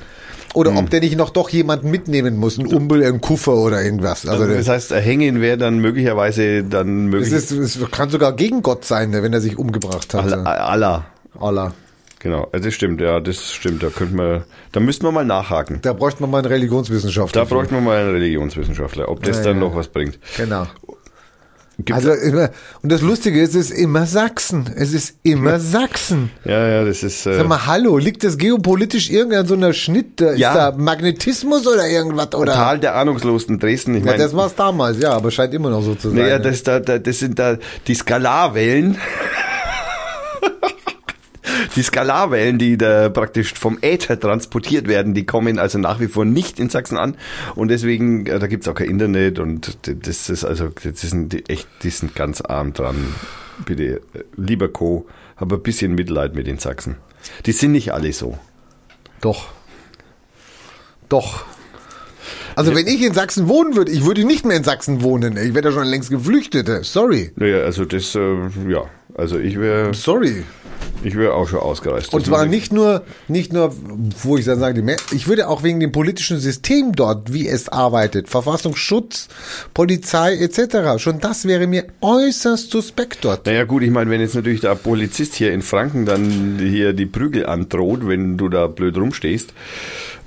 [0.53, 0.79] Oder Hm.
[0.79, 4.27] ob der nicht noch doch jemanden mitnehmen muss, ein Umbel, ein Kuffer oder irgendwas.
[4.27, 7.33] Also das heißt, hängen wäre dann möglicherweise dann es, möglich.
[7.33, 10.33] ist, es kann sogar gegen Gott sein, wenn er sich umgebracht hat.
[10.33, 11.05] Allah,
[11.39, 11.73] Allah.
[12.21, 13.83] Genau, also das stimmt, ja, das stimmt.
[13.83, 15.79] Da könnte man, da müssten wir mal nachhaken.
[15.83, 17.41] Da bräuchte man mal einen Religionswissenschaftler.
[17.43, 17.55] Da für.
[17.55, 19.61] bräuchten wir mal einen Religionswissenschaftler, ob das Ja, dann ja.
[19.69, 20.19] noch was bringt.
[20.37, 20.67] Genau.
[21.83, 22.51] Gibt, Also immer,
[22.83, 24.71] und das Lustige ist, es ist immer Sachsen.
[24.77, 26.31] Es ist immer Sachsen.
[26.45, 27.25] ja, ja, das ist.
[27.25, 30.21] Äh, Sag mal, hallo, liegt das geopolitisch irgendein so einer Schnitt?
[30.21, 30.53] Da- Ist Ja.
[30.73, 32.35] da Magnetismus oder irgendwas?
[32.35, 32.53] Oder?
[32.53, 33.95] Tal der Ahnungslosen Dresden.
[33.95, 36.19] Ich Ja, meine, das war's damals, ja, aber scheint immer noch so zu sein.
[36.19, 37.57] Naja, das, da, da, das sind da
[37.87, 38.99] die Skalarwellen.
[41.77, 46.25] Die Skalarwellen, die da praktisch vom Äther transportiert werden, die kommen also nach wie vor
[46.25, 47.17] nicht in Sachsen an.
[47.55, 51.47] Und deswegen, äh, da gibt's auch kein Internet und das ist also, das sind die
[51.49, 53.15] echt, die sind ganz arm dran.
[53.65, 54.01] Bitte, äh,
[54.37, 55.07] lieber Co.,
[55.37, 56.97] hab ein bisschen Mitleid mit den Sachsen.
[57.47, 58.39] Die sind nicht alle so.
[59.21, 59.49] Doch.
[61.09, 61.45] Doch.
[62.57, 65.37] Also wenn ich in Sachsen wohnen würde, ich würde nicht mehr in Sachsen wohnen.
[65.37, 66.69] Ich wäre da schon längst geflüchtet.
[66.85, 67.33] Sorry.
[67.37, 68.35] Naja, also das, äh,
[68.69, 68.85] ja,
[69.17, 70.45] also ich wäre Sorry.
[71.03, 72.13] ich wär auch schon ausgereist.
[72.13, 73.75] Und zwar nicht nur, nicht nur,
[74.23, 78.29] wo ich dann sage, ich würde auch wegen dem politischen System dort, wie es arbeitet,
[78.29, 79.29] Verfassungsschutz,
[79.75, 80.99] Polizei etc.
[81.03, 83.47] Schon das wäre mir äußerst suspekt dort.
[83.47, 87.07] Naja gut, ich meine, wenn jetzt natürlich der Polizist hier in Franken dann hier die
[87.07, 89.53] Prügel androht, wenn du da blöd rumstehst,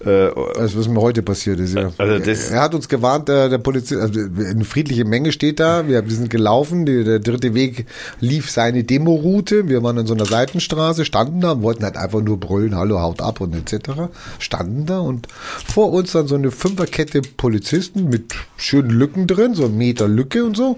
[0.05, 1.91] äh, Das, was mir heute passiert ist, ja.
[1.97, 5.87] Also das- er hat uns gewarnt, der, der Polizist, also eine friedliche Menge steht da,
[5.87, 7.85] wir, sind gelaufen, der dritte Weg
[8.19, 12.39] lief seine Demoroute, wir waren an so einer Seitenstraße, standen da, wollten halt einfach nur
[12.39, 14.09] brüllen, hallo, haut ab und etc.
[14.39, 19.65] Standen da und vor uns dann so eine Fünferkette Polizisten mit schönen Lücken drin, so
[19.65, 20.77] ein Meter Lücke und so.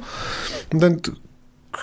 [0.74, 1.02] Und dann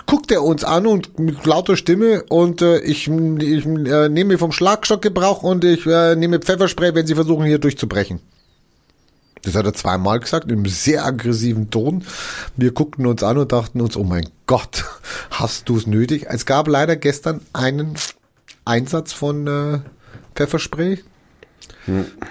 [0.05, 4.51] guckt er uns an und mit lauter Stimme und äh, ich, ich äh, nehme vom
[4.51, 8.19] Schlagstock Gebrauch und ich äh, nehme Pfefferspray, wenn sie versuchen hier durchzubrechen.
[9.43, 12.03] Das hat er zweimal gesagt, einem sehr aggressiven Ton.
[12.55, 14.85] Wir guckten uns an und dachten uns, oh mein Gott,
[15.31, 16.25] hast du es nötig?
[16.29, 17.95] Es gab leider gestern einen
[18.65, 19.79] Einsatz von äh,
[20.35, 21.03] Pfefferspray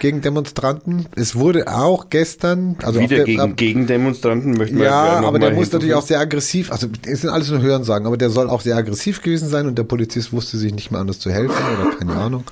[0.01, 1.07] gegen Demonstranten.
[1.17, 5.53] Es wurde auch gestern, also wieder der- gegen Gegendemonstranten möchten wir ja, noch aber der
[5.53, 8.61] muss natürlich auch sehr aggressiv, also es sind alles nur Hörensagen, aber der soll auch
[8.61, 11.97] sehr aggressiv gewesen sein und der Polizist wusste sich nicht mehr anders zu helfen oder
[11.97, 12.45] keine Ahnung.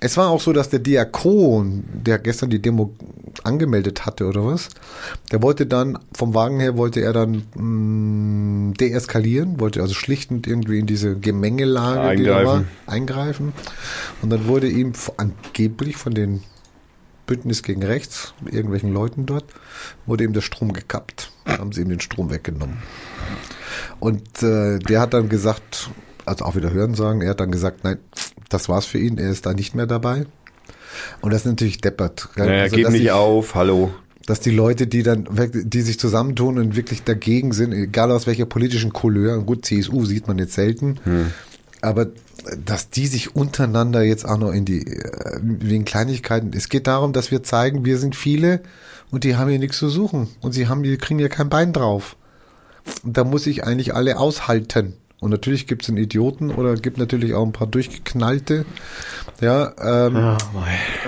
[0.00, 2.92] Es war auch so, dass der Diakon, der gestern die Demo
[3.44, 4.68] angemeldet hatte oder was,
[5.30, 10.78] der wollte dann, vom Wagen her wollte er dann mh, deeskalieren, wollte also schlichtend irgendwie
[10.78, 12.66] in diese Gemengelage die da war, Eingreifen.
[12.86, 13.52] eingreifen
[14.22, 16.42] und dann wurde ihm angeblich von den
[17.26, 19.44] Bündnis gegen rechts, irgendwelchen Leuten dort,
[20.06, 21.30] wurde ihm der Strom gekappt.
[21.46, 22.78] Haben sie ihm den Strom weggenommen.
[24.00, 25.90] Und äh, der hat dann gesagt,
[26.26, 27.98] also auch wieder hören sagen, er hat dann gesagt, nein,
[28.48, 30.26] das war's für ihn, er ist da nicht mehr dabei.
[31.20, 32.28] Und das ist natürlich deppert.
[32.34, 32.46] gell?
[32.46, 33.92] Naja, Also, dass nicht die- auf, hallo.
[34.26, 38.46] dass die Leute, die dann, die sich zusammentun und wirklich dagegen sind, egal aus welcher
[38.46, 40.98] politischen Couleur, gut, CSU sieht man jetzt selten,
[41.82, 42.08] aber
[42.64, 47.12] dass die sich untereinander jetzt auch noch in die, äh, wegen Kleinigkeiten, es geht darum,
[47.12, 48.60] dass wir zeigen, wir sind viele
[49.10, 51.72] und die haben hier nichts zu suchen und sie haben, die kriegen hier kein Bein
[51.72, 52.16] drauf.
[53.04, 54.94] Und da muss ich eigentlich alle aushalten.
[55.20, 58.64] Und natürlich gibt es einen Idioten oder gibt natürlich auch ein paar durchgeknallte,
[59.42, 60.36] ja, ähm,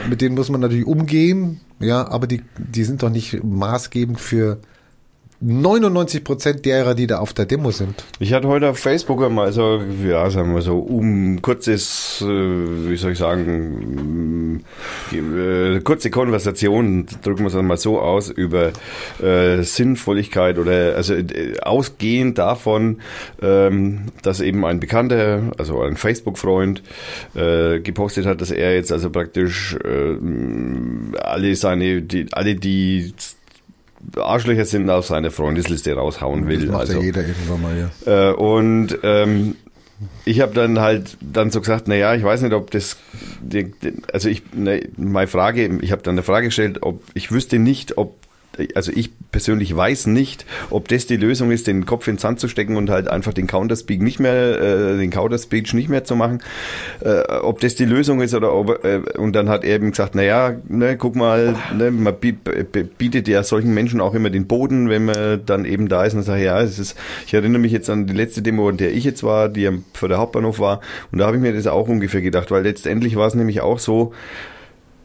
[0.09, 4.61] mit denen muss man natürlich umgehen, ja, aber die, die sind doch nicht maßgebend für
[5.44, 8.05] 99 Prozent derer, die da auf der Demo sind.
[8.20, 12.97] Ich hatte heute auf Facebook einmal so, ja, sagen wir so, um kurzes, äh, wie
[12.97, 14.62] soll ich sagen,
[15.12, 18.70] äh, kurze Konversation, drücken wir es mal so aus, über
[19.20, 23.01] äh, Sinnvolligkeit oder also äh, ausgehend davon,
[23.43, 26.82] ähm, dass eben ein Bekannter, also ein Facebook-Freund,
[27.35, 33.12] äh, gepostet hat, dass er jetzt also praktisch äh, alle seine, die, alle die
[34.16, 36.61] Arschlöcher sind auf seine Freundesliste raushauen will.
[36.61, 38.31] Das macht also, ja jeder irgendwann mal, ja.
[38.31, 39.57] äh, und ähm,
[40.24, 42.97] ich habe dann halt dann so gesagt, na ja, ich weiß nicht, ob das,
[43.41, 47.31] die, die, also ich, ne, meine Frage, ich habe dann eine Frage gestellt, ob ich
[47.31, 48.16] wüsste nicht, ob
[48.74, 52.49] also ich persönlich weiß nicht, ob das die Lösung ist, den Kopf ins Sand zu
[52.49, 56.43] stecken und halt einfach den Counterspeak nicht mehr, äh, den Counterspeech nicht mehr zu machen,
[57.01, 60.15] äh, ob das die Lösung ist oder ob, äh, und dann hat er eben gesagt,
[60.15, 62.15] na ja, ne, guck mal, ne, man
[62.99, 66.23] bietet ja solchen Menschen auch immer den Boden, wenn man dann eben da ist und
[66.23, 66.97] sagt, ja, es ist,
[67.27, 70.09] ich erinnere mich jetzt an die letzte Demo, in der ich jetzt war, die vor
[70.09, 70.81] der Hauptbahnhof war,
[71.11, 73.79] und da habe ich mir das auch ungefähr gedacht, weil letztendlich war es nämlich auch
[73.79, 74.12] so,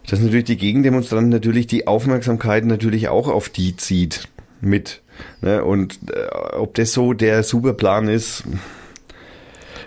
[0.09, 4.27] dass natürlich die Gegendemonstranten natürlich die Aufmerksamkeit natürlich auch auf die zieht
[4.61, 5.01] mit.
[5.41, 5.63] Ne?
[5.63, 8.43] Und äh, ob das so der Superplan ist,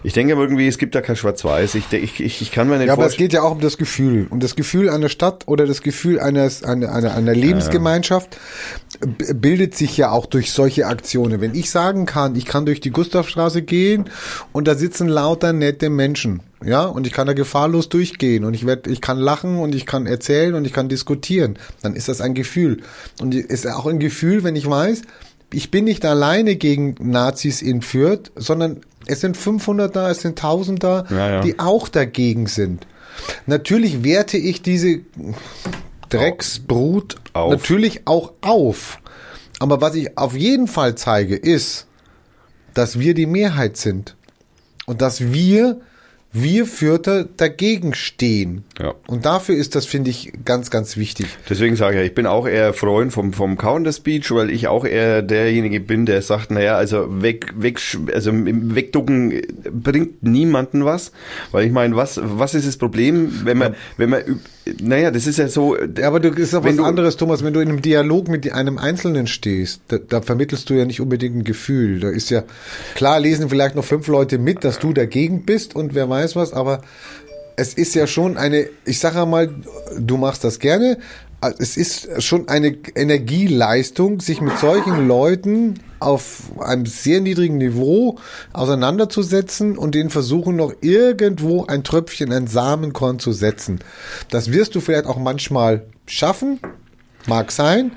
[0.03, 1.75] ich denke irgendwie, es gibt da kein Schwarz-Weiß.
[1.75, 3.77] Ich, ich, ich, ich kann mir nicht Ja, aber es geht ja auch um das
[3.77, 4.27] Gefühl.
[4.31, 8.39] Und das Gefühl einer Stadt oder das Gefühl eines, einer, einer, einer Lebensgemeinschaft
[9.35, 11.41] bildet sich ja auch durch solche Aktionen.
[11.41, 14.11] Wenn ich sagen kann, ich kann durch die Gustavstraße gehen
[14.53, 16.43] und da sitzen lauter nette Menschen.
[16.63, 19.87] Ja, und ich kann da gefahrlos durchgehen und ich werde, ich kann lachen und ich
[19.87, 21.59] kann erzählen und ich kann diskutieren.
[21.81, 22.83] Dann ist das ein Gefühl.
[23.21, 25.03] Und es ist auch ein Gefühl, wenn ich weiß,
[25.53, 30.39] ich bin nicht alleine gegen Nazis in Fürth, sondern es sind 500 da, es sind
[30.39, 31.41] 1000 da, Ja, ja.
[31.41, 32.87] die auch dagegen sind.
[33.47, 35.01] Natürlich werte ich diese
[36.09, 37.51] Drecksbrut Auf.
[37.51, 38.99] natürlich auch auf.
[39.59, 41.87] Aber was ich auf jeden Fall zeige, ist,
[42.75, 44.17] dass wir die Mehrheit sind.
[44.87, 45.81] Und dass wir,
[46.33, 48.63] wir Fürther dagegen stehen.
[48.79, 48.95] Ja.
[49.09, 51.27] Und dafür ist das, finde ich, ganz, ganz wichtig.
[51.49, 54.85] Deswegen sage ich ja, ich bin auch eher Freund vom, vom Counter-Speech, weil ich auch
[54.85, 57.81] eher derjenige bin, der sagt, naja, also weg, weg,
[58.15, 59.43] also wegducken
[59.73, 61.11] bringt niemanden was.
[61.51, 64.23] Weil ich meine, was, was ist das Problem, wenn man, wenn man,
[64.81, 65.77] naja, das ist ja so.
[65.77, 68.29] Ja, aber du das ist auch was du- anderes, Thomas, wenn du in einem Dialog
[68.29, 71.99] mit einem Einzelnen stehst, da, da vermittelst du ja nicht unbedingt ein Gefühl.
[71.99, 72.45] Da ist ja,
[72.95, 76.53] klar lesen vielleicht noch fünf Leute mit, dass du dagegen bist und wer weiß was,
[76.53, 76.83] aber
[77.57, 79.55] es ist ja schon eine, ich sage mal,
[79.99, 80.99] du machst das gerne,
[81.59, 88.19] es ist schon eine Energieleistung, sich mit solchen Leuten auf einem sehr niedrigen Niveau
[88.53, 93.81] auseinanderzusetzen und denen versuchen noch irgendwo ein Tröpfchen, ein Samenkorn zu setzen.
[94.31, 96.61] Das wirst du vielleicht auch manchmal schaffen,
[97.27, 97.93] mag sein,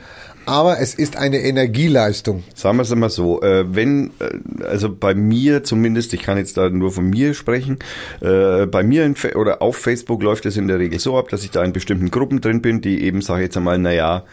[0.46, 2.44] aber es ist eine Energieleistung.
[2.54, 6.58] Sagen wir es einmal so, äh, wenn, äh, also bei mir zumindest, ich kann jetzt
[6.58, 7.80] da nur von mir sprechen,
[8.22, 11.44] äh, bei mir in, oder auf Facebook läuft es in der Regel so ab, dass
[11.44, 14.24] ich da in bestimmten Gruppen drin bin, die eben, sage ich jetzt einmal, naja,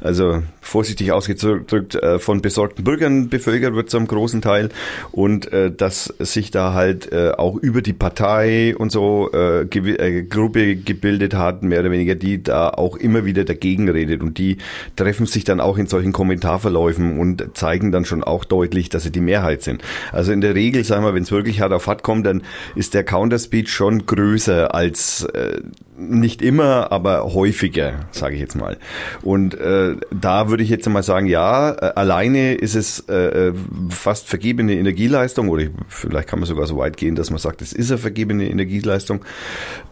[0.00, 4.70] also vorsichtig ausgedrückt, von besorgten Bürgern bevölkert wird zum großen Teil
[5.12, 11.80] und dass sich da halt auch über die Partei und so Gruppe gebildet hat, mehr
[11.80, 14.56] oder weniger, die da auch immer wieder dagegen redet und die
[14.96, 19.12] treffen sich dann auch in solchen Kommentarverläufen und zeigen dann schon auch deutlich, dass sie
[19.12, 19.82] die Mehrheit sind.
[20.12, 22.42] Also in der Regel, sagen wir, wenn es wirklich hart auf hart kommt, dann
[22.74, 25.60] ist der Counterspeech schon größer als äh,
[25.96, 28.78] nicht immer, aber häufiger, sage ich jetzt mal.
[29.22, 33.52] Und äh, da würde ich jetzt mal sagen, ja, äh, alleine ist es äh, äh,
[33.90, 37.62] fast vergebene Energieleistung oder ich, vielleicht kann man sogar so weit gehen, dass man sagt,
[37.62, 39.24] es ist eine vergebene Energieleistung.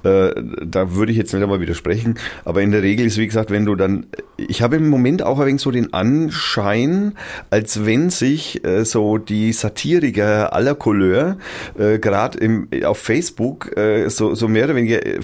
[0.02, 0.32] Äh,
[0.64, 2.18] da würde ich jetzt nicht einmal widersprechen.
[2.44, 4.06] Aber in der Regel ist, wie gesagt, wenn du dann,
[4.36, 7.14] ich habe im Moment auch ein wenig so den Anschein,
[7.50, 11.38] als wenn sich äh, so die Satiriker aller Couleur
[11.78, 15.22] äh, gerade auf Facebook äh, so, so mehr oder weniger äh,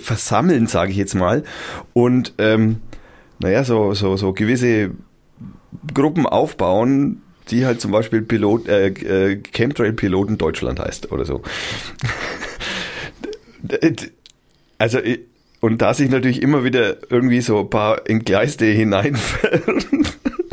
[0.69, 1.43] versammeln, sage ich jetzt mal.
[1.93, 2.81] Und ähm,
[3.40, 4.90] naja, so, so, so gewisse
[5.95, 11.43] Gruppen aufbauen, die halt zum Beispiel Pilot, äh, äh, Chemtrail-Piloten Deutschland heißt oder so.
[14.81, 15.01] Also,
[15.61, 20.07] und da sich natürlich immer wieder irgendwie so ein paar Entgleiste hineinfallen.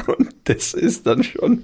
[0.08, 1.64] Und das ist dann schon.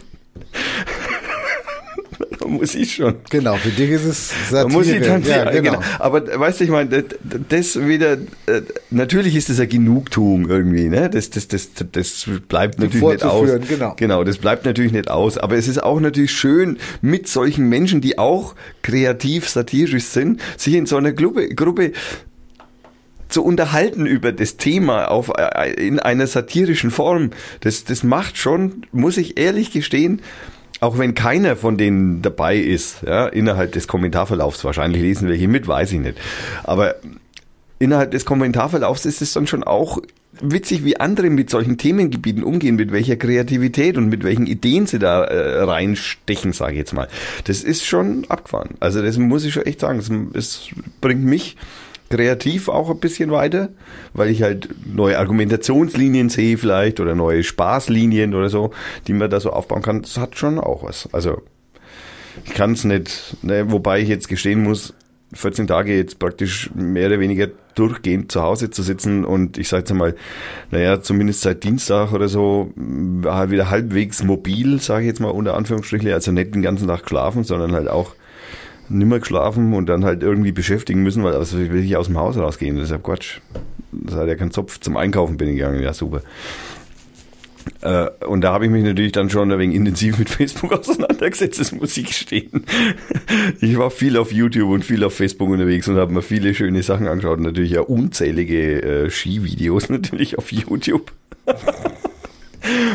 [2.41, 3.15] Da muss ich schon.
[3.29, 4.69] Genau, für dich ist es Da Satire.
[4.77, 5.79] muss ich dann ja, genau.
[5.99, 7.17] Aber weißt du, ich meine, das-
[7.49, 8.13] das wieder,
[8.47, 11.09] äh, natürlich ist das eine Genugtuung irgendwie, ne?
[11.09, 13.49] Das, das, das, das bleibt natürlich nicht aus.
[13.67, 13.93] genau.
[13.97, 15.37] Genau, das bleibt natürlich nicht aus.
[15.37, 20.73] Aber es ist auch natürlich schön, mit solchen Menschen, die auch kreativ, satirisch sind, sich
[20.75, 21.91] in so einer Gruppe, Gruppe
[23.29, 27.29] zu unterhalten über das Thema auf, äh, in einer satirischen Form,
[27.61, 30.21] das, das macht schon, muss ich ehrlich gestehen,
[30.81, 35.67] auch wenn keiner von denen dabei ist, ja, innerhalb des Kommentarverlaufs, wahrscheinlich lesen welche mit,
[35.67, 36.17] weiß ich nicht.
[36.63, 36.95] Aber
[37.77, 39.99] innerhalb des Kommentarverlaufs ist es dann schon auch
[40.41, 44.97] witzig, wie andere mit solchen Themengebieten umgehen, mit welcher Kreativität und mit welchen Ideen sie
[44.97, 47.07] da äh, reinstechen, sage ich jetzt mal.
[47.43, 48.71] Das ist schon abgefahren.
[48.79, 50.31] Also das muss ich schon echt sagen.
[50.33, 51.57] Es bringt mich
[52.11, 53.69] kreativ auch ein bisschen weiter,
[54.13, 58.71] weil ich halt neue Argumentationslinien sehe vielleicht oder neue Spaßlinien oder so,
[59.07, 60.01] die man da so aufbauen kann.
[60.03, 61.09] Das hat schon auch was.
[61.11, 61.41] Also
[62.45, 64.93] ich kann es nicht, ne, wobei ich jetzt gestehen muss,
[65.33, 69.81] 14 Tage jetzt praktisch mehr oder weniger durchgehend zu Hause zu sitzen und ich sage
[69.81, 70.15] jetzt einmal,
[70.71, 76.11] naja, zumindest seit Dienstag oder so, wieder halbwegs mobil, sage ich jetzt mal unter Anführungsstrichen,
[76.11, 78.13] also nicht den ganzen Tag geschlafen, sondern halt auch
[78.91, 82.37] nimmer geschlafen und dann halt irgendwie beschäftigen müssen, weil also will ich aus dem Haus
[82.37, 83.39] rausgehen, das ist ja Quatsch.
[83.91, 84.79] Das hat ja keinen Zopf.
[84.79, 86.21] Zum Einkaufen bin ich gegangen, ja super.
[87.81, 91.59] Äh, und da habe ich mich natürlich dann schon ein wenig intensiv mit Facebook auseinandergesetzt,
[91.59, 92.65] das muss ich gestehen.
[93.59, 96.83] Ich war viel auf YouTube und viel auf Facebook unterwegs und habe mir viele schöne
[96.83, 97.37] Sachen angeschaut.
[97.37, 101.11] Und natürlich ja unzählige äh, Skivideos natürlich auf YouTube.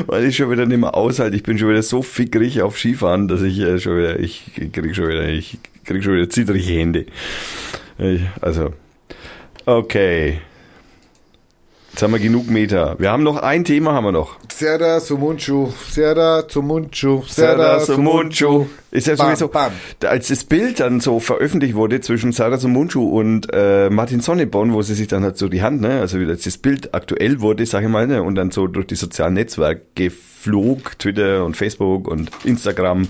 [0.06, 1.36] Weil ich schon wieder nicht mehr aushalte.
[1.36, 4.94] Ich bin schon wieder so fickrig auf Skifahren, dass ich äh, schon wieder, ich krieg
[4.94, 7.06] schon wieder, ich krieg schon wieder zittrige Hände.
[8.40, 8.72] Also,
[9.64, 10.40] okay.
[11.92, 12.96] Jetzt haben wir genug Meter.
[12.98, 14.36] Wir haben noch ein Thema, haben wir noch.
[14.52, 18.66] Serda Sumunchu, Serda Sumunchu, Serda Sumunchu.
[18.96, 19.72] Ist ja sowieso, bam.
[20.06, 24.80] als das Bild dann so veröffentlicht wurde zwischen Serda Sumunchu und äh, Martin Sonneborn, wo
[24.80, 27.82] sie sich dann halt so die Hand, ne, also wie das Bild aktuell wurde, sag
[27.82, 32.30] ich mal, ne, und dann so durch die sozialen Netzwerke flog, Twitter und Facebook und
[32.44, 33.08] Instagram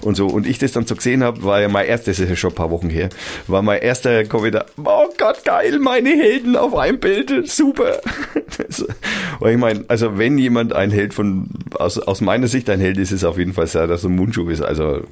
[0.00, 0.26] und so.
[0.26, 2.50] Und ich das dann so gesehen habe, war ja mein erstes, das ist ja schon
[2.50, 3.10] ein paar Wochen her,
[3.46, 8.00] war mein erster Kommentar, oh Gott, geil, meine Helden auf einem Bild, super.
[9.38, 12.98] und ich meine, also wenn jemand ein Held von, aus, aus meiner Sicht ein Held
[12.98, 14.62] ist, ist auf jeden Fall Serdar Mundschuh ist.
[14.62, 15.02] Also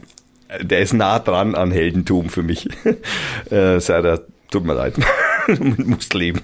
[0.61, 2.69] der ist nah dran an Heldentum für mich.
[3.51, 4.21] äh, Serdar,
[4.51, 4.95] tut mir leid,
[5.59, 6.41] muss leben.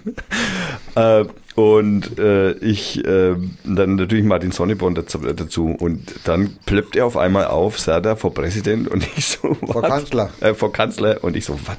[0.95, 1.25] Äh,
[1.55, 3.35] und äh, ich äh,
[3.65, 5.77] dann natürlich Martin Sonneborn dazu, dazu.
[5.79, 10.31] Und dann plöppt er auf einmal auf, Serda vor Präsident und ich so, Vor Kanzler.
[10.41, 11.77] Äh, vor Kanzler und ich so, was?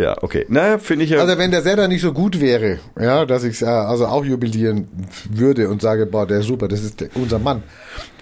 [0.00, 0.46] Ja, okay.
[0.48, 1.20] Naja, finde ich ja.
[1.20, 4.88] Also wenn der Serda nicht so gut wäre, ja, dass ich äh, also auch jubilieren
[5.30, 7.62] würde und sage, boah, der ist super, das ist der, unser Mann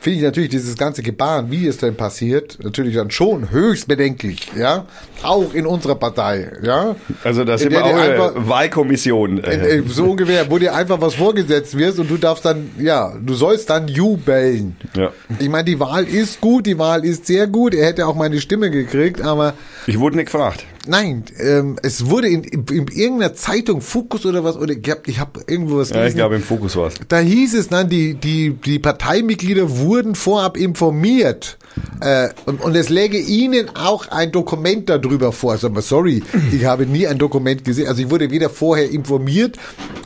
[0.04, 4.50] finde ich natürlich dieses ganze Gebaren, wie es denn passiert, natürlich dann schon höchst bedenklich,
[4.54, 4.84] ja,
[5.22, 6.94] auch in unserer Partei, ja.
[7.24, 9.42] Also das ist immer auch eine Wahlkommission.
[9.42, 13.34] Äh, so ungefähr, wo dir einfach was vorgesetzt wird und du darfst dann, ja, du
[13.34, 14.76] sollst dann jubeln.
[14.96, 15.10] Ja.
[15.40, 18.40] Ich meine, die Wahl ist gut, die Wahl ist sehr gut, er hätte auch meine
[18.40, 19.54] Stimme gekriegt, aber...
[19.88, 20.64] Ich wurde nicht gefragt.
[20.86, 25.00] Nein, ähm, es wurde in, in, in, irgendeiner Zeitung, Fokus oder was, oder ich habe
[25.06, 26.02] ich hab irgendwo was gelesen.
[26.02, 26.94] Ja, ich glaube im Fokus war es.
[27.08, 31.58] Da hieß es dann, die, die, die Parteimitglieder wurden vorab informiert.
[32.00, 35.52] Äh, und, und es läge ihnen auch ein Dokument darüber vor.
[35.52, 36.22] Also, sorry,
[36.52, 37.88] ich habe nie ein Dokument gesehen.
[37.88, 39.56] Also ich wurde weder vorher informiert,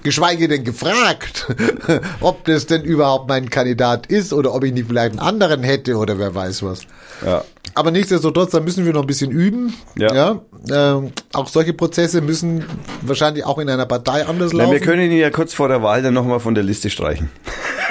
[0.03, 1.47] geschweige denn gefragt,
[2.21, 5.97] ob das denn überhaupt mein Kandidat ist oder ob ich nicht vielleicht einen anderen hätte
[5.97, 6.83] oder wer weiß was.
[7.25, 7.45] Ja.
[7.75, 9.75] Aber nichtsdestotrotz, da müssen wir noch ein bisschen üben.
[9.97, 10.15] Ja.
[10.15, 10.41] ja?
[10.71, 12.65] Ähm, auch solche Prozesse müssen
[13.03, 14.73] wahrscheinlich auch in einer Partei anders laufen.
[14.73, 17.31] Wir können ihn ja kurz vor der Wahl dann nochmal von der Liste streichen.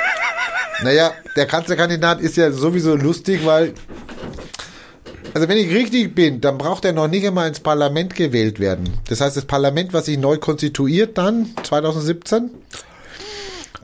[0.84, 3.74] Naja, der Kanzlerkandidat ist ja sowieso lustig, weil
[5.34, 8.90] also wenn ich richtig bin, dann braucht er noch nicht einmal ins Parlament gewählt werden.
[9.08, 12.50] Das heißt, das Parlament, was sich neu konstituiert dann, 2017,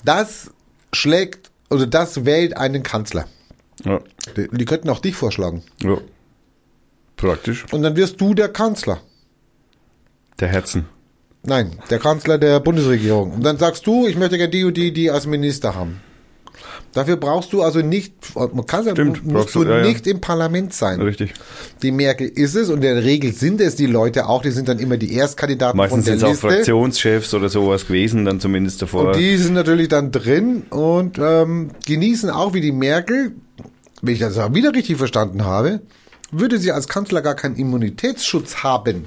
[0.04, 0.50] das
[0.92, 3.26] schlägt, oder das wählt einen Kanzler.
[3.84, 4.00] Ja.
[4.36, 5.64] Die, die könnten auch dich vorschlagen.
[5.82, 6.00] Ja.
[7.18, 7.66] Praktisch.
[7.72, 9.02] Und dann wirst du der Kanzler.
[10.40, 10.88] Der Herzen.
[11.44, 13.32] Nein, der Kanzler der Bundesregierung.
[13.32, 16.02] Und dann sagst du, ich möchte gerne die und die, die als Minister haben.
[16.94, 20.14] Dafür brauchst du also nicht, man kann Stimmt, musst du ja, nicht ja.
[20.14, 21.02] im Parlament sein.
[21.02, 21.34] Richtig.
[21.82, 24.68] Die Merkel ist es und in der Regel sind es die Leute auch, die sind
[24.68, 26.28] dann immer die Erstkandidaten Meistens von der Liste.
[26.28, 29.08] Meistens sind auch Fraktionschefs oder sowas gewesen, dann zumindest davor.
[29.08, 33.32] Und die sind natürlich dann drin und ähm, genießen auch wie die Merkel,
[34.04, 35.82] wenn ich das auch wieder richtig verstanden habe,
[36.32, 39.06] würde sie als Kanzler gar keinen Immunitätsschutz haben.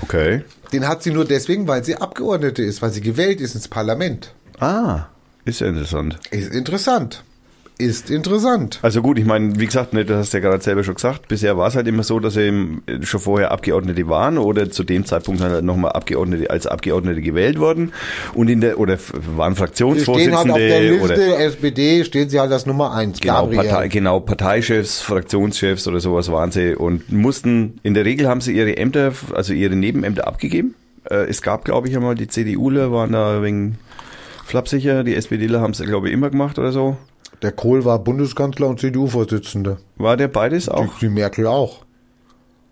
[0.00, 0.42] Okay.
[0.72, 4.32] Den hat sie nur deswegen, weil sie Abgeordnete ist, weil sie gewählt ist ins Parlament.
[4.58, 5.06] Ah.
[5.44, 6.18] Ist ja interessant.
[6.30, 7.24] Ist interessant.
[7.80, 8.78] Ist interessant.
[8.82, 11.28] Also gut, ich meine, wie gesagt, ne, das hast du ja gerade selber schon gesagt,
[11.28, 15.06] bisher war es halt immer so, dass eben schon vorher Abgeordnete waren oder zu dem
[15.06, 17.94] Zeitpunkt halt nochmal Abgeordnete als Abgeordnete gewählt worden
[18.34, 18.98] und in der oder
[19.34, 23.18] waren Fraktionsvorsitzende stehen halt auf der Liste oder SPD stehen sie halt als Nummer eins.
[23.18, 28.42] Genau, Partei, genau, Parteichefs, Fraktionschefs oder sowas waren sie und mussten, in der Regel haben
[28.42, 30.74] sie ihre Ämter, also ihre Nebenämter abgegeben
[31.08, 33.78] Äh, es gab, glaube ich, einmal die CDUler waren da wegen
[34.50, 36.96] flapsicher, die SPDler haben es, glaube ich, immer gemacht oder so.
[37.42, 39.78] Der Kohl war Bundeskanzler und CDU-Vorsitzender.
[39.96, 40.94] War der beides auch?
[40.98, 41.78] Die, die Merkel auch.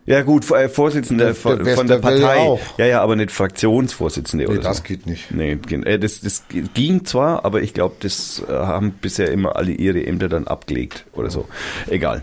[0.05, 2.39] Ja gut, äh, Vorsitzender Der- von, der von der Partei.
[2.39, 2.61] auch.
[2.79, 4.83] Ja, ja, aber nicht Fraktionsvorsitzende Nee, oder das so.
[4.85, 5.31] geht nicht.
[5.31, 9.73] Nee, äh, das, das ging zwar, aber ich glaube, das äh, haben bisher immer alle
[9.73, 11.47] ihre Ämter dann abgelegt oder so.
[11.89, 12.23] Egal.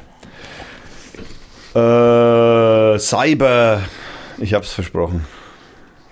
[1.75, 3.81] Äh, Cyber.
[4.39, 5.25] Ich hab's versprochen.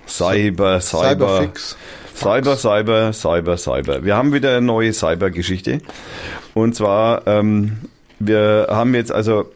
[0.08, 1.10] Cyber, Cyber.
[1.40, 1.78] Cyberfix.
[2.24, 4.06] Cyber, Cyber, Cyber, Cyber.
[4.06, 5.82] Wir haben wieder eine neue Cyber-Geschichte.
[6.54, 7.74] Und zwar, ähm,
[8.20, 9.52] wir haben jetzt also,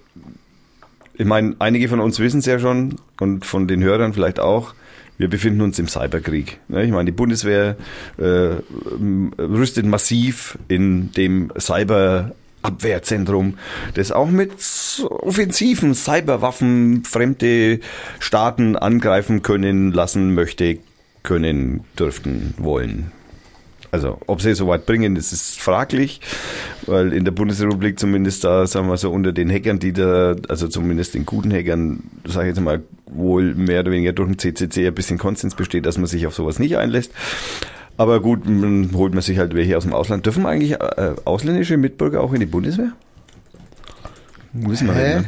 [1.14, 4.74] ich meine, einige von uns wissen es ja schon und von den Hörern vielleicht auch,
[5.18, 6.60] wir befinden uns im Cyberkrieg.
[6.68, 7.78] Ne, Ich meine, die Bundeswehr
[8.18, 8.56] äh,
[9.42, 13.58] rüstet massiv in dem Cyberabwehrzentrum,
[13.94, 14.52] das auch mit
[15.22, 17.80] offensiven Cyberwaffen fremde
[18.20, 20.80] Staaten angreifen können, lassen möchte,
[21.28, 23.12] können, dürften, wollen.
[23.92, 26.22] Also, ob sie es so weit bringen, das ist fraglich,
[26.86, 30.70] weil in der Bundesrepublik zumindest da, sagen wir so, unter den Hackern, die da, also
[30.70, 34.88] zumindest den guten Hackern, sage ich jetzt mal, wohl mehr oder weniger durch den CCC
[34.88, 37.12] ein bisschen Konsens besteht, dass man sich auf sowas nicht einlässt.
[37.98, 40.26] Aber gut, dann holt man sich halt welche aus dem Ausland.
[40.26, 42.94] Dürfen eigentlich äh, ausländische Mitbürger auch in die Bundeswehr?
[44.54, 45.26] Wissen wir nicht, ne?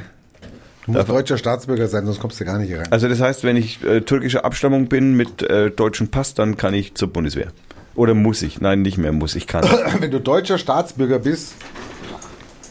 [0.92, 2.88] Du musst deutscher Staatsbürger sein, sonst kommst du gar nicht rein.
[2.92, 6.74] Also das heißt, wenn ich äh, türkischer Abstammung bin mit äh, deutschem Pass, dann kann
[6.74, 7.48] ich zur Bundeswehr.
[7.96, 8.62] Oder muss ich?
[8.62, 9.64] Nein, nicht mehr muss ich, kann.
[10.00, 11.54] Wenn du deutscher Staatsbürger bist,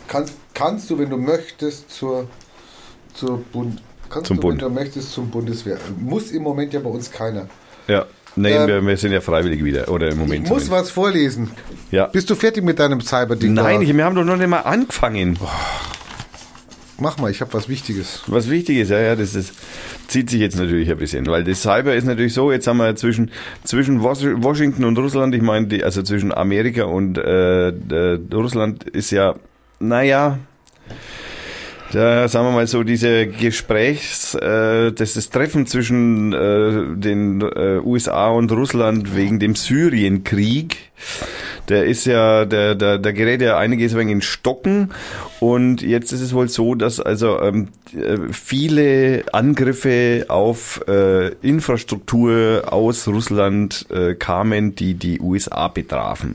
[0.06, 2.28] kannst, kannst du, wenn du möchtest, zur,
[3.14, 4.62] zur Bund, kannst Zum du, Bund.
[4.62, 5.76] wenn du möchtest, zum Bundeswehr.
[6.00, 7.46] Muss im Moment ja bei uns keiner.
[7.88, 8.06] Ja.
[8.36, 9.88] Nee, Ähm, wir, wir sind ja freiwillig wieder.
[9.88, 10.40] Oder im Ich Moment.
[10.48, 10.70] muss zumindest.
[10.70, 11.50] was vorlesen.
[11.90, 12.06] Ja.
[12.06, 13.52] Bist du fertig mit deinem Cyberding?
[13.52, 15.38] Nein, ich, wir haben doch noch nicht mal angefangen.
[17.00, 18.22] Mach mal, ich habe was Wichtiges.
[18.26, 19.52] Was wichtig ist, ja, ja, das ist,
[20.08, 22.96] zieht sich jetzt natürlich ein bisschen, weil das Cyber ist natürlich so, jetzt haben wir
[22.96, 23.30] zwischen,
[23.62, 27.72] zwischen Was- Washington und Russland, ich meine, also zwischen Amerika und äh,
[28.34, 29.36] Russland ist ja,
[29.78, 30.38] naja,
[31.92, 37.78] da sagen wir mal so, diese Gesprächs, äh, das, das Treffen zwischen äh, den äh,
[37.82, 40.76] USA und Russland wegen dem Syrienkrieg,
[41.68, 44.90] der ist ja, der, der, der gerät ja einiges wegen in Stocken
[45.40, 52.64] und jetzt ist es wohl so, dass also ähm, äh, viele Angriffe auf äh, Infrastruktur
[52.72, 56.34] aus Russland äh, kamen, die die USA betrafen.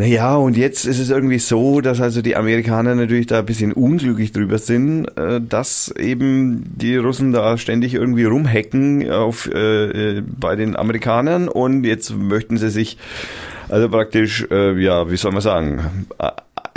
[0.00, 3.72] Naja, und jetzt ist es irgendwie so, dass also die Amerikaner natürlich da ein bisschen
[3.72, 10.22] unglücklich drüber sind, äh, dass eben die Russen da ständig irgendwie rumhacken auf, äh, äh,
[10.22, 12.96] bei den Amerikanern und jetzt möchten sie sich
[13.68, 16.06] also praktisch, äh, ja, wie soll man sagen,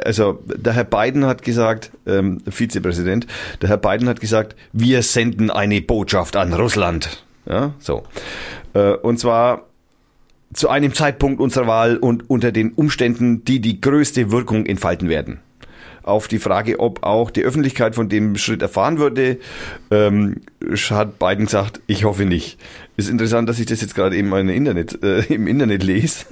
[0.04, 3.28] also der Herr Biden hat gesagt, ähm, Vizepräsident,
[3.62, 7.24] der Herr Biden hat gesagt, wir senden eine Botschaft an Russland.
[7.46, 8.04] Ja, so.
[8.74, 9.68] Äh, und zwar
[10.54, 15.40] zu einem Zeitpunkt unserer Wahl und unter den Umständen, die die größte Wirkung entfalten werden.
[16.04, 19.38] Auf die Frage, ob auch die Öffentlichkeit von dem Schritt erfahren würde,
[19.92, 20.42] ähm,
[20.90, 22.58] hat Biden gesagt, ich hoffe nicht.
[22.98, 26.26] Ist interessant, dass ich das jetzt gerade eben im Internet, äh, im Internet lese.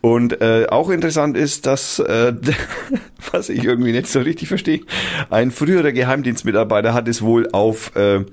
[0.00, 2.32] Und äh, auch interessant ist, dass, äh,
[3.32, 4.80] was ich irgendwie nicht so richtig verstehe,
[5.28, 8.24] ein früherer Geheimdienstmitarbeiter hat es wohl auf äh,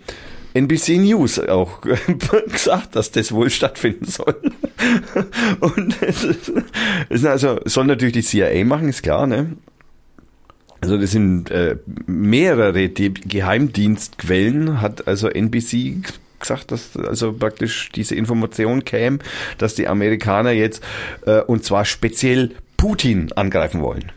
[0.53, 1.81] NBC News auch
[2.51, 4.35] gesagt, dass das wohl stattfinden soll.
[5.59, 6.53] Und es ist,
[7.09, 9.57] ist also soll natürlich die CIA machen, ist klar, ne?
[10.79, 16.03] Also das sind äh, mehrere die Geheimdienstquellen, hat also NBC
[16.39, 19.19] gesagt, dass also praktisch diese Information käme,
[19.57, 20.83] dass die Amerikaner jetzt
[21.25, 24.11] äh, und zwar speziell Putin angreifen wollen.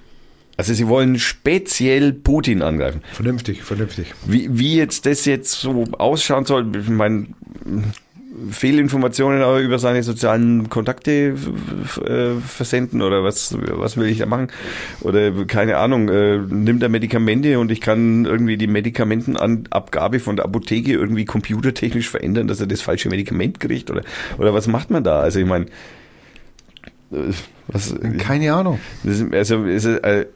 [0.57, 3.01] Also sie wollen speziell Putin angreifen.
[3.15, 4.13] Vernünftig, vernünftig.
[4.27, 7.29] Wie, wie jetzt das jetzt so ausschauen soll, ich meine,
[8.51, 11.35] Fehlinformationen aber über seine sozialen Kontakte
[12.05, 14.49] äh, versenden oder was, was will ich da machen?
[15.01, 20.45] Oder keine Ahnung, äh, nimmt er Medikamente und ich kann irgendwie die Medikamentenabgabe von der
[20.45, 24.03] Apotheke irgendwie computertechnisch verändern, dass er das falsche Medikament kriegt oder,
[24.39, 25.21] oder was macht man da?
[25.21, 25.67] Also ich meine,
[27.13, 27.33] äh,
[27.67, 28.81] was, Keine Ahnung.
[29.33, 30.27] also, äh,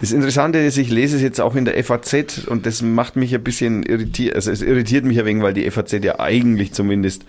[0.00, 3.34] das Interessante ist, ich lese es jetzt auch in der FAZ und das macht mich
[3.34, 4.34] ein bisschen irritiert.
[4.34, 7.24] Also es irritiert mich ein wenig, weil die FAZ ja eigentlich zumindest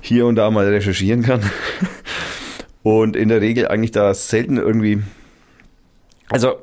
[0.00, 1.40] hier und da mal recherchieren kann.
[2.82, 5.02] Und in der Regel eigentlich da selten irgendwie.
[6.28, 6.54] Also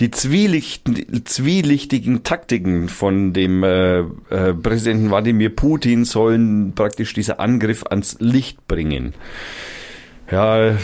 [0.00, 8.16] die zwielichtigen Taktiken von dem äh, äh, Präsidenten Wladimir Putin sollen praktisch dieser Angriff ans
[8.18, 9.14] Licht bringen.
[10.30, 10.76] Ja,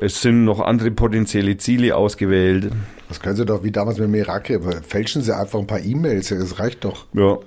[0.00, 2.70] es sind noch andere potenzielle Ziele ausgewählt.
[3.08, 6.58] Das können sie doch wie damals mit aber fälschen sie einfach ein paar E-Mails, das
[6.58, 7.06] reicht doch.
[7.12, 7.38] Ja.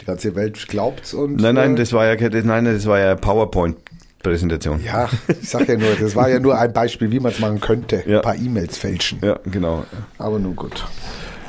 [0.00, 1.36] Die ganze Welt glaubt's und.
[1.40, 4.82] Nein, nein, äh, das war ja nein, das war ja PowerPoint-Präsentation.
[4.82, 7.60] Ja, ich sag ja nur, das war ja nur ein Beispiel, wie man es machen
[7.60, 8.02] könnte.
[8.06, 8.16] Ja.
[8.16, 9.18] Ein paar E-Mails fälschen.
[9.22, 9.84] Ja, genau.
[10.16, 10.86] Aber nun gut.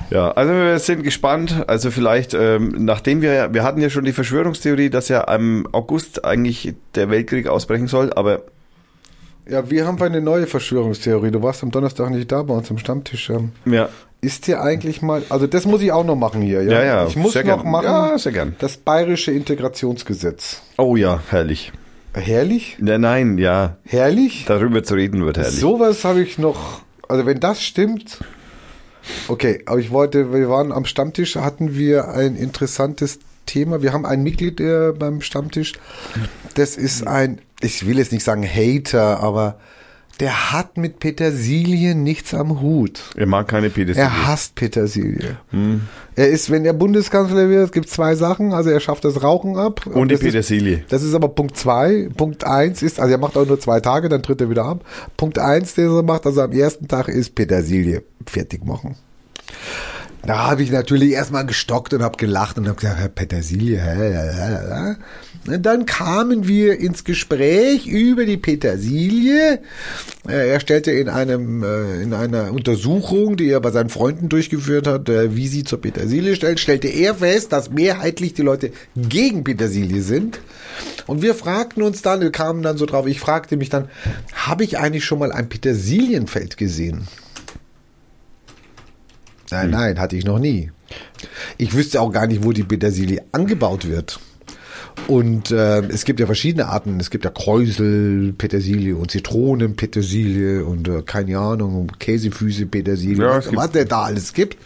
[0.10, 1.64] Ja, also wir sind gespannt.
[1.68, 6.26] Also vielleicht, ähm, nachdem wir, wir hatten ja schon die Verschwörungstheorie, dass ja im August
[6.26, 8.42] eigentlich der Weltkrieg ausbrechen soll, aber
[9.52, 11.30] Ja, wir haben eine neue Verschwörungstheorie.
[11.30, 13.30] Du warst am Donnerstag nicht da bei uns am Stammtisch.
[13.30, 13.90] Ähm, ja,
[14.22, 16.64] Ist dir eigentlich mal, also das muss ich auch noch machen hier.
[16.64, 17.70] Ja, Ja, ja, Ich muss noch gern.
[17.70, 17.84] machen.
[17.84, 18.56] Ja, sehr gern.
[18.60, 20.62] Das bayerische Integrationsgesetz.
[20.78, 21.74] oh ja, herrlich.
[22.14, 22.78] Herrlich?
[22.80, 24.46] Nein, nein, ja, Herrlich?
[24.48, 25.60] darüber zu reden wird herrlich.
[25.60, 28.20] Sowas habe ich noch, also wenn das stimmt,
[29.28, 33.82] okay, aber ich wollte, wir waren am Stammtisch, hatten wir ein interessantes Thema.
[33.82, 35.74] Wir haben ein Mitglied äh, beim Stammtisch,
[36.56, 39.58] das ist ein, ich will jetzt nicht sagen Hater, aber
[40.20, 43.02] der hat mit Petersilie nichts am Hut.
[43.16, 44.04] Er mag keine Petersilie.
[44.08, 45.38] Er hasst Petersilie.
[46.16, 48.54] Er ist, wenn er Bundeskanzler wird, gibt zwei Sachen.
[48.54, 49.88] Also er schafft das Rauchen ab.
[49.88, 50.84] Und die das ist- Petersilie.
[50.90, 52.08] das ist aber Punkt zwei.
[52.16, 54.86] Punkt eins ist, also er macht auch nur zwei Tage, dann tritt er wieder ab.
[55.18, 58.98] Punkt eins, den er macht, also am ersten Tag ist Petersilie fertig machen.
[60.26, 63.96] Da habe ich natürlich erstmal gestockt und habe gelacht und habe gesagt, Herr Petersilie, hä,
[63.96, 64.96] hä,
[65.48, 69.60] hä, dann kamen wir ins Gespräch über die Petersilie.
[70.28, 74.86] Äh, Er stellte in einem äh, in einer Untersuchung, die er bei seinen Freunden durchgeführt
[74.86, 79.44] hat, äh, wie sie zur Petersilie stellt, stellte er fest, dass mehrheitlich die Leute gegen
[79.44, 80.40] Petersilie sind.
[81.08, 83.90] Und wir fragten uns dann, wir kamen dann so drauf, ich fragte mich dann,
[84.34, 87.08] habe ich eigentlich schon mal ein Petersilienfeld gesehen?
[89.52, 90.72] Nein, nein, hatte ich noch nie.
[91.58, 94.20] Ich wüsste auch gar nicht, wo die Petersilie angebaut wird.
[95.08, 97.00] Und äh, es gibt ja verschiedene Arten.
[97.00, 103.30] Es gibt ja Kräusel, Petersilie und Zitronen, Petersilie und äh, keine Ahnung, Käsefüße, Petersilie, Ja,
[103.38, 104.58] was, es gibt- was der da alles gibt.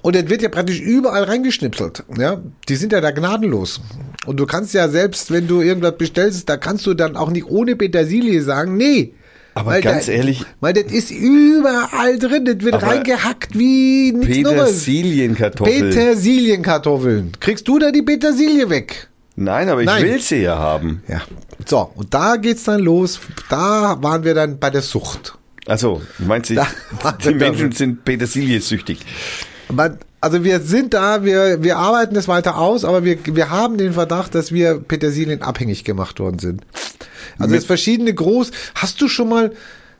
[0.00, 2.04] Und das wird ja praktisch überall reingeschnipselt.
[2.18, 3.80] Ja, die sind ja da gnadenlos.
[4.26, 7.46] Und du kannst ja selbst, wenn du irgendwas bestellst, da kannst du dann auch nicht
[7.46, 9.14] ohne Petersilie sagen, nee.
[9.54, 12.44] Aber Weil ganz da, ehrlich- Weil das ist überall drin.
[12.46, 14.56] Das wird reingehackt wie nichts Neues.
[14.84, 15.90] Petersilienkartoffel.
[15.90, 17.32] Petersilienkartoffeln.
[17.40, 19.08] Kriegst du da die Petersilie weg?
[19.36, 20.04] Nein, aber ich Nein.
[20.04, 21.02] will sie ja haben.
[21.08, 21.22] Ja.
[21.66, 23.20] So, und da geht's dann los.
[23.48, 25.34] Da waren wir dann bei der Sucht.
[25.66, 26.66] Also, meinst du, Da-
[27.24, 28.98] die Menschen sind Petersilie-süchtig?
[29.70, 33.78] Man, also wir sind da, wir, wir arbeiten das weiter aus, aber wir, wir haben
[33.78, 36.62] den Verdacht, dass wir Petersilien abhängig gemacht worden sind.
[37.38, 38.50] Also es verschiedene groß.
[38.74, 39.52] Hast du schon mal,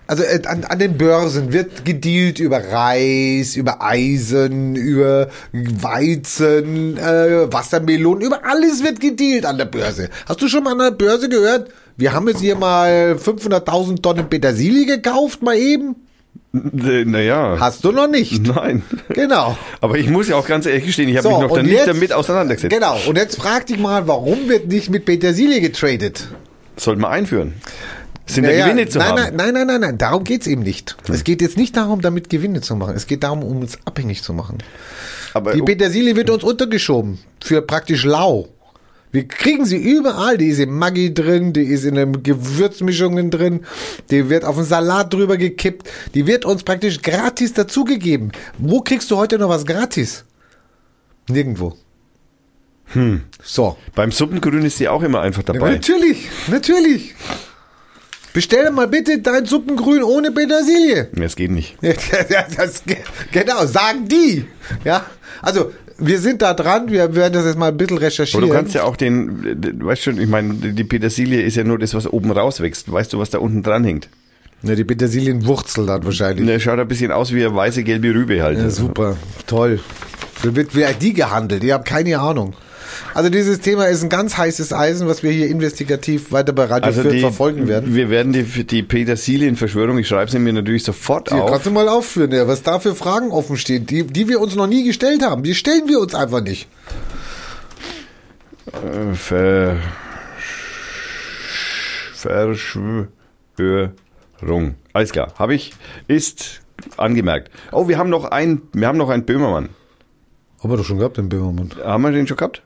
[0.07, 7.53] also äh, an, an den Börsen wird gedealt über Reis, über Eisen, über Weizen, äh,
[7.53, 10.09] Wassermelonen, über alles wird gedealt an der Börse.
[10.27, 11.71] Hast du schon mal an der Börse gehört?
[11.97, 15.97] Wir haben jetzt hier mal 500.000 Tonnen Petersilie gekauft, mal eben.
[16.53, 17.57] Naja.
[17.61, 18.43] Hast du noch nicht.
[18.47, 18.83] Nein.
[19.09, 19.57] Genau.
[19.81, 21.73] Aber ich muss ja auch ganz ehrlich gestehen, ich habe mich noch da und nicht
[21.75, 22.75] jetzt- damit auseinandergesetzt.
[22.75, 22.99] Genau.
[23.07, 26.29] Und jetzt frag dich mal, warum wird nicht mit Petersilie getradet?
[26.77, 27.55] Sollten wir einführen.
[28.27, 29.17] Sind Naja, da Gewinne zu nein, haben?
[29.17, 30.97] nein, nein, nein, nein, nein, darum geht's eben nicht.
[31.09, 32.95] Es geht jetzt nicht darum, damit Gewinne zu machen.
[32.97, 34.59] Es geht darum, um uns abhängig zu machen.
[35.35, 37.19] Aber Die Petersilie wird uns untergeschoben.
[37.43, 38.49] Für praktisch lau.
[39.11, 40.39] Wir kriegen sie überall.
[40.39, 43.61] Die ist im Maggi drin, die ist in den Gewürzmischungen drin,
[44.11, 45.89] die wird auf den Salat drüber gekippt.
[46.15, 48.33] Die wird uns praktisch gratis dazugegeben.
[48.57, 50.25] Wo kriegst du heute noch was gratis?
[51.29, 51.77] Nirgendwo.
[52.93, 53.23] Hm.
[53.43, 53.77] So.
[53.95, 55.73] beim Suppengrün ist sie auch immer einfach Ja, dabei.
[55.73, 57.15] natürlich, natürlich.
[58.33, 61.09] Bestell mal bitte dein Suppengrün ohne Petersilie.
[61.15, 61.77] Das geht nicht.
[61.83, 62.83] Ja, das,
[63.31, 64.47] genau, sagen die.
[64.85, 65.05] Ja,
[65.43, 68.49] also wir sind da dran, wir werden das jetzt mal ein bisschen Aber recherchieren.
[68.49, 71.79] du kannst ja auch den, du weißt schon, ich meine, die Petersilie ist ja nur
[71.79, 72.91] das, was oben rauswächst.
[72.91, 74.09] Weißt du, was da unten dran hängt?
[74.63, 76.47] ja, die Petersilienwurzel dann wahrscheinlich.
[76.47, 78.59] Der schaut ein bisschen aus wie eine weiße, gelbe Rübe halt.
[78.59, 79.17] Ja, super,
[79.47, 79.81] toll.
[80.43, 82.55] Da wird wie die gehandelt, ich habe keine Ahnung.
[83.15, 86.87] Also dieses Thema ist ein ganz heißes Eisen, was wir hier investigativ weiter bei Radio
[86.87, 87.95] Also Fürth die, verfolgen werden.
[87.95, 91.51] wir werden die, die Petersilien-Verschwörung, ich schreibe sie mir natürlich sofort Hier, auf.
[91.51, 94.55] kannst du mal aufführen, ja, was da für Fragen offen stehen, die, die wir uns
[94.55, 95.43] noch nie gestellt haben.
[95.43, 96.69] Die stellen wir uns einfach nicht.
[98.73, 99.77] Äh, Ver
[102.15, 103.09] Verschwörung.
[104.93, 105.73] Alles klar, habe ich,
[106.09, 106.61] ist
[106.97, 107.51] angemerkt.
[107.73, 109.71] Oh, wir haben noch einen, wir haben noch einen Böhmermann.
[110.63, 111.71] Haben wir doch schon gehabt, den Böhmermann.
[111.85, 112.63] Haben wir den schon gehabt?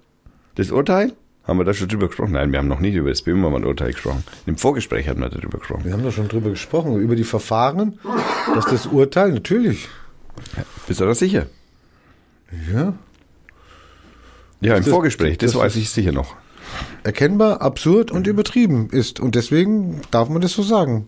[0.57, 1.13] Das Urteil?
[1.45, 2.33] Haben wir da schon drüber gesprochen?
[2.33, 4.25] Nein, wir haben noch nicht über das Böhmermann-Urteil gesprochen.
[4.47, 5.85] Im Vorgespräch hatten wir darüber gesprochen.
[5.85, 8.01] Wir haben doch schon drüber gesprochen, über die Verfahren,
[8.55, 9.89] dass das Urteil, natürlich.
[10.89, 11.47] Bist du da sicher?
[12.73, 12.95] Ja.
[14.61, 16.35] Ja, im Das- Vorgespräch, das, das weiß ich sicher noch.
[17.05, 19.21] Erkennbar, absurd und übertrieben ist.
[19.21, 21.07] Und deswegen darf man das so sagen.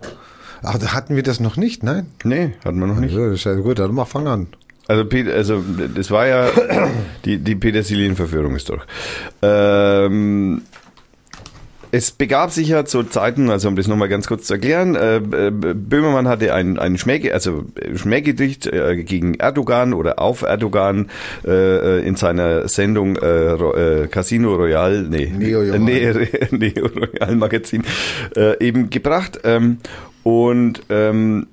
[0.62, 2.06] Ach, da hatten wir das noch nicht, nein?
[2.22, 3.12] Nee, hatten wir noch nicht.
[3.14, 4.46] Ja, ja gut, dann mach fang an.
[4.88, 5.04] Also,
[5.34, 6.48] also das war ja
[7.24, 8.82] die, die Petersilienverführung ist durch.
[9.42, 10.62] Ähm,
[11.90, 15.16] es begab sich ja zu Zeiten, also um das nochmal ganz kurz zu erklären, äh,
[15.16, 21.10] äh, Böhmermann hatte ein, ein Schmähge, also Schmähgedicht äh, gegen Erdogan oder auf Erdogan
[21.46, 25.78] äh, in seiner Sendung äh, äh, Casino Royale, nee, Neo Royale.
[25.78, 26.28] nee,
[26.72, 27.84] Neo Royale Magazin
[28.36, 29.40] äh, eben gebracht.
[29.44, 29.78] Ähm,
[30.24, 31.46] und ähm,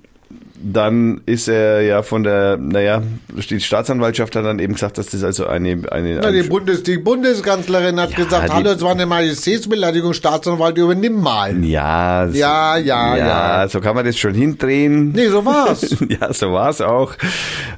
[0.67, 3.03] dann ist er ja von der, naja,
[3.49, 6.97] die Staatsanwaltschaft hat dann eben gesagt, dass das also eine, eine, Na, die, Bundes, die
[6.97, 11.63] Bundeskanzlerin hat Ja, gesagt, hallo, es war eine Majestätsbeleidigung, Staatsanwalt, übernimm mal.
[11.63, 13.67] ja, so- Ja, ja, ja.
[13.67, 15.11] so kann man das schon hindrehen.
[15.11, 15.95] Nee, so war's.
[16.09, 17.13] ja, so war's auch.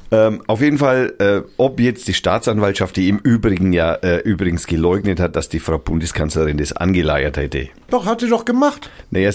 [0.09, 4.65] Ähm, auf jeden Fall, äh, ob jetzt die Staatsanwaltschaft, die im Übrigen ja äh, übrigens
[4.65, 7.67] geleugnet hat, dass die Frau Bundeskanzlerin das angeleiert hätte.
[7.89, 8.89] Doch, hat sie doch gemacht.
[9.11, 9.29] Naja,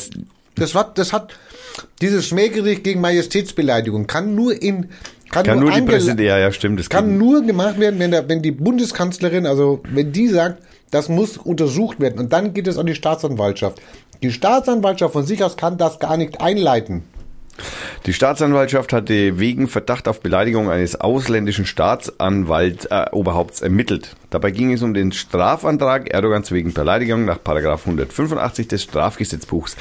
[0.57, 1.33] Das hat, das hat,
[2.01, 4.91] dieses Schmähgericht gegen Majestätsbeleidigung kann nur in,
[5.31, 7.99] kann, kann nur die angela- Präsidentin, ja, ja, stimmt, das kann geht- nur gemacht werden,
[7.99, 12.53] wenn, der, wenn die Bundeskanzlerin, also wenn die sagt, das muss untersucht werden und dann
[12.53, 13.81] geht es an die Staatsanwaltschaft.
[14.23, 17.03] Die Staatsanwaltschaft von sich aus kann das gar nicht einleiten.
[18.07, 23.07] Die Staatsanwaltschaft hatte wegen Verdacht auf Beleidigung eines ausländischen Staatsanwalt äh,
[23.63, 24.17] ermittelt.
[24.33, 29.77] Dabei ging es um den Strafantrag Erdogans wegen Beleidigung nach Paragraph 185 des Strafgesetzbuchs.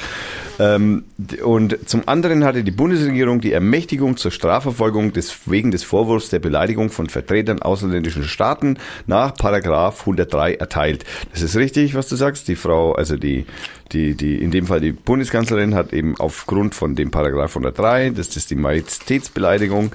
[0.60, 1.04] Ähm,
[1.42, 6.38] und zum anderen hatte die Bundesregierung die Ermächtigung zur Strafverfolgung des, wegen des Vorwurfs der
[6.38, 8.76] Beleidigung von Vertretern ausländischen Staaten
[9.06, 11.04] nach Paragraph 103 erteilt.
[11.32, 12.46] Das ist richtig, was du sagst.
[12.48, 13.46] Die Frau, also die,
[13.92, 18.36] die, die, in dem Fall die Bundeskanzlerin hat eben aufgrund von dem Paragraph 103, das
[18.36, 19.92] ist die Majestätsbeleidigung,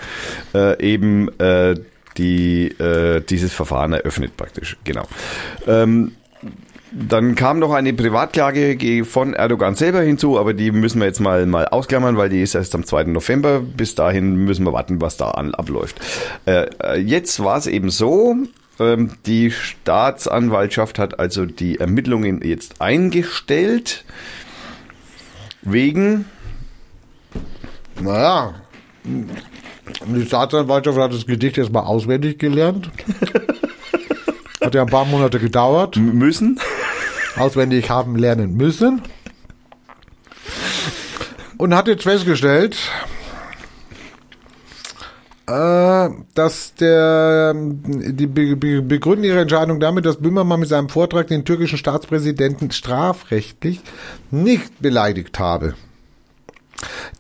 [0.56, 1.76] äh, eben äh,
[2.18, 4.78] die, äh, dieses Verfahren eröffnet praktisch.
[4.84, 5.08] Genau.
[5.68, 6.14] Ähm,
[6.92, 11.20] dann kam noch eine Privatklage ge- von Erdogan selber hinzu, aber die müssen wir jetzt
[11.20, 13.04] mal, mal ausklammern, weil die ist erst am 2.
[13.12, 13.60] November.
[13.60, 16.00] Bis dahin müssen wir warten, was da an, abläuft.
[16.46, 18.36] Äh, äh, jetzt war es eben so,
[18.80, 24.06] ähm, die Staatsanwaltschaft hat also die Ermittlungen jetzt eingestellt
[25.62, 26.26] wegen
[28.00, 28.56] Naja,
[30.06, 32.90] die Staatsanwaltschaft hat das Gedicht jetzt mal auswendig gelernt.
[34.62, 35.96] Hat ja ein paar Monate gedauert.
[35.98, 36.60] müssen.
[37.38, 39.02] auswendig haben lernen müssen.
[41.58, 42.78] Und hat jetzt festgestellt,
[45.48, 51.28] äh, dass der, die be be begründen ihre Entscheidung damit, dass Böhmermann mit seinem Vortrag
[51.28, 53.80] den türkischen Staatspräsidenten strafrechtlich
[54.30, 55.74] nicht beleidigt habe.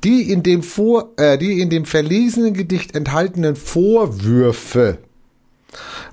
[0.03, 4.99] Die in dem vor, äh, die in dem verlesenen Gedicht enthaltenen Vorwürfe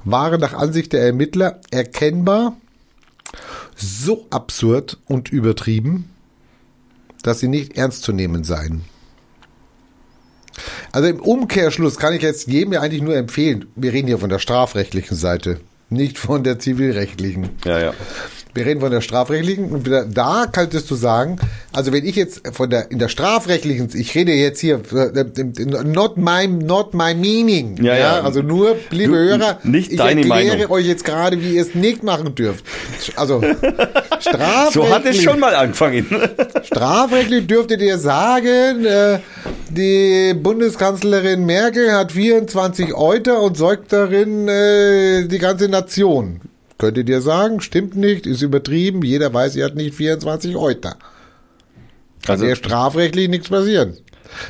[0.05, 2.57] waren nach Ansicht der Ermittler erkennbar
[3.77, 6.11] so absurd und übertrieben,
[7.23, 8.85] dass sie nicht ernst zu nehmen seien.
[10.93, 14.31] Also im Umkehrschluss kann ich jetzt jedem ja eigentlich nur empfehlen, wir reden hier von
[14.31, 15.61] der strafrechtlichen Seite,
[15.91, 17.49] nicht von der zivilrechtlichen.
[17.65, 17.95] Ja, ja.
[18.55, 21.36] Wir reden von der strafrechtlichen und wieder, da könntest du sagen,
[21.72, 26.16] also wenn ich jetzt von der in der strafrechtlichen, ich rede jetzt hier äh, not
[26.16, 28.20] my not my meaning, Ja, ja.
[28.20, 30.70] also nur liebe Du- Hörer, nicht ich deine erkläre Meinung.
[30.70, 32.64] euch jetzt gerade, wie ihr es nicht machen dürft.
[33.16, 33.43] Also
[34.20, 36.06] strafrechtlich, So hat es schon mal angefangen.
[36.62, 39.18] strafrechtlich dürftet ihr sagen, äh,
[39.70, 46.40] die Bundeskanzlerin Merkel hat 24 Euter und säugt darin äh, die ganze Nation.
[46.78, 50.96] Könntet ihr sagen, stimmt nicht, ist übertrieben, jeder weiß, sie hat nicht 24 Euter.
[52.24, 53.96] Kann Also- ihr strafrechtlich nichts passieren.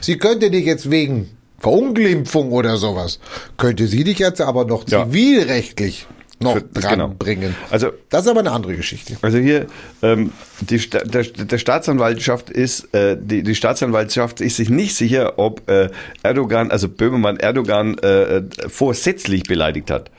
[0.01, 3.19] Sie könnte dich jetzt wegen Verunglimpfung oder sowas,
[3.57, 5.05] könnte sie dich jetzt aber noch Ja.
[5.07, 6.07] zivilrechtlich
[6.45, 7.09] noch Für- dran genau.
[7.19, 7.55] bringen.
[7.71, 9.17] Also Das ist aber eine andere Geschichte.
[9.23, 9.67] Also hier,
[10.03, 15.69] ähm, die, der, der Staatsanwaltschaft ist, äh, die, die Staatsanwaltschaft ist sich nicht sicher, ob
[15.69, 15.91] äh,
[16.23, 20.11] Erdogan, also Böhmermann Erdogan äh, äh, vorsätzlich beleidigt hat.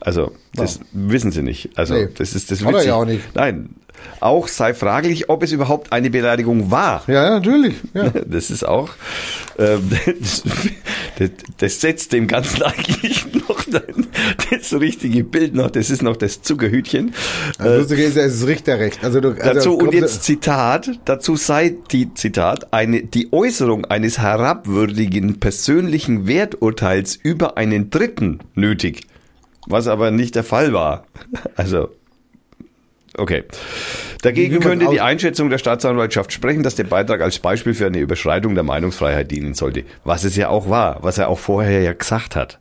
[0.00, 1.70] Also das wissen sie nicht.
[1.76, 2.08] Also Nee.
[2.16, 3.22] das ist das Hat er ja auch nicht.
[3.34, 3.70] Nein,
[4.20, 7.02] auch sei fraglich, ob es überhaupt eine Beleidigung war.
[7.06, 7.74] Ja, ja, natürlich.
[7.94, 8.10] Ja.
[8.28, 8.90] Das ist auch,
[9.58, 9.90] ähm,
[11.18, 13.64] das, das setzt dem Ganzen eigentlich noch
[14.50, 15.70] das richtige Bild noch.
[15.70, 17.14] Das ist noch das Zuckerhütchen.
[17.58, 19.02] Das Äh, Lustige ist, es ist Richterrecht.
[19.02, 24.18] Also du, also Dazu und jetzt Zitat, dazu sei die Zitat eine die Äußerung eines
[24.18, 29.02] herabwürdigen persönlichen Werturteils über einen Dritten nötig,
[29.66, 31.06] was aber nicht der Fall war.
[31.56, 31.90] Also
[33.18, 33.44] okay.
[34.22, 38.54] Dagegen könnte die Einschätzung der Staatsanwaltschaft sprechen, dass der Beitrag als Beispiel für eine Überschreitung
[38.54, 42.34] der Meinungsfreiheit dienen sollte, was es ja auch war, was er auch vorher ja gesagt
[42.34, 42.58] hat.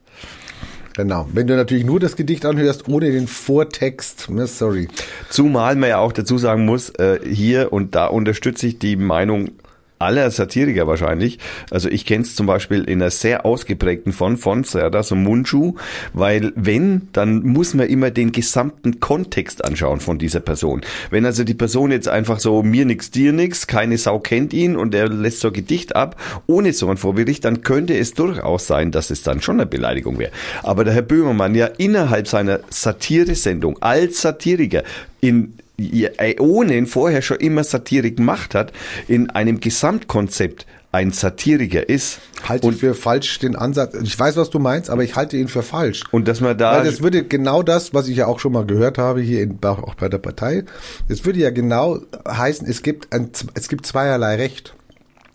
[0.97, 1.27] Genau.
[1.31, 4.87] Wenn du natürlich nur das Gedicht anhörst, ohne den Vortext, ne, sorry.
[5.29, 9.51] Zumal man ja auch dazu sagen muss, äh, hier und da unterstütze ich die Meinung
[9.99, 11.39] aller Satiriker wahrscheinlich.
[11.71, 15.75] Also ich kenne es zum Beispiel in einer sehr ausgeprägten Form von Serda, so Mundschuh,
[16.13, 20.81] weil wenn, dann muss man immer den gesamten Kontext anschauen von dieser Person.
[21.09, 24.75] Wenn also die Person jetzt einfach so mir nix, dir nix, keine Sau kennt ihn
[24.75, 28.91] und er lässt so Gedicht ab, ohne so ein Vorbericht, dann könnte es durchaus sein,
[28.91, 30.31] dass es dann schon eine Beleidigung wäre.
[30.63, 34.83] Aber der Herr Böhmermann ja innerhalb seiner Satire-Sendung als Satiriker
[35.21, 38.73] in Äonen vorher schon immer Satirik gemacht hat,
[39.07, 42.19] in einem Gesamtkonzept ein Satiriker ist.
[42.47, 43.93] Halte ich für falsch den Ansatz.
[44.01, 46.03] Ich weiß, was du meinst, aber ich halte ihn für falsch.
[46.11, 46.77] Und dass man da.
[46.77, 49.59] Weil das würde genau das, was ich ja auch schon mal gehört habe hier in,
[49.61, 50.63] auch bei der Partei,
[51.09, 54.73] das würde ja genau heißen, es gibt ein, es gibt zweierlei Recht.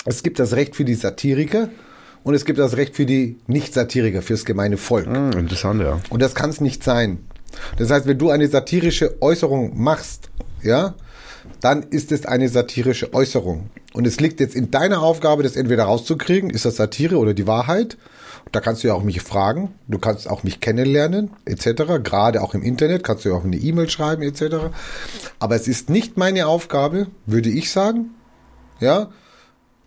[0.04, 1.68] Es gibt das Recht für die Satiriker
[2.24, 5.06] und es gibt das Recht für die Nicht-Satiriker, fürs gemeine Volk.
[5.06, 6.00] Hm, interessant, ja.
[6.10, 7.18] Und das kann es nicht sein.
[7.78, 10.30] Das heißt, wenn du eine satirische Äußerung machst,
[10.62, 10.94] ja,
[11.60, 13.70] dann ist es eine satirische Äußerung.
[13.92, 17.46] Und es liegt jetzt in deiner Aufgabe, das entweder rauszukriegen, ist das Satire oder die
[17.46, 17.96] Wahrheit.
[18.50, 22.02] Da kannst du ja auch mich fragen, du kannst auch mich kennenlernen, etc.
[22.02, 24.72] Gerade auch im Internet kannst du ja auch eine E-Mail schreiben, etc.
[25.38, 28.10] Aber es ist nicht meine Aufgabe, würde ich sagen,
[28.80, 29.10] ja,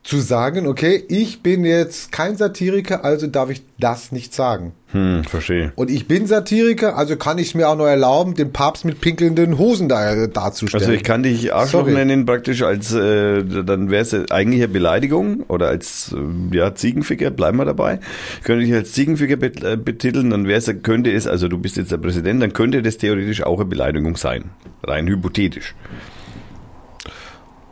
[0.05, 4.73] zu sagen, okay, ich bin jetzt kein Satiriker, also darf ich das nicht sagen.
[4.91, 5.73] Hm, verstehe.
[5.75, 9.01] Und ich bin Satiriker, also kann ich es mir auch noch erlauben, den Papst mit
[9.01, 10.83] pinkelnden Hosen da, äh, darzustellen.
[10.83, 11.93] Also ich kann dich Arschloch Sorry.
[11.93, 17.31] nennen praktisch als, äh, dann wäre es eigentlich eine Beleidigung oder als äh, ja, Ziegenficker,
[17.31, 17.99] bleiben wir dabei.
[18.37, 21.57] Ich könnte dich als Ziegenficker bet, äh, betiteln, dann wäre es, könnte es, also du
[21.57, 24.51] bist jetzt der Präsident, dann könnte das theoretisch auch eine Beleidigung sein.
[24.83, 25.73] Rein hypothetisch.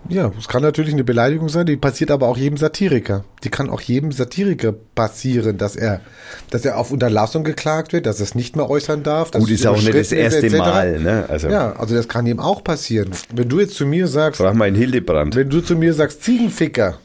[0.10, 3.24] Ja, es kann natürlich eine Beleidigung sein, die passiert aber auch jedem Satiriker.
[3.44, 6.02] Die kann auch jedem Satiriker passieren, dass er,
[6.50, 9.32] dass er auf Unterlassung geklagt wird, dass er es nicht mehr äußern darf.
[9.32, 11.26] Gut, ist auch nicht das erste ist, Mal, ne?
[11.30, 11.48] Also.
[11.48, 13.12] Ja, also das kann ihm auch passieren.
[13.34, 14.42] Wenn du jetzt zu mir sagst.
[14.42, 15.36] Frag mal in Hildebrand.
[15.36, 17.00] Wenn du zu mir sagst, Ziegenficker.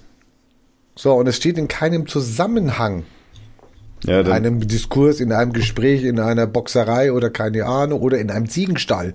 [0.97, 3.05] So, und es steht in keinem Zusammenhang.
[4.05, 8.31] Ja, in einem Diskurs, in einem Gespräch, in einer Boxerei oder keine Ahnung, oder in
[8.31, 9.15] einem Ziegenstall.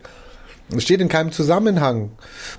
[0.76, 2.11] Es steht in keinem Zusammenhang.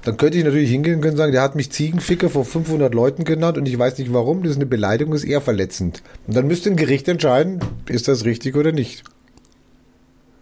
[0.04, 3.58] Dann könnte ich natürlich hingehen und sagen, der hat mich Ziegenficker vor 500 Leuten genannt
[3.58, 4.42] und ich weiß nicht warum.
[4.42, 6.02] Das ist eine Beleidigung, ist eher verletzend.
[6.26, 9.04] Und dann müsste ein Gericht entscheiden, ist das richtig oder nicht.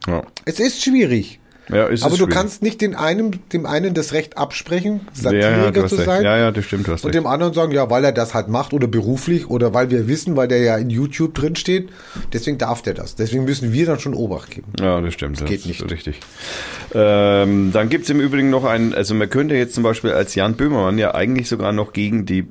[0.06, 0.24] Ja.
[0.44, 1.40] Es ist schwierig.
[1.68, 5.82] Ja, ist Aber du kannst nicht den einen, dem einen das Recht absprechen, Satiriker ja,
[5.82, 6.24] ja, zu sein.
[6.24, 6.88] Ja, ja, das stimmt.
[6.88, 9.72] Du hast und dem anderen sagen, ja, weil er das halt macht oder beruflich oder
[9.72, 11.90] weil wir wissen, weil der ja in YouTube drin steht,
[12.32, 13.14] deswegen darf der das.
[13.14, 14.72] Deswegen müssen wir dann schon Obacht geben.
[14.80, 15.36] Ja, das stimmt.
[15.36, 15.90] Das, das geht nicht.
[15.90, 16.18] Richtig.
[16.94, 20.54] Ähm, dann gibt's im Übrigen noch einen, also man könnte jetzt zum Beispiel als Jan
[20.54, 22.48] Böhmermann ja eigentlich sogar noch gegen die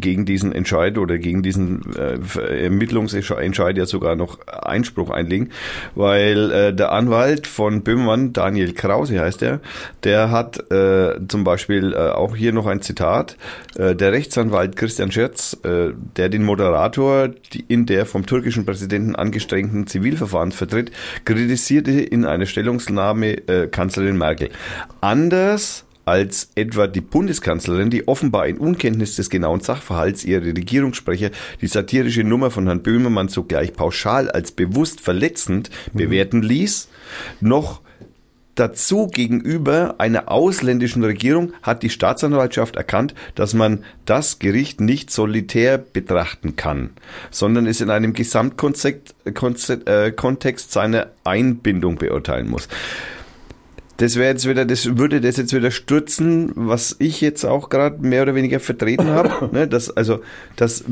[0.00, 5.50] gegen diesen Entscheid oder gegen diesen äh, Ermittlungsentscheid ja sogar noch Einspruch einlegen,
[5.94, 9.60] weil äh, der Anwalt von Böhmermann, Daniel Krause heißt er,
[10.04, 13.36] der hat äh, zum Beispiel äh, auch hier noch ein Zitat,
[13.76, 19.16] äh, der Rechtsanwalt Christian Scherz, äh, der den Moderator die in der vom türkischen Präsidenten
[19.16, 20.90] angestrengten Zivilverfahren vertritt,
[21.24, 24.50] kritisierte in einer Stellungnahme äh, Kanzlerin Merkel.
[25.00, 31.30] Anders als etwa die Bundeskanzlerin, die offenbar in Unkenntnis des genauen Sachverhalts ihre Regierungssprecher
[31.60, 35.98] die satirische Nummer von Herrn Böhmermann sogleich pauschal als bewusst verletzend mhm.
[35.98, 36.88] bewerten ließ,
[37.40, 37.82] noch
[38.56, 45.76] Dazu gegenüber einer ausländischen Regierung hat die Staatsanwaltschaft erkannt, dass man das Gericht nicht solitär
[45.76, 46.92] betrachten kann,
[47.30, 52.66] sondern es in einem Gesamtkontext äh, Kontext seiner Einbindung beurteilen muss
[53.98, 57.98] das wäre jetzt wieder, das würde das jetzt wieder stürzen, was ich jetzt auch gerade
[58.06, 59.48] mehr oder weniger vertreten habe.
[59.52, 60.20] ne, dass, also,
[60.56, 60.84] dass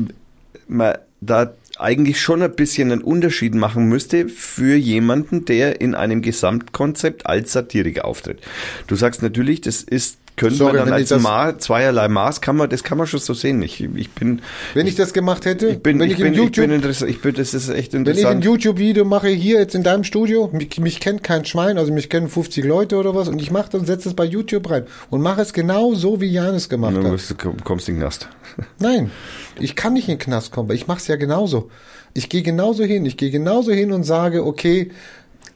[0.67, 6.21] man da eigentlich schon ein bisschen einen Unterschied machen müsste für jemanden, der in einem
[6.21, 8.39] Gesamtkonzept als Satiriker auftritt.
[8.87, 12.69] Du sagst natürlich, das ist können Sorry, wir dann als Ma zweierlei Maß kann man,
[12.69, 13.61] das kann man schon so sehen.
[13.61, 14.41] Ich, ich bin.
[14.73, 17.21] Wenn ich das gemacht hätte, ich bin, wenn ich, ich bin, YouTube, ich bin ich
[17.21, 18.05] bin, das ist echt interessant.
[18.05, 21.77] Wenn ich ein YouTube-Video mache hier jetzt in deinem Studio, mich, mich, kennt kein Schwein,
[21.77, 24.25] also mich kennen 50 Leute oder was, und ich mache das und setze es bei
[24.25, 27.03] YouTube rein und mache es genau so, wie Janis gemacht hat.
[27.03, 28.27] Du kommst in den Knast.
[28.79, 29.11] Nein,
[29.59, 31.69] ich kann nicht in den Knast kommen, weil ich mache es ja genauso.
[32.13, 34.91] Ich gehe genauso hin, ich gehe genauso hin und sage, okay,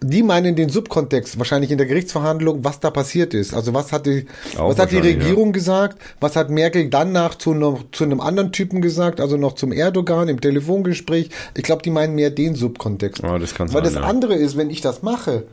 [0.02, 3.54] die meinen den Subkontext, wahrscheinlich in der Gerichtsverhandlung, was da passiert ist.
[3.54, 5.54] Also was hat die, was hat die Regierung ja.
[5.54, 6.02] gesagt?
[6.22, 9.20] Was hat Merkel danach zu, noch, zu einem anderen Typen gesagt?
[9.20, 11.30] Also noch zum Erdogan im Telefongespräch.
[11.56, 13.24] Ich glaube, die meinen mehr den Subkontext.
[13.24, 14.02] Oh, das Weil sein, das ja.
[14.02, 15.44] andere ist, wenn ich das mache,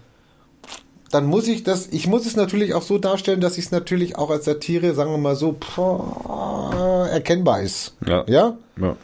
[1.10, 4.16] dann muss ich das, ich muss es natürlich auch so darstellen, dass ich es natürlich
[4.16, 5.56] auch als Satire, sagen wir mal so,
[7.10, 7.96] erkennbar ist.
[8.06, 8.24] Ja.
[8.28, 8.56] Ja?
[8.80, 8.96] ja.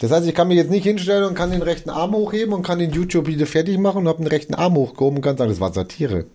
[0.00, 2.62] Das heißt, ich kann mich jetzt nicht hinstellen und kann den rechten Arm hochheben und
[2.62, 5.60] kann den YouTube-Video fertig machen und habe den rechten Arm hochgehoben und kann sagen, das
[5.60, 6.26] war Satire.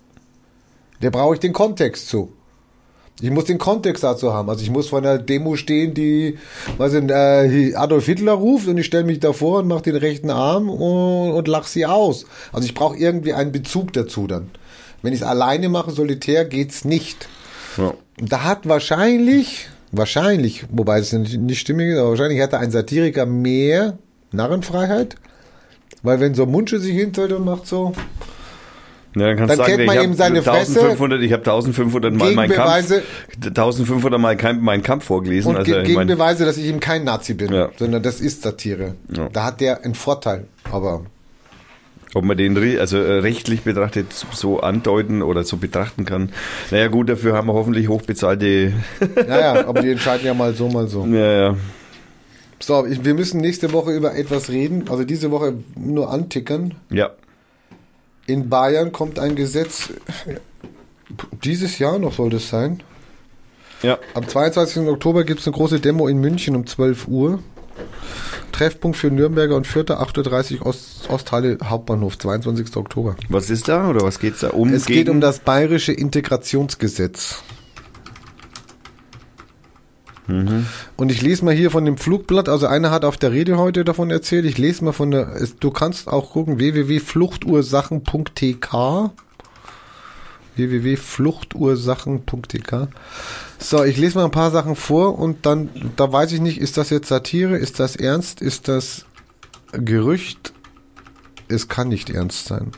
[1.02, 2.34] Der brauche ich den Kontext zu.
[3.22, 4.50] Ich muss den Kontext dazu haben.
[4.50, 6.38] Also ich muss vor einer Demo stehen, die
[6.78, 10.30] was in, äh, Adolf Hitler ruft und ich stelle mich davor und mache den rechten
[10.30, 12.26] Arm und, und lach sie aus.
[12.52, 14.50] Also ich brauche irgendwie einen Bezug dazu dann.
[15.04, 17.28] Wenn ich es alleine mache, solitär, geht's nicht.
[17.78, 17.94] Ja.
[18.18, 23.26] Da hat wahrscheinlich, wahrscheinlich, wobei es nicht, nicht stimmig ist, aber wahrscheinlich hatte ein Satiriker
[23.26, 23.98] mehr
[24.32, 25.16] Narrenfreiheit.
[26.02, 27.94] Weil wenn so ein Mundsche sich hinstellt und macht so,
[29.16, 30.80] Ja, dann kannst Dann du sagen, kennt man ich eben seine habe Fresse.
[30.80, 33.04] 1500, ich habe 1500 Mal mein Kampf, Gegenbeweise.
[33.46, 35.52] 1500 Mal mein Kampf vorgelesen.
[35.52, 37.70] und also, Gegenbeweise, dass ich eben kein Nazi bin, Ja.
[37.78, 38.96] sondern das ist Satire.
[39.16, 39.30] Ja.
[39.32, 40.48] Da hat der einen Vorteil.
[40.72, 41.06] Aber
[42.14, 46.30] ob man den also äh, rechtlich betrachtet so andeuten oder so betrachten kann.
[46.72, 48.74] Naja, gut, dafür haben wir hoffentlich hochbezahlte.
[49.16, 51.06] naja, aber die entscheiden ja mal so, mal so.
[51.06, 51.58] ja, ja.
[52.60, 56.76] So, wir müssen nächste Woche über etwas reden, also diese Woche nur antickern.
[56.90, 57.12] Ja.
[58.26, 59.90] In Bayern kommt ein Gesetz,
[61.44, 62.82] dieses Jahr noch soll das sein.
[63.82, 63.98] Ja.
[64.14, 64.88] Am 22.
[64.88, 67.44] Oktober gibt es eine große Demo in München um 12 Uhr.
[68.52, 72.76] Treffpunkt für Nürnberger und Vierter, 8.30 Uhr Ost, Osthalle Hauptbahnhof, 22.
[72.78, 73.16] Oktober.
[73.30, 74.72] Was ist da oder was geht's da um?
[74.74, 77.42] Es geht um das bayerische Integrationsgesetz.
[80.96, 83.84] Und ich lese mal hier von dem Flugblatt, also einer hat auf der Rede heute
[83.84, 89.12] davon erzählt, ich lese mal von der, es- du kannst auch gucken, www.fluchtursachen.tk
[90.56, 92.88] www.fluchtursachen.tk
[93.60, 96.78] So, ich lese mal ein paar Sachen vor und dann, da weiß ich nicht, ist
[96.78, 99.06] das jetzt Satire, ist das ernst, ist das
[99.72, 100.54] Gerücht?
[101.48, 102.72] Es kann nicht ernst sein.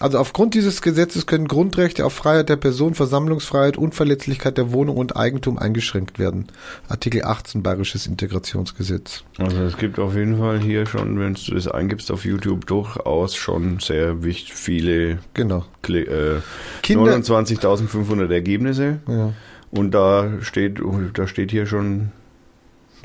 [0.00, 5.16] Also aufgrund dieses Gesetzes können Grundrechte auf Freiheit der Person, Versammlungsfreiheit, Unverletzlichkeit der Wohnung und
[5.16, 6.48] Eigentum eingeschränkt werden.
[6.88, 9.22] Artikel 18 Bayerisches Integrationsgesetz.
[9.38, 13.36] Also es gibt auf jeden Fall hier schon, wenn du das eingibst auf YouTube, durchaus
[13.36, 15.64] schon sehr wichtig viele Genau.
[15.88, 16.40] Äh,
[16.82, 18.98] Kinder- 29.500 Ergebnisse.
[19.08, 19.32] Ja,
[19.70, 20.80] Und da steht,
[21.14, 22.10] da steht hier schon,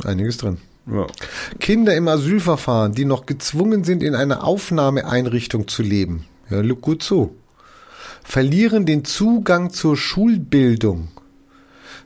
[0.03, 0.57] einiges drin.
[0.91, 1.05] ja,
[1.59, 7.03] Kinder im Asylverfahren, die noch gezwungen sind, in einer Aufnahmeeinrichtung zu leben, ja, look gut
[7.03, 7.35] zu,
[8.23, 11.09] verlieren den Zugang zur Schulbildung.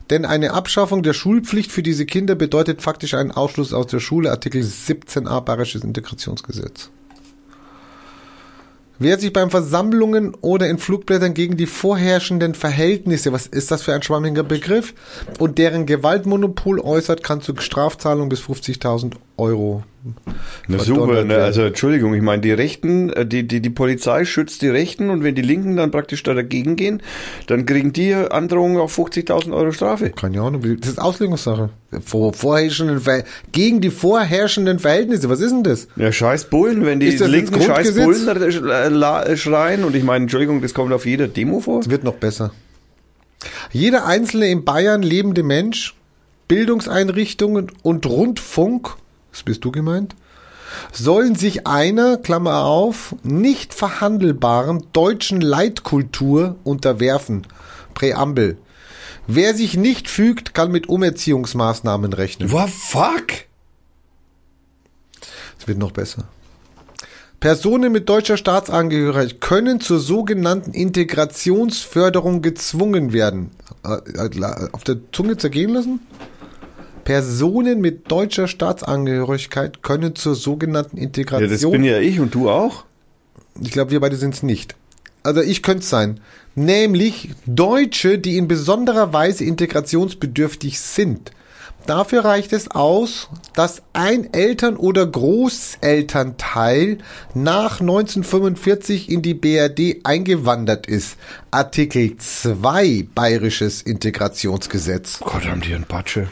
[0.09, 4.31] Denn eine Abschaffung der Schulpflicht für diese Kinder bedeutet faktisch einen Ausschluss aus der Schule,
[4.31, 6.89] Artikel 17a Bayerisches Integrationsgesetz.
[8.99, 13.93] Wer sich beim Versammlungen oder in Flugblättern gegen die vorherrschenden Verhältnisse, was ist das für
[13.93, 14.93] ein schwammiger Begriff,
[15.39, 19.83] und deren Gewaltmonopol äußert, kann zu Strafzahlung bis 50.000 Euro.
[20.67, 21.35] Na verdonnert super, ne?
[21.37, 25.23] also Entschuldigung, ich meine, die Rechten, äh, die, die, die Polizei schützt die Rechten und
[25.23, 27.01] wenn die Linken dann praktisch da dagegen gehen,
[27.47, 30.09] dann kriegen die Androhungen auf 50.000 Euro Strafe.
[30.09, 31.69] Keine Ahnung, das ist Auslegungssache.
[32.05, 33.01] Vor, vorherrschenden,
[33.53, 35.87] gegen die vorherrschenden Verhältnisse, was ist denn das?
[35.95, 37.95] Ja, scheiß Bullen, wenn die Linken scheiß?
[37.95, 41.79] Bullen äh, äh, schreien und ich meine, Entschuldigung, das kommt auf jeder Demo vor.
[41.79, 42.51] Es wird noch besser.
[43.71, 45.95] Jeder einzelne in Bayern lebende Mensch,
[46.47, 48.95] Bildungseinrichtungen und Rundfunk,
[49.33, 50.15] das bist du gemeint,
[50.91, 57.45] sollen sich einer, Klammer auf, nicht verhandelbaren deutschen Leitkultur unterwerfen.
[57.93, 58.57] Präambel.
[59.27, 62.51] Wer sich nicht fügt, kann mit Umerziehungsmaßnahmen rechnen.
[62.51, 63.27] What fuck?
[65.59, 66.25] Es wird noch besser.
[67.39, 73.51] Personen mit deutscher Staatsangehörigkeit können zur sogenannten Integrationsförderung gezwungen werden.
[73.83, 75.99] Äh, äh, Auf der Zunge zergehen lassen?
[77.03, 81.49] Personen mit deutscher Staatsangehörigkeit können zur sogenannten Ja, Integration.
[81.51, 82.85] das bin ja ich und du auch.
[83.61, 84.75] Ich glaube, wir beide sind es nicht.
[85.23, 86.19] Also ich könnte es sein.
[86.55, 91.31] Nämlich Deutsche, die in besonderer Weise integrationsbedürftig sind.
[91.85, 96.99] Dafür reicht es aus, dass ein Eltern- oder Großelternteil
[97.33, 101.17] nach 1945 in die BRD eingewandert ist.
[101.51, 105.19] Artikel 2 Bayerisches Integrationsgesetz.
[105.19, 106.27] Gott, haben die einen Patsche.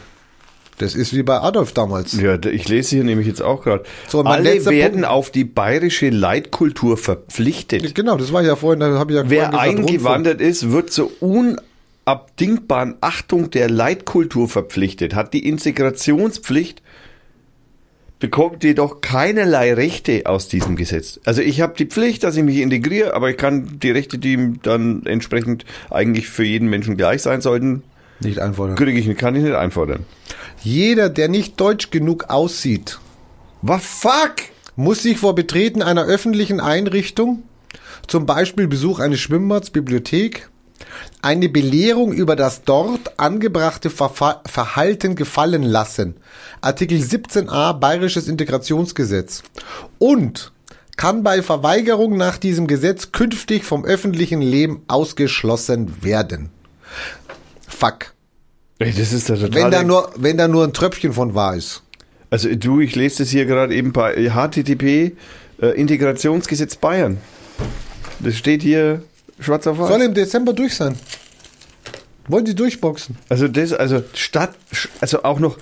[0.82, 2.20] Das ist wie bei Adolf damals.
[2.20, 3.84] Ja, ich lese hier nämlich jetzt auch gerade.
[4.08, 5.06] So, Alle werden Punkt.
[5.06, 7.94] auf die bayerische Leitkultur verpflichtet.
[7.94, 10.90] Genau, das war ja vorhin, da habe ich ja Wer vorhin gesagt, eingewandert ist, wird
[10.90, 16.82] zur unabdingbaren Achtung der Leitkultur verpflichtet, hat die Integrationspflicht,
[18.18, 21.20] bekommt jedoch keinerlei Rechte aus diesem Gesetz.
[21.24, 24.54] Also ich habe die Pflicht, dass ich mich integriere, aber ich kann die Rechte, die
[24.62, 27.82] dann entsprechend eigentlich für jeden Menschen gleich sein sollten,
[28.22, 28.76] Nicht einfordern.
[28.76, 30.04] kriege ich, kann ich nicht einfordern.
[30.62, 32.98] Jeder, der nicht deutsch genug aussieht,
[33.62, 34.36] Was fuck?
[34.74, 37.42] muss sich vor Betreten einer öffentlichen Einrichtung,
[38.06, 40.48] zum Beispiel Besuch eines Schwimmbads, Bibliothek,
[41.20, 46.14] eine Belehrung über das dort angebrachte Verfa Verhalten gefallen lassen.
[46.60, 49.42] Artikel 17a Bayerisches Integrationsgesetz.
[49.98, 50.52] Und
[50.96, 56.50] kann bei Verweigerung nach diesem Gesetz künftig vom öffentlichen Leben ausgeschlossen werden.
[57.76, 58.12] Fuck.
[58.78, 59.70] Das ist der Wenn totale...
[59.70, 61.82] da nur, wenn da nur ein Tröpfchen von wahr ist.
[62.30, 65.16] Also du, ich lese das hier gerade eben bei HTTP
[65.60, 67.18] äh, Integrationsgesetz Bayern.
[68.20, 69.02] Das steht hier
[69.38, 69.88] schwarz auf weiß.
[69.88, 70.96] Soll im Dezember durch sein.
[72.28, 73.16] Wollen Sie durchboxen?
[73.28, 74.54] Also das, also statt,
[75.00, 75.58] also auch noch,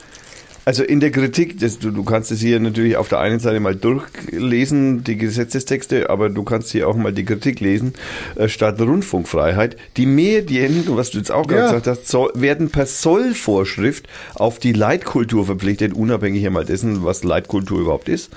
[0.65, 3.61] also in der Kritik, das, du, du kannst es hier natürlich auf der einen Seite
[3.61, 7.95] mal durchlesen, die Gesetzestexte, aber du kannst hier auch mal die Kritik lesen,
[8.37, 9.77] äh, statt Rundfunkfreiheit.
[9.97, 11.67] Die Medien, was du jetzt auch gerade Ja.
[11.67, 17.81] gesagt hast, soll, werden per Sollvorschrift auf die Leitkultur verpflichtet, unabhängig einmal dessen, was Leitkultur
[17.81, 18.31] überhaupt ist.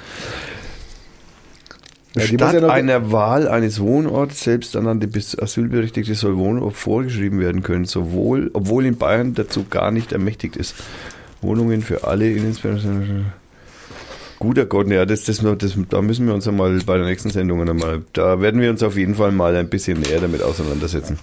[2.15, 7.85] Ja, Statt ja einer Wahl eines Wohnorts selbsternannte bis Asylberechtigte soll Wohnort vorgeschrieben werden können,
[7.85, 10.75] sowohl, obwohl in Bayern dazu gar nicht ermächtigt ist.
[11.43, 13.25] Wohnungen für alle Innensperren.
[14.39, 17.61] Guter Gott, ja, das, das, das, da müssen wir uns einmal bei der nächsten Sendung
[17.67, 21.17] einmal, da werden wir uns auf jeden Fall mal ein bisschen näher damit auseinandersetzen.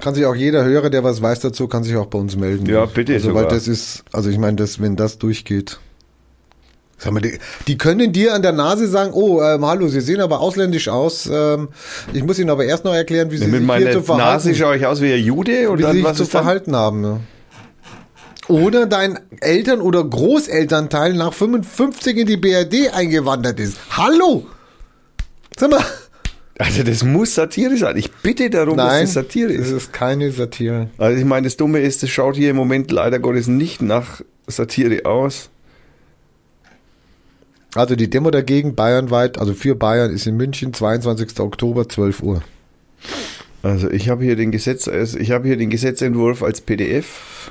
[0.00, 2.66] Kann sich auch jeder Hörer, der was weiß dazu, kann sich auch bei uns melden.
[2.66, 3.44] Ja, bitte Also, sogar.
[3.44, 5.78] weil das ist, also ich meine, das, wenn das durchgeht.
[6.98, 10.20] Sag mal, die, die können dir an der Nase sagen, oh, ähm, hallo, Sie sehen
[10.20, 11.28] aber ausländisch aus.
[11.30, 11.68] Ähm,
[12.12, 14.54] ich muss Ihnen aber erst noch erklären, wie Sie Mit sich hier zu verhalten, Nase
[14.54, 17.04] schaue ich aus wie ein Jude wie oder Sie sich zu verhalten haben.
[17.04, 17.20] Ja.
[18.48, 23.78] Oder dein Eltern- oder Großelternteil nach 55 in die BRD eingewandert ist.
[23.90, 24.46] Hallo!
[25.56, 25.84] Sag mal.
[26.58, 27.96] Also das muss Satire sein.
[27.96, 29.72] Ich bitte darum, dass Nein, das Satire es ist.
[29.72, 30.90] ist keine Satire.
[30.98, 34.20] Also ich meine, das Dumme ist, es schaut hier im Moment leider Gottes nicht nach
[34.46, 35.48] Satire aus.
[37.74, 41.40] Also die Demo dagegen bayernweit, also für Bayern ist in München, 22.
[41.40, 42.42] Oktober, 12 Uhr.
[43.62, 47.50] Also ich habe hier den Gesetz, also ich habe hier den Gesetzentwurf als PDF.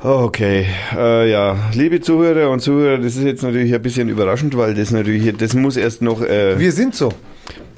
[0.00, 0.64] Okay,
[0.96, 4.92] äh, ja, liebe Zuhörer und Zuhörer, das ist jetzt natürlich ein bisschen überraschend, weil das
[4.92, 6.22] natürlich, das muss erst noch.
[6.22, 7.08] Äh, Wir sind so.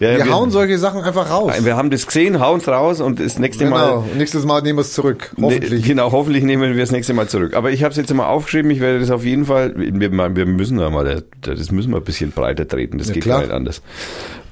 [0.01, 1.55] ja, Wir, hauen solche Sachen einfach raus.
[1.64, 3.86] wir haben das gesehen, hauen es raus und das nächste Mal.
[3.88, 4.05] Genau.
[4.18, 5.30] Nächstes Mal nehmen wir es zurück.
[5.40, 5.70] Hoffentlich.
[5.82, 7.55] Nee, genau, hoffentlich nehmen wir das nächste Mal zurück.
[7.56, 10.47] Aber ich habe es jetzt mal aufgeschrieben, ich werde das auf jeden Fall, wir, wir
[10.47, 13.38] müssen da mal, das müssen wir ein bisschen breiter treten, das Ja, geht klar.
[13.38, 13.80] gar nicht anders.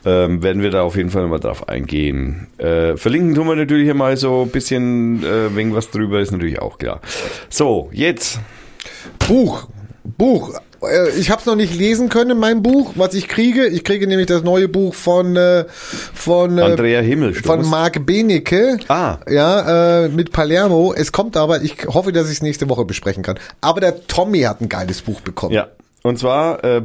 [0.04, 2.46] Ähm, werden wir da auf jeden Fall mal drauf eingehen.
[2.58, 6.60] Äh, verlinken tun wir natürlich mal so ein bisschen, äh, wegen was drüber, ist natürlich
[6.60, 7.00] auch klar.
[7.50, 8.38] So, jetzt.
[9.26, 9.68] Buch.
[10.04, 10.54] Buch.
[10.82, 13.66] Äh, Ich habe es noch nicht lesen können, mein Buch, was ich kriege.
[13.66, 17.44] Ich kriege nämlich das neue Buch von von, äh, von, äh, Andrea Himmelstoß.
[17.46, 18.78] von Marc Benecke.
[18.88, 19.18] Ah.
[19.28, 20.94] Ja, äh, mit Palermo.
[20.96, 23.38] Es kommt aber, ich hoffe, dass ich es nächste Woche besprechen kann.
[23.60, 25.52] Aber der Tommy hat ein geiles Buch bekommen.
[25.54, 25.66] Ja.
[26.04, 26.82] Und zwar, äh,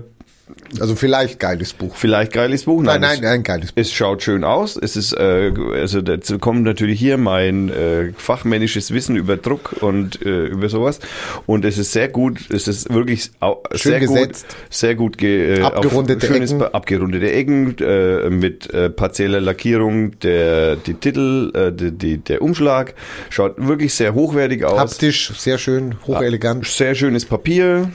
[0.79, 1.95] Also vielleicht geiles Buch.
[1.95, 2.81] vielleicht geiles Buch.
[2.83, 3.81] Nein, es- nein, ein geiles Buch.
[3.81, 4.75] Es schaut schön aus.
[4.75, 10.21] Es ist, äh, also dazu kommt natürlich hier mein äh, fachmännisches Wissen über Druck und
[10.25, 10.99] äh, über sowas.
[11.45, 12.39] Und es ist sehr gut.
[12.49, 13.31] Es ist wirklich
[13.73, 14.45] Schön sehr gesetzt.
[14.49, 16.63] gut, sehr gut ge, äh, Abgerundete schönes, Ecken.
[16.73, 20.19] abgerundete Ecken äh, mit äh, partieller Lackierung.
[20.19, 22.95] Der die Titel, äh, die, die, der Umschlag
[23.29, 24.77] schaut wirklich sehr hochwertig aus.
[24.77, 26.67] Haptisch, sehr schön, hochelegant.
[26.67, 27.89] Sehr schönes Papier.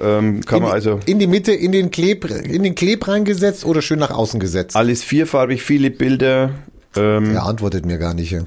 [0.00, 3.64] Ähm, kann In, man also in die Mitte, in den Kleb, in den Kleb reingesetzt
[3.64, 4.76] oder schön nach außen gesetzt?
[4.76, 6.50] alles vierfarbig, viele Bilder.
[6.96, 8.30] Ähm, Er antwortet mir gar nicht.
[8.32, 8.42] Ja.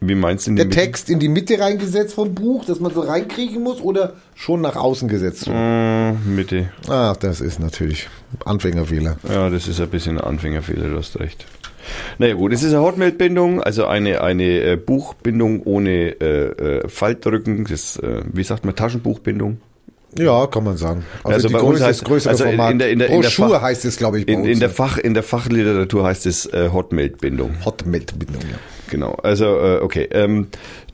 [0.00, 0.78] Wie meinst du in Der Mitte?
[0.78, 4.74] Text in die Mitte reingesetzt vom Buch, dass man so reinkriegen muss oder schon nach
[4.76, 5.46] außen gesetzt?
[5.48, 6.70] Äh, Mitte.
[6.88, 8.08] Ach, das ist natürlich
[8.44, 9.16] Anfängerfehler.
[9.28, 11.46] Ja, das ist ein bisschen ein Anfängerfehler, du hast recht.
[12.18, 17.64] Naja gut, es ist eine Hotmail-Bindung, also eine, eine äh, Buchbindung ohne äh, äh, Faltrücken,
[17.64, 19.60] das, äh, wie sagt man, Taschenbuchbindung.
[20.18, 21.04] Ja, kann man sagen.
[21.24, 22.80] Also, Also die bei uns größte, heißt- das größere also in Format.
[22.80, 24.48] der- in der- in der Broschur Fach- heißt es, glaube ich, bei In, uns.
[24.48, 27.64] in, der Fach, in der Fachliteratur heißt es äh, Hotmail-Bindung.
[27.64, 28.58] Hotmail-Bindung, ja.
[28.90, 30.08] Genau, also äh, okay.
[30.12, 30.48] Ähm,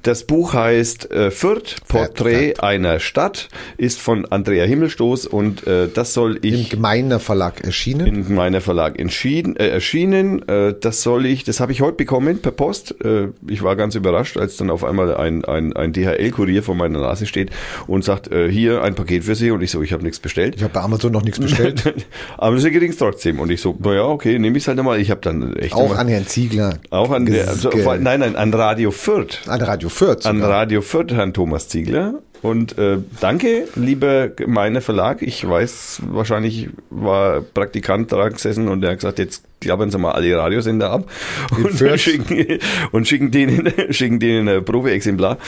[0.09, 6.15] das Buch heißt äh, Fürth, Porträt einer Stadt, ist von Andrea Himmelstoß und äh, das
[6.15, 8.07] soll Im ich Gemeiner Verlag erschienen.
[8.07, 10.49] in meiner Verlag entschieden, äh, erschienen.
[10.49, 12.95] Äh, das soll ich, das habe ich heute bekommen per Post.
[13.05, 17.01] Äh, ich war ganz überrascht, als dann auf einmal ein, ein, ein DHL-Kurier vor meiner
[17.01, 17.51] Nase steht
[17.87, 19.51] und sagt, äh, hier ein Paket für Sie.
[19.51, 20.55] Und ich so, ich habe nichts bestellt.
[20.57, 21.93] ich habe bei Amazon noch nichts bestellt.
[22.39, 23.41] Aber Sie kriegen es trotzdem.
[23.41, 24.99] Und ich so, naja, okay, nehme ich es halt einmal.
[25.03, 26.79] Ich habe dann echt Auch an Herrn Ziegler.
[26.89, 27.69] auch an der, also,
[28.01, 29.41] nein, nein, an Radio Fürth.
[29.47, 29.98] An Radio Fürth.
[30.27, 30.51] An sogar.
[30.51, 32.21] Radio Fürth, Herrn Thomas Ziegler.
[32.41, 35.23] Und äh, danke, lieber gemeiner Verlag.
[35.23, 40.13] Ich weiß, wahrscheinlich war Praktikant dran gesessen und er hat gesagt, jetzt klappern Sie mal
[40.13, 41.11] alle Radiosender ab
[41.57, 42.59] und schicken,
[42.93, 45.39] und schicken denen, schicken denen ein Probeexemplar.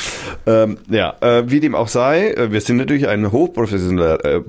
[0.47, 4.24] Ähm, ja, äh, wie dem auch sei, äh, wir sind natürlich ein hochprofessioneller.
[4.24, 4.41] Äh,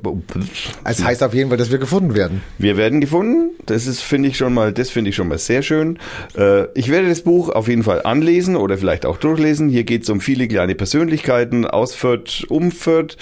[0.84, 2.42] Es heißt auf jeden Fall, dass wir gefunden werden.
[2.58, 3.52] wir werden gefunden.
[3.66, 6.00] Das ist, finde ich schon mal, das finde ich schon mal sehr schön.
[6.36, 9.70] Äh, ich werde das Buch auf jeden Fall anlesen oder vielleicht auch durchlesen.
[9.70, 13.18] Hier geht es um viele kleine Persönlichkeiten aus Fürth, um Fürth,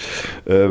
[0.46, 0.68] äh,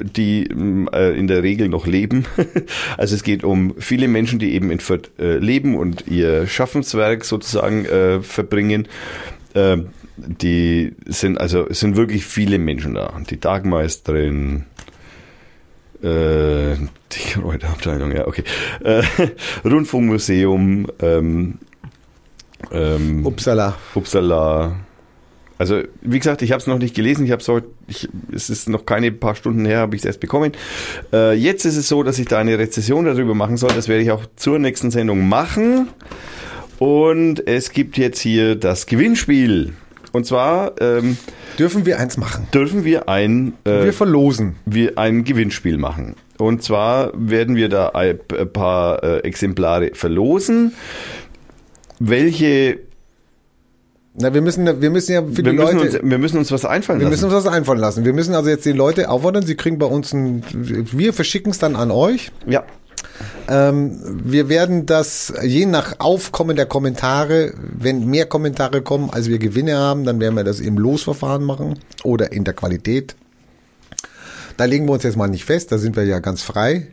[0.00, 0.48] die
[0.92, 2.24] äh, in der Regel noch leben.
[2.96, 7.24] also es geht um viele Menschen, die eben in Fürth äh, leben und ihr Schaffenswerk
[7.24, 8.88] sozusagen äh, verbringen.
[9.54, 9.78] Äh,
[10.16, 13.18] die sind also es sind wirklich viele Menschen da.
[13.30, 14.64] Die Tagmeisterin,
[16.02, 18.44] äh, die Kräuterabteilung, ja, okay.
[18.84, 19.02] Äh,
[19.64, 21.58] Rundfunkmuseum, ähm,
[22.70, 23.76] ähm, Upsala.
[23.94, 24.76] Uppsala.
[25.58, 27.24] Also, wie gesagt, ich habe es noch nicht gelesen.
[27.24, 30.52] Ich habe es es ist noch keine paar Stunden her, habe ich es erst bekommen.
[31.12, 33.70] Äh, jetzt ist es so, dass ich da eine Rezession darüber machen soll.
[33.74, 35.88] Das werde ich auch zur nächsten Sendung machen.
[36.78, 39.74] Und es gibt jetzt hier das Gewinnspiel.
[40.12, 41.16] Und zwar ähm,
[41.58, 42.48] Dürfen wir eins machen?
[42.52, 44.56] dürfen wir ein äh, wir verlosen.
[44.66, 46.16] wir ein Gewinnspiel machen.
[46.38, 48.18] Und zwar werden wir da ein
[48.52, 50.72] paar äh, Exemplare verlosen.
[51.98, 52.80] Welche
[54.14, 56.00] Na, wir müssen, wir müssen ja für wir die müssen, Leute.
[56.00, 57.12] uns, wir müssen uns was einfallen wir lassen.
[57.26, 58.04] müssen uns das einfallen lassen.
[58.04, 61.58] Wir müssen also jetzt die Leute auffordern, sie kriegen bei uns ein, wir verschicken es
[61.58, 62.30] dann an euch.
[62.46, 62.64] ja.
[63.48, 69.38] Ähm, wir werden das je nach Aufkommen der Kommentare, wenn mehr Kommentare kommen, als wir
[69.38, 73.16] Gewinne haben, dann werden wir das im Losverfahren machen oder in der Qualität.
[74.56, 76.88] Da legen wir uns jetzt mal nicht fest, da sind wir ja ganz frei.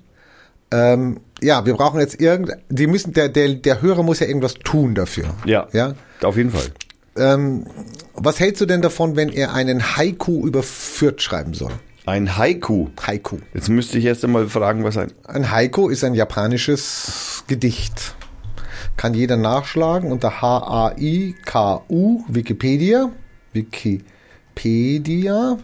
[0.71, 4.55] Ähm, ja, wir brauchen jetzt irgend, die müssen, der, der, der Hörer muss ja irgendwas
[4.55, 5.25] tun dafür.
[5.45, 5.67] Ja.
[5.71, 5.93] Ja.
[6.23, 6.65] Auf jeden Fall.
[7.19, 7.65] Ähm,
[8.13, 11.71] was hältst du denn davon, wenn er einen Haiku über Fürth schreiben soll?
[12.05, 12.87] Ein Haiku.
[13.05, 13.37] Haiku.
[13.53, 15.11] Jetzt müsste ich erst einmal fragen, was ein.
[15.27, 18.15] Ein Haiku ist ein japanisches Gedicht.
[18.97, 23.11] Kann jeder nachschlagen unter H-A-I-K-U, Wikipedia.
[23.53, 25.57] Wikipedia.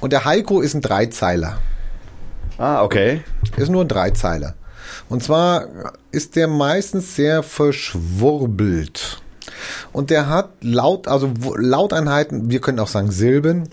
[0.00, 1.58] Und der Haiku ist ein Dreizeiler.
[2.58, 3.22] Ah, okay.
[3.56, 4.54] Ist nur ein Dreizeiler.
[5.08, 5.68] Und zwar
[6.12, 9.22] ist der meistens sehr verschwurbelt.
[9.92, 13.68] Und der hat laut, also Lauteinheiten, wir können auch sagen Silben,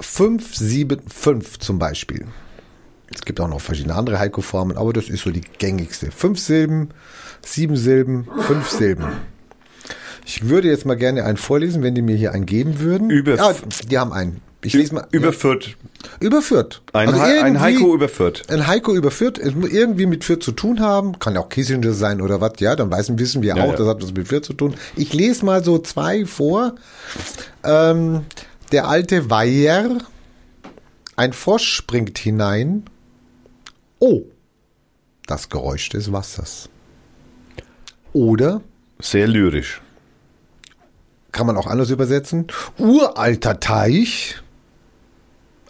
[0.00, 2.26] 5, 7, 5 zum Beispiel.
[3.14, 6.10] Es gibt auch noch verschiedene andere Haiku-Formen, aber das ist so die gängigste.
[6.10, 6.88] Fünf Silben,
[7.44, 9.06] sieben Silben, fünf Silben.
[10.24, 13.10] Ich würde jetzt mal gerne einen vorlesen, wenn die mir hier einen geben würden.
[13.10, 13.52] Über- ja,
[13.90, 14.40] die haben einen.
[14.64, 15.06] Ich lese mal.
[15.10, 15.76] Überführt.
[16.20, 16.82] Überführt.
[16.92, 18.44] Ein, Also Ha- ein Haiku überführt.
[18.48, 21.92] ein Heiko überführt, es muss irgendwie mit Fürth zu tun haben, kann ja auch Kissinger
[21.92, 23.76] sein oder was, ja, dann wissen, wissen wir Ja, auch, ja.
[23.76, 24.74] das hat was mit Fürth zu tun.
[24.94, 26.76] Ich lese mal so zwei vor.
[27.64, 28.24] Ähm,
[28.70, 29.98] der alte Weiher,
[31.16, 32.84] ein Frosch springt hinein.
[33.98, 34.22] Oh,
[35.26, 36.68] das Geräusch des Wassers.
[38.12, 38.60] Oder,
[39.00, 39.80] Sehr lyrisch.
[41.32, 42.46] kann man auch anders übersetzen,
[42.78, 44.36] uralter Teich,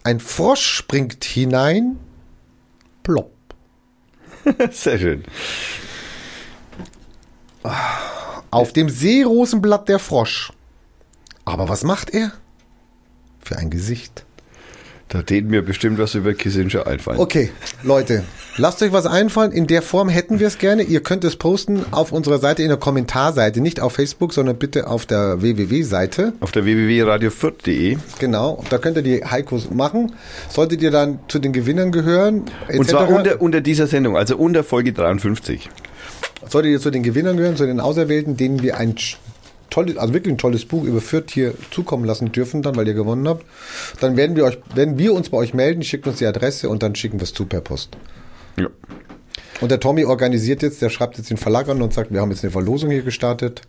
[0.04, 1.98] ein Frosch springt hinein,
[3.02, 3.32] plopp.
[4.70, 5.24] Sehr schön.
[8.50, 10.52] Auf dem Seerosenblatt der Frosch.
[11.44, 12.32] Aber was macht er?
[13.40, 14.24] Für ein Gesicht.
[15.12, 17.20] Da täten mir bestimmt was über Kissinger einfallen.
[17.20, 17.50] Okay,
[17.82, 18.24] Leute,
[18.56, 19.52] lasst euch was einfallen.
[19.52, 20.84] In der Form hätten wir es gerne.
[20.84, 24.86] Ihr könnt es posten auf unserer Seite in der Kommentarseite, nicht auf Facebook, sondern bitte
[24.86, 26.32] auf der www-Seite.
[26.40, 27.98] Auf der www.radiofürth.de.
[28.20, 30.14] Genau, da könnt ihr die Haikus machen.
[30.48, 32.78] Solltet ihr dann zu den Gewinnern gehören, etc.
[32.78, 35.68] Und zwar unter, unter dieser Sendung, also unter Folge 53.
[36.48, 38.94] Solltet ihr zu den Gewinnern gehören, zu den Auserwählten, denen wir ein
[39.72, 42.94] tolles, also wirklich ein tolles Buch über Fürth hier zukommen lassen dürfen, dann, weil ihr
[42.94, 43.44] gewonnen habt,
[44.00, 46.82] dann werden wir euch, werden wir uns bei euch melden, schickt uns die Adresse und
[46.82, 47.96] dann schicken wir es zu per Post.
[48.56, 48.68] Ja.
[49.60, 52.30] Und der Tommy organisiert jetzt, der schreibt jetzt den Verlag an und sagt, wir haben
[52.30, 53.62] jetzt eine Verlosung hier gestartet.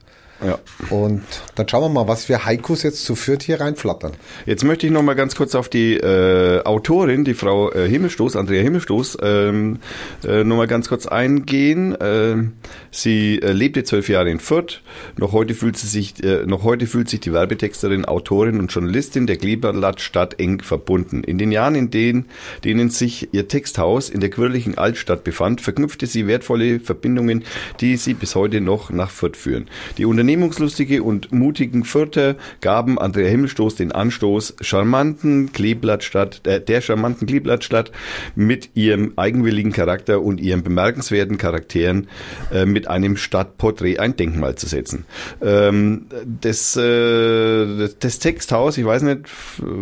[0.46, 0.60] Ja.
[0.90, 1.24] Und
[1.56, 4.14] dann schauen wir mal, was für Haikus jetzt zu Fürth hier reinflattern.
[4.46, 8.36] Jetzt möchte ich noch mal ganz kurz auf die äh, Autorin, die Frau äh, Himmelstoß,
[8.36, 9.80] Andrea Himmelstoß, ähm,
[10.26, 11.96] äh, noch mal ganz kurz eingehen.
[12.00, 12.54] Ähm,
[12.92, 14.82] sie äh, lebte zwölf Jahre in Fürth.
[15.18, 19.28] Noch heute fühlt sie sich, äh, noch heute fühlt sich die Werbetexterin, Autorin und Journalistin
[19.28, 21.24] der Kleeblattstadt eng verbunden.
[21.24, 22.26] In den Jahren, in denen,
[22.64, 27.44] denen sich ihr Texthaus in der quirligen Altstadt befand, verknüpfte sie wertvolle Verbindungen,
[27.80, 29.68] die sie bis heute noch nach Fürth führen.
[29.98, 37.28] Die unternehmungslustige und mutigen Fürther gaben Andrea Himmelstoß den Anstoß, charmanten Kleeblattstadt, äh, der charmanten
[37.28, 37.92] Kleeblattstadt
[38.36, 42.08] mit ihrem eigenwilligen Charakter und ihren bemerkenswerten Charakteren
[42.52, 45.06] äh, mit einem Stadtporträt ein Denkmal zu setzen.
[45.42, 46.08] Ähm,
[46.42, 49.22] das, äh, das, das Texthaus, ich weiß nicht,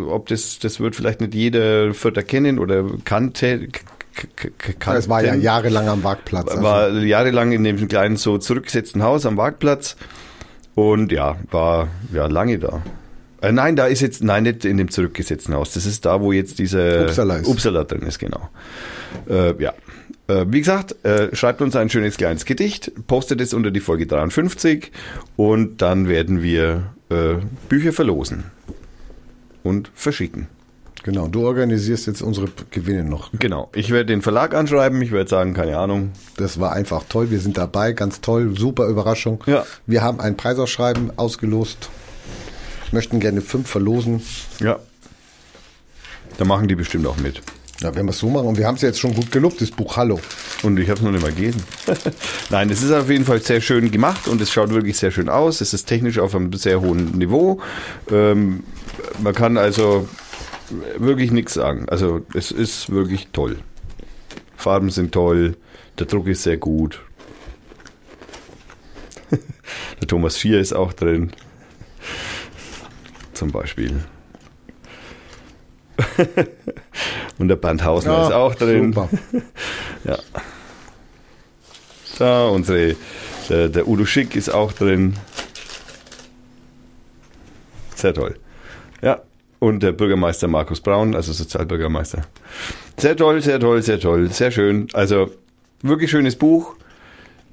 [0.09, 3.67] ob das, das wird vielleicht nicht jeder Fürther kennen oder kannte.
[3.67, 6.49] k- k- k- Es war ja jahrelang am Marktplatz.
[6.49, 9.95] Also war jahrelang in dem kleinen so zurückgesetzten Haus am Marktplatz
[10.81, 12.81] und ja, war ja lange da.
[13.41, 15.73] Äh, nein, da ist jetzt, nein, nicht in dem zurückgesetzten Haus.
[15.73, 17.47] Das ist da, wo jetzt diese Uppsala ist.
[17.47, 18.49] Uppsala drin ist, genau.
[19.29, 19.73] Äh, ja.
[20.27, 24.07] Äh, wie gesagt, äh, schreibt uns ein schönes kleines Gedicht, postet es unter die Folge
[24.07, 24.91] 53
[25.35, 27.35] und dann werden wir äh,
[27.69, 28.45] Bücher verlosen
[29.63, 30.47] und verschicken.
[31.03, 33.31] Genau, du organisierst jetzt unsere Gewinne noch.
[33.39, 33.69] Genau.
[33.73, 35.01] Ich werde den Verlag anschreiben.
[35.01, 36.11] Ich werde sagen, keine Ahnung.
[36.37, 37.31] Das war einfach toll.
[37.31, 39.43] Wir sind dabei, ganz toll, super Überraschung.
[39.47, 39.65] Ja.
[39.87, 41.89] Wir haben ein Preisausschreiben ausgelost,
[42.91, 44.21] möchten gerne fünf verlosen.
[44.59, 44.79] Ja.
[46.37, 47.41] Da machen die bestimmt auch mit.
[47.81, 49.71] Ja, wenn wir es so machen, und wir haben es jetzt schon gut gelobt, das
[49.71, 50.19] Buch Hallo.
[50.61, 51.63] Und ich habe es noch nicht mal gelesen.
[52.51, 55.29] Nein, es ist auf jeden Fall sehr schön gemacht und es schaut wirklich sehr schön
[55.29, 55.61] aus.
[55.61, 57.59] Es ist technisch auf einem sehr hohen Niveau.
[58.11, 58.63] Ähm,
[59.23, 60.07] man kann also
[60.97, 61.87] wirklich nichts sagen.
[61.89, 63.57] Also es ist wirklich toll.
[64.55, 65.57] Farben sind toll,
[65.99, 67.01] der Druck ist sehr gut.
[69.31, 71.31] der Thomas Schier ist auch drin.
[73.33, 74.03] Zum Beispiel.
[77.37, 78.93] Und der Bernd Hausner Ja, ist auch drin.
[78.93, 79.09] super.
[80.03, 80.17] Ja.
[82.17, 82.95] Da, unsere,
[83.49, 85.15] der, der Udo Schick ist auch drin.
[87.95, 88.39] Sehr toll.
[89.01, 89.21] Ja.
[89.61, 92.23] Und der Bürgermeister Markus Braun, also Sozialbürgermeister.
[92.97, 94.87] Sehr toll, sehr toll, sehr toll, sehr schön.
[94.93, 95.29] Also
[95.83, 96.75] wirklich schönes Buch.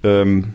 [0.03, 0.55] Ähm,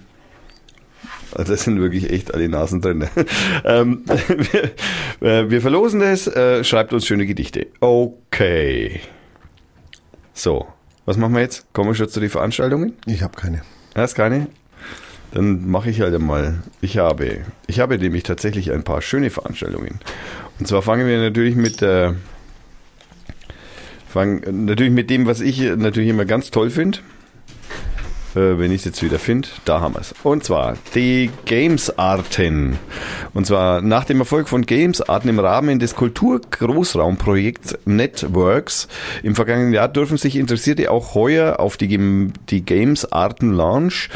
[1.31, 3.07] also das sind wirklich echt alle Nasen drin.
[3.65, 4.03] ähm,
[5.19, 6.25] wir, äh, wir verlosen das.
[6.25, 7.67] Äh, schreibt uns schöne Gedichte.
[7.79, 9.01] Okay.
[10.33, 10.65] So,
[11.05, 11.71] was machen wir jetzt?
[11.71, 12.93] Kommen wir schon zu den Veranstaltungen?
[13.05, 13.61] Ich habe keine.
[13.93, 14.47] Hast keine?
[15.33, 16.59] Dann mache ich halt einmal.
[16.79, 19.99] Ich habe, ich habe nämlich tatsächlich ein paar schöne Veranstaltungen.
[20.59, 22.15] Und zwar fangen wir natürlich mit der,
[24.07, 26.99] fangen natürlich mit dem, was ich natürlich immer ganz toll finde.
[28.35, 30.13] Äh, wenn ich es jetzt wieder finde, da haben wir es.
[30.23, 32.77] Und zwar die Games-Arten.
[33.33, 38.87] Und zwar nach dem Erfolg von Games-Arten im Rahmen des Kultur-Großraumprojekts Networks
[39.21, 44.09] im vergangenen Jahr dürfen sich Interessierte auch heuer auf die, die Games-Arten-Launch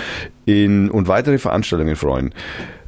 [0.45, 2.33] in, und weitere Veranstaltungen freuen.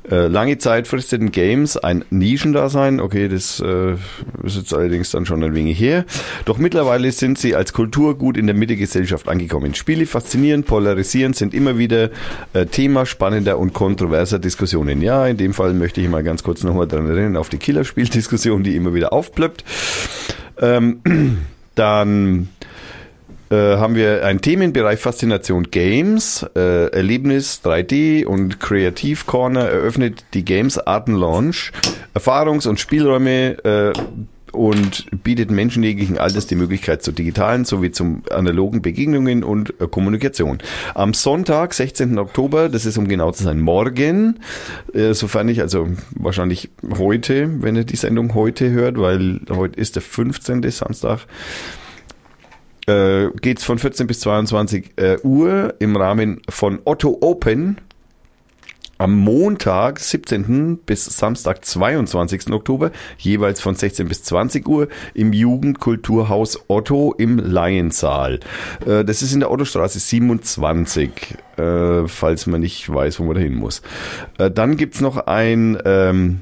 [0.10, 3.00] Äh, lange Zeit fristeten Games ein Nischendasein.
[3.00, 3.94] Okay, das äh,
[4.44, 6.06] ist jetzt allerdings dann schon ein wenig her.
[6.46, 9.76] Doch mittlerweile sind sie als Kulturgut in der Mitte-Gesellschaft angekommen.
[9.76, 12.10] Spiele faszinieren, polarisieren, sind immer wieder
[12.54, 15.02] äh, Thema spannender und kontroverser Diskussionen.
[15.02, 18.64] Ja, in dem Fall möchte ich mal ganz kurz nochmal daran erinnern, auf die Killerspieldiskussion,
[18.64, 19.64] die immer wieder aufplöppt.
[20.60, 21.02] Ähm,
[21.76, 22.50] dann
[23.50, 30.46] äh, haben wir einen Themenbereich Faszination Games, äh, Erlebnis 3D und Kreativ Corner eröffnet die
[30.46, 31.72] Games Arten Launch,
[32.14, 33.94] Erfahrungs- und Spielräume äh,
[34.52, 39.88] und bietet Menschen jeglichen Alters die Möglichkeit zu digitalen sowie zum analogen Begegnungen und äh,
[39.88, 40.60] Kommunikation.
[40.96, 42.18] Am Sonntag, 16.
[42.18, 44.40] Oktober, das ist um genau zu sein, morgen,
[44.94, 49.96] äh, sofern ich, also wahrscheinlich heute, wenn ihr die Sendung heute hört, weil heute ist
[49.96, 50.70] der 15.
[50.72, 51.26] Samstag,
[52.90, 57.78] äh, geht es von 14 bis 22 äh, Uhr im Rahmen von Otto Open
[58.98, 60.80] am Montag, 17.
[60.86, 62.52] bis Samstag, 22.
[62.52, 68.40] Oktober, jeweils von 16 bis 20 Uhr im Jugendkulturhaus Otto im Laiensaal.
[68.86, 71.12] Äh, das ist in der Ottostraße 27,
[71.58, 73.82] äh, falls man nicht weiß, wo man da hin muss.
[74.38, 76.42] Dann gibt's noch ein...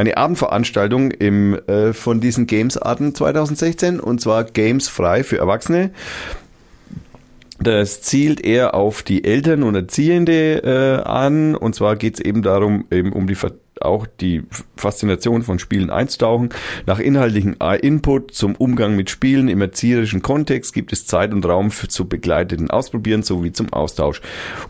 [0.00, 5.90] Eine Abendveranstaltung im, äh, von diesen Games-Arten 2016 und zwar Games frei für Erwachsene.
[7.58, 12.40] Das zielt eher auf die Eltern und Erziehende äh, an und zwar geht es eben
[12.40, 13.52] darum, eben um die Ver
[13.82, 14.42] auch die
[14.76, 16.50] Faszination von Spielen einzutauchen.
[16.86, 21.70] Nach inhaltlichen Input zum Umgang mit Spielen im erzieherischen Kontext gibt es Zeit und Raum
[21.70, 24.20] für zu begleiteten Ausprobieren sowie zum Austausch.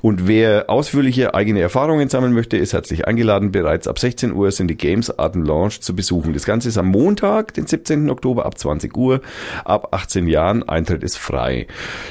[0.03, 3.53] Und wer ausführliche eigene Erfahrungen sammeln möchte, ist herzlich eingeladen.
[3.53, 6.33] Bereits ab 16 Uhr sind die Games Arten Launch zu besuchen.
[6.33, 8.11] Das Ganze ist am Montag, den 17.
[8.11, 9.21] Oktober ab 20 Uhr.
[9.65, 11.67] Ab 18 Jahren, Eintritt ist frei.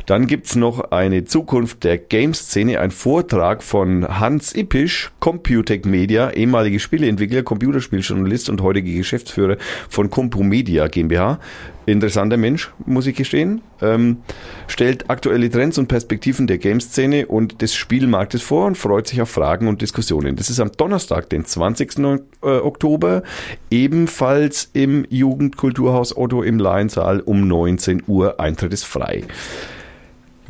[0.06, 6.80] Dann gibt's noch eine Zukunft der Games-Szene, ein Vortrag von Hans Ippisch, Computec Media, ehemalige
[6.90, 9.58] Spieleentwickler, Computerspieljournalist und heutige Geschäftsführer
[9.90, 11.40] von Compumedia GmbH.
[11.86, 13.62] Interessanter Mensch, muss ich gestehen.
[13.80, 14.18] Ähm,
[14.66, 19.30] stellt aktuelle Trends und Perspektiven der Game-Szene und des Spielmarktes vor und freut sich auf
[19.30, 20.36] Fragen und Diskussionen.
[20.36, 22.00] Das ist am Donnerstag, den 20.
[22.00, 23.22] äh, Oktober,
[23.70, 28.40] ebenfalls im Jugendkulturhaus Otto im Laiensaal um 19 Uhr.
[28.40, 29.26] Eintritt ist frei.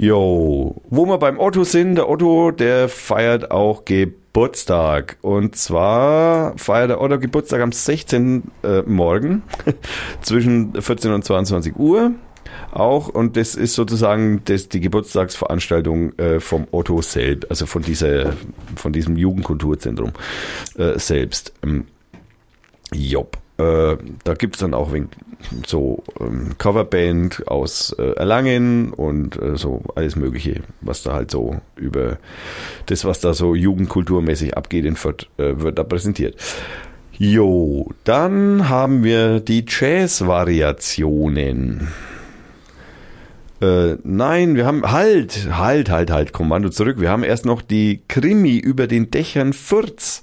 [0.02, 5.18] Jo, wo wir beim Otto sind, der Otto, der feiert auch Geburtstag.
[5.22, 8.44] Und zwar feiert der Otto Geburtstag am 16.
[8.64, 9.44] Äh, Morgen
[10.22, 12.14] zwischen 14 und 22 Uhr.
[12.72, 18.32] Auch, und das ist sozusagen das, die Geburtstagsveranstaltung äh, vom Otto selbst, also von dieser,
[18.78, 20.14] von diesem Jugendkulturzentrum
[20.78, 21.52] äh, selbst.
[21.62, 21.88] Ähm,
[22.94, 23.38] Job.
[23.60, 25.10] Äh, da gibt's dann auch wegen
[25.68, 31.60] so ähm, Coverband aus äh, Erlangen und äh, so alles Mögliche, was da halt so
[31.76, 32.19] über
[32.86, 36.38] das, was da so jugendkulturmäßig abgeht in Fürth, äh, wird da präsentiert.
[37.18, 41.90] Jo, dann haben wir die Jazz-Variationen.
[43.61, 47.02] Äh, nein, wir haben halt, halt, halt, halt, Kommando zurück.
[47.02, 50.22] Wir haben erst noch die Krimi über den Dächern Fürz.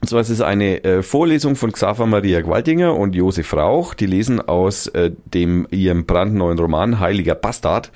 [0.00, 3.92] Und zwar ist es eine äh, Vorlesung von Xaver Maria Gwaltinger und Josef Rauch.
[3.92, 7.92] Die lesen aus äh, dem ihrem brandneuen Roman Heiliger Bastard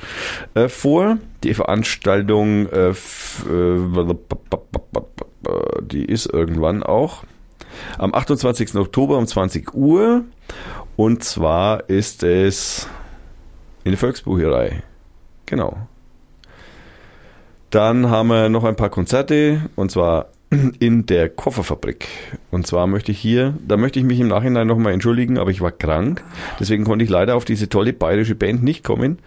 [0.54, 1.16] äh, vor.
[1.42, 2.94] Die Veranstaltung, äh, äh,
[5.82, 7.24] die ist irgendwann auch
[7.96, 8.74] am 28.
[8.76, 10.24] Oktober um 20 Uhr.
[10.96, 12.86] Und zwar ist es
[13.84, 14.82] in der Volksbucherei.
[15.46, 15.76] Genau.
[17.70, 20.28] Dann haben wir noch ein paar Konzerte und zwar
[20.78, 22.06] in der Kofferfabrik.
[22.50, 25.60] Und zwar möchte ich hier, da möchte ich mich im Nachhinein nochmal entschuldigen, aber ich
[25.60, 26.22] war krank.
[26.60, 29.18] Deswegen konnte ich leider auf diese tolle bayerische Band nicht kommen,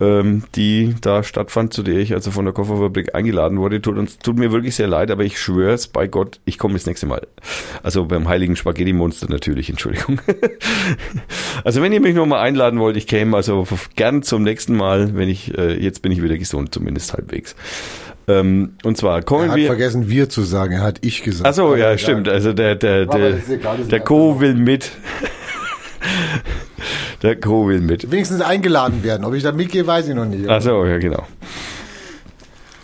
[0.00, 3.80] ähm, die da stattfand, zu der ich also von der Kofferfabrik eingeladen wurde.
[3.80, 6.74] Tut, uns, tut mir wirklich sehr leid, aber ich schwöre es bei Gott, ich komme
[6.74, 7.26] das nächste Mal.
[7.82, 10.20] Also beim heiligen Spaghetti-Monster natürlich, Entschuldigung.
[11.64, 13.66] also wenn ihr mich nochmal einladen wollt, ich käme also
[13.96, 17.54] gern zum nächsten Mal, wenn ich, äh, jetzt bin ich wieder gesund, zumindest halbwegs.
[18.28, 19.66] Ähm, und zwar Er kommen hat wir.
[19.66, 20.74] vergessen, wir zu sagen.
[20.74, 21.48] Er hat ich gesagt.
[21.48, 21.98] Achso, ja, egal.
[21.98, 22.28] stimmt.
[22.28, 24.90] Also der, der, der, egal, der Co will mit.
[27.22, 28.10] der Co will mit.
[28.10, 29.24] Wenigstens eingeladen werden.
[29.24, 30.48] Ob ich da mitgehe, weiß ich noch nicht.
[30.48, 31.26] Achso, ja, genau.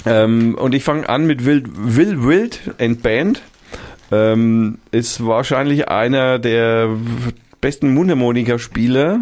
[0.07, 3.43] Ähm, und ich fange an mit Wild, Will Wild and Band.
[4.13, 6.89] Ähm, ist wahrscheinlich einer der
[7.61, 9.21] besten Mundharmonika-Spieler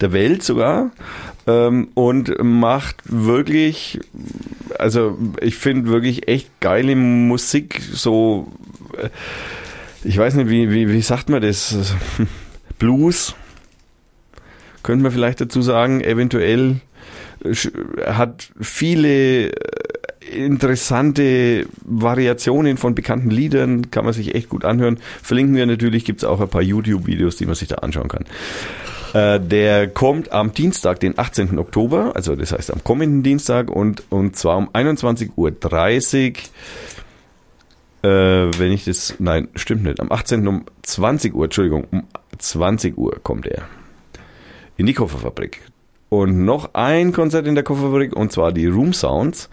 [0.00, 0.90] der Welt sogar.
[1.48, 4.00] Ähm, und macht wirklich,
[4.78, 8.50] also ich finde wirklich echt geile Musik, so,
[9.00, 9.10] äh,
[10.02, 11.94] ich weiß nicht, wie, wie, wie sagt man das?
[12.80, 13.34] Blues,
[14.82, 16.80] könnte man vielleicht dazu sagen, eventuell
[17.44, 17.72] sch-
[18.04, 19.52] hat viele äh,
[20.32, 24.98] interessante Variationen von bekannten Liedern, kann man sich echt gut anhören.
[25.22, 28.24] Verlinken wir natürlich, gibt es auch ein paar YouTube-Videos, die man sich da anschauen kann.
[29.16, 31.58] Äh, Der kommt am Dienstag, den 18.
[31.58, 35.52] Oktober, also das heißt am kommenden Dienstag und, und zwar um 21.30 Uhr.
[38.02, 40.46] Äh, wenn ich das, nein, stimmt nicht, am 18.
[40.46, 42.04] um 20 Uhr, Entschuldigung, um
[42.36, 43.62] 20 Uhr kommt er
[44.76, 45.62] in die Kofferfabrik.
[46.08, 49.50] Und noch ein Konzert in der Kofferfabrik und zwar die Room Sounds.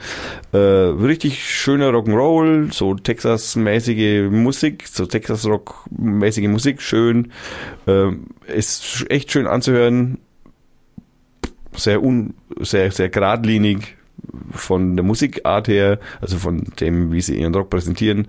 [0.52, 7.32] Äh, richtig schöner Rock'n'Roll, so Texas-mäßige Musik, so Texas-Rock-mäßige Musik, schön.
[7.88, 8.12] Äh,
[8.56, 10.20] ist echt schön anzuhören.
[11.76, 13.98] Sehr, un, sehr, sehr geradlinig
[14.52, 18.28] von der Musikart her, also von dem, wie sie ihren Rock präsentieren,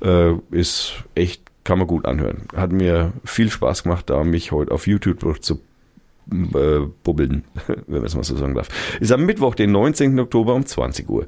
[0.00, 2.42] äh, ist echt, kann man gut anhören.
[2.54, 5.60] Hat mir viel Spaß gemacht, da mich heute auf YouTube zu
[6.32, 8.68] äh, bubbeln, wenn man es mal so sagen darf.
[9.00, 10.18] Ist am Mittwoch, den 19.
[10.20, 11.26] Oktober um 20 Uhr.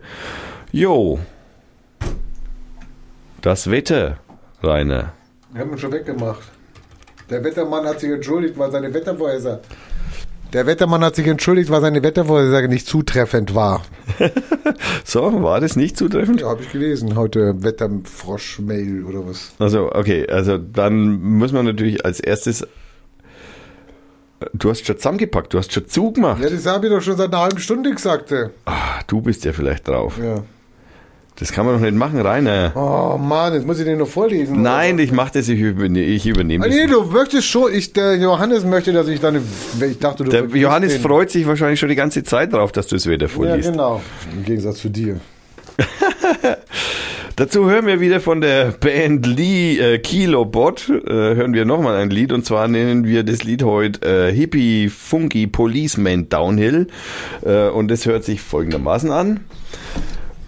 [0.73, 1.18] Jo.
[3.40, 4.18] Das Wetter,
[4.62, 5.12] Rainer.
[5.52, 6.43] Wir haben ihn schon weggemacht.
[7.31, 9.60] Der Wettermann hat sich entschuldigt, weil seine Wettervorhersage.
[10.52, 13.82] Der Wettermann hat sich entschuldigt, weil seine Wettervorhersage nicht zutreffend war.
[15.05, 16.40] So, war das nicht zutreffend?
[16.40, 17.14] Ja, habe ich gelesen.
[17.14, 19.52] Heute Wetterfrosch-Mail oder was.
[19.60, 22.66] Also, okay, also dann muss man natürlich als erstes.
[24.52, 26.42] Du hast schon zusammengepackt, du hast schon zugemacht.
[26.42, 28.30] Ja, das habe ich doch schon seit einer halben Stunde gesagt.
[28.32, 28.46] ey.
[28.66, 30.18] Ah, du bist ja vielleicht drauf.
[30.22, 30.42] Ja.
[31.38, 32.72] Das kann man doch nicht machen, Rainer.
[32.74, 34.62] Oh Mann, jetzt muss ich den noch vorlesen.
[34.62, 36.76] Nein, ich mach das, ich übernehme, ich übernehme Ah, das.
[36.76, 37.72] nee, du möchtest schon.
[37.74, 39.42] Ich, der Johannes möchte, dass ich dann.
[39.82, 41.02] Ich dachte, du Der Johannes den.
[41.02, 43.70] freut sich wahrscheinlich schon die ganze Zeit drauf, dass du es wieder Ja, vorliest.
[43.70, 44.00] genau.
[44.34, 45.20] Im Gegensatz zu dir.
[47.38, 52.08] Dazu hören wir wieder von der Band Lee äh, Kilobot, äh, hören wir nochmal ein
[52.08, 56.86] Lied und zwar nennen wir das Lied heute äh, Hippie Funky Policeman Downhill
[57.44, 59.40] äh, und das hört sich folgendermaßen an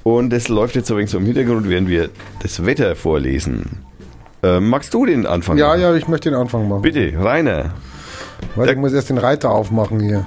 [0.02, 2.08] und das läuft jetzt so ein wenig so im Hintergrund, während wir
[2.42, 3.84] das Wetter vorlesen.
[4.42, 5.80] Äh, magst du den Anfang Ja, machen?
[5.82, 6.80] ja, ich möchte den Anfang machen.
[6.80, 7.74] Bitte, Rainer.
[8.56, 10.24] Weil ich muss erst den Reiter aufmachen hier.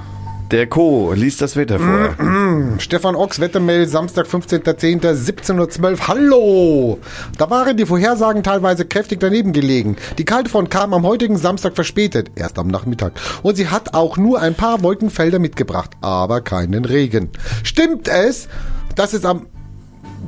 [0.52, 1.14] Der Co.
[1.14, 2.78] liest das Wetter vor.
[2.78, 6.08] Stefan Ochs, Wettermail, Samstag, 15.10., 17.12 Uhr.
[6.08, 6.98] Hallo!
[7.38, 9.96] Da waren die Vorhersagen teilweise kräftig daneben gelegen.
[10.18, 13.14] Die Kaltfront kam am heutigen Samstag verspätet, erst am Nachmittag.
[13.42, 17.30] Und sie hat auch nur ein paar Wolkenfelder mitgebracht, aber keinen Regen.
[17.62, 18.48] Stimmt es,
[18.94, 19.46] dass es am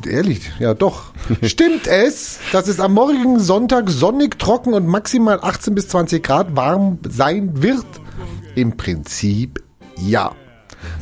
[0.06, 1.12] Ehrlich, ja doch.
[1.42, 6.56] Stimmt es, dass es am morgigen Sonntag sonnig, trocken und maximal 18 bis 20 Grad
[6.56, 7.86] warm sein wird?
[8.54, 9.63] Im Prinzip
[9.98, 10.32] ja.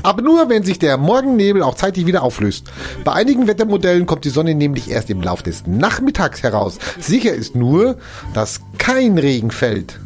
[0.02, 2.70] Aber nur, wenn sich der Morgennebel auch zeitig wieder auflöst.
[3.04, 6.78] Bei einigen Wettermodellen kommt die Sonne nämlich erst im Lauf des Nachmittags heraus.
[7.00, 7.96] Sicher ist nur,
[8.34, 9.98] dass kein Regen fällt.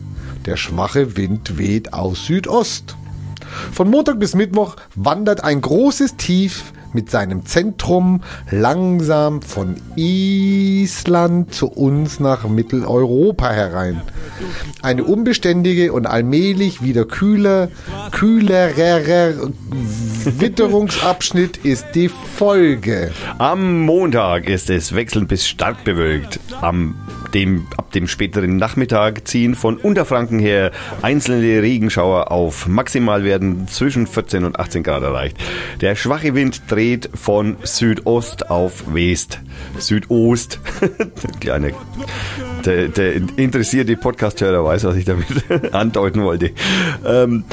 [0.47, 2.97] Der schwache Wind weht aus Südost.
[3.73, 11.69] Von Montag bis Mittwoch wandert ein großes Tief mit seinem Zentrum langsam von Island zu
[11.69, 14.01] uns nach Mitteleuropa herein.
[14.81, 17.69] Eine unbeständige und allmählich wieder kühler,
[18.13, 19.51] kühlerer
[20.25, 23.13] Witterungsabschnitt ist die Folge.
[23.37, 26.41] Am Montag ist es wechselnd bis stark bewölkt.
[26.63, 26.95] Am
[27.35, 32.67] dem, ab dem späteren Nachmittag ziehen von Unterfranken her einzelne Regenschauer auf.
[32.67, 35.37] Maximal werden zwischen 14 und 18 Grad erreicht.
[35.81, 39.41] Der schwache Wind dreht von Südost auf West.
[39.79, 40.61] Südost.
[41.41, 41.73] Kleine,
[42.65, 45.27] der, der interessierte Podcast-Hörer weiß, was ich damit
[45.73, 46.51] andeuten wollte.
[47.05, 47.45] Ähm,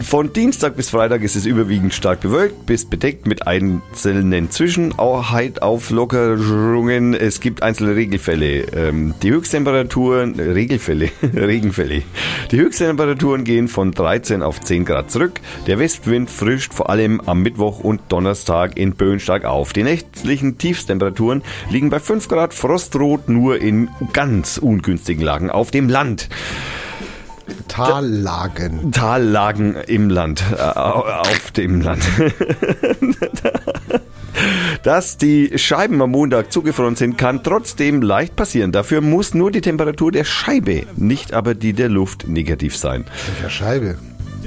[0.00, 7.14] von Dienstag bis Freitag ist es überwiegend stark bewölkt bis bedeckt mit einzelnen Zwischenauflockerungen.
[7.14, 8.66] Es gibt einzelne Regelfälle.
[8.74, 12.02] Ähm, die Höchsttemperaturen, Regelfälle, Regenfälle.
[12.50, 15.40] Die Höchsttemperaturen gehen von 13 auf 10 Grad zurück.
[15.66, 19.72] Der Westwind frischt vor allem am Mittwoch und Donnerstag in Böen stark auf.
[19.72, 25.88] Die nächtlichen Tiefstemperaturen liegen bei 5 Grad Frostrot nur in ganz ungünstigen Lagen auf dem
[25.88, 26.28] Land.
[27.68, 28.92] Tallagen.
[28.92, 32.02] Tallagen im Land, äh, auf dem Land.
[34.82, 38.72] Dass die Scheiben am Montag zugefroren sind, kann trotzdem leicht passieren.
[38.72, 43.04] Dafür muss nur die Temperatur der Scheibe, nicht aber die der Luft negativ sein.
[43.26, 43.98] Welcher Scheibe?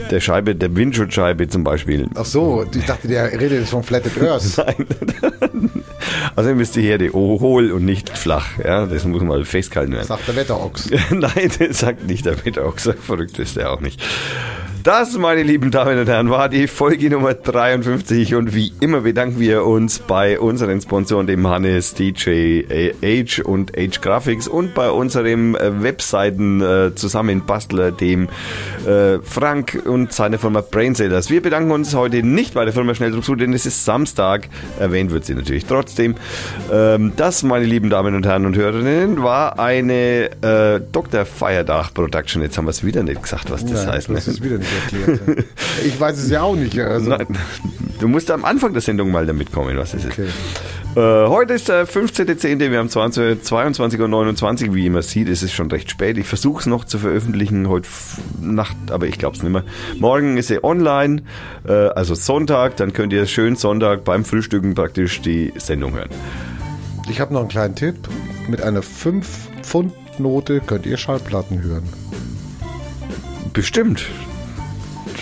[0.10, 2.08] Der Scheibe, der Windschutzscheibe zum Beispiel.
[2.16, 4.58] Ach so, ich dachte, der redet jetzt von Flatted Earth.
[4.58, 5.72] Nein.
[6.36, 8.48] Also müsst die Herde hohl und nicht flach.
[8.64, 10.08] Ja, das muss mal festgehalten werden.
[10.08, 10.90] Sagt der Wetterochs.
[11.10, 12.90] Nein, das sagt nicht der Wetterochs.
[13.02, 14.02] Verrückt ist der auch nicht.
[14.84, 19.40] Das, meine lieben Damen und Herren, war die Folge Nummer 53 und wie immer bedanken
[19.40, 22.64] wir uns bei unseren Sponsoren, dem Hannes, DJ
[23.04, 26.92] Age und Age Graphics und bei unserem äh, Webseiten äh,
[28.00, 28.30] dem
[28.88, 31.30] äh, Frank und seiner Firma Brainsailers.
[31.30, 34.50] Wir bedanken uns heute nicht bei der Firma Schnelldruck zu, denn es ist Samstag.
[34.80, 36.16] Erwähnt wird sie natürlich trotzdem.
[36.72, 40.32] Ähm, das, meine lieben Damen und Herren und Hörerinnen, war eine
[40.92, 41.26] Dr.
[41.26, 42.42] Feierdach Production.
[42.42, 44.10] Jetzt haben wir es wieder nicht gesagt, was das Nein, heißt.
[44.10, 45.46] du hast es wieder nicht erklärt.
[45.86, 46.78] ich weiß es ja auch nicht.
[46.80, 47.10] Also.
[47.10, 47.28] Nein,
[48.00, 50.12] du musst am Anfang der Sendung mal damit kommen, was es ist.
[50.14, 50.28] Okay.
[50.96, 52.70] Äh, heute ist der 15.10.
[52.70, 54.74] Wir haben 20, 22 Uhr 29.
[54.74, 56.18] Wie ihr immer sieht, ist es schon recht spät.
[56.18, 57.88] Ich versuche es noch zu veröffentlichen heute
[58.42, 59.64] Nacht, aber ich glaube es nicht mehr.
[60.00, 61.24] Morgen ist sie online,
[61.66, 62.76] äh, also Sonntag.
[62.76, 66.10] Dann könnt ihr schön Sonntag beim Frühstücken praktisch die Sendung hören.
[67.10, 67.96] Ich habe noch einen kleinen Tipp.
[68.50, 71.84] Mit einer 5-Pfund-Note könnt ihr Schallplatten hören.
[73.54, 74.08] Bestimmt.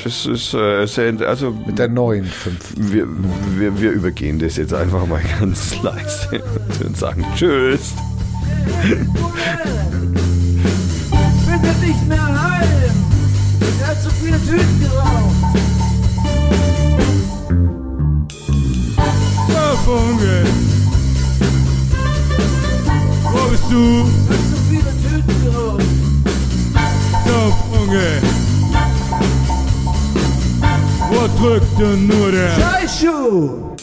[0.03, 2.73] Das ist äh, sehr, also Mit der neuen 5.
[2.77, 3.07] wir,
[3.57, 6.41] wir, wir übergehen das jetzt einfach mal ganz leise
[6.85, 7.93] und sagen Tschüss.
[11.45, 12.67] Findet nicht mehr heim.
[13.81, 15.39] Er hat zu viele Tüten geraucht.
[19.89, 20.43] Funke.
[23.23, 24.05] Wo bist du?
[24.29, 25.83] Er hat zu viele Tüten geraucht.
[27.25, 27.39] So,
[27.71, 28.21] Funke.
[31.11, 32.51] Wo drückt denn nur der?
[32.51, 33.75] Scheißschuh.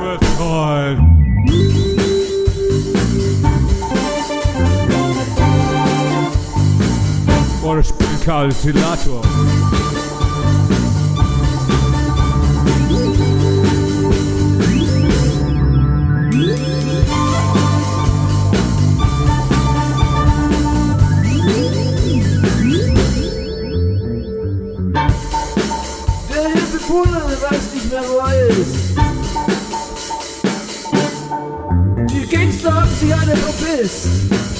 [0.00, 0.98] Betreut.
[7.62, 9.22] Oder Spielkalisator.
[9.22, 9.93] Der
[27.84, 28.94] nicht mehr, ist.
[32.10, 34.53] Die Gangster haben sich alle verpisst.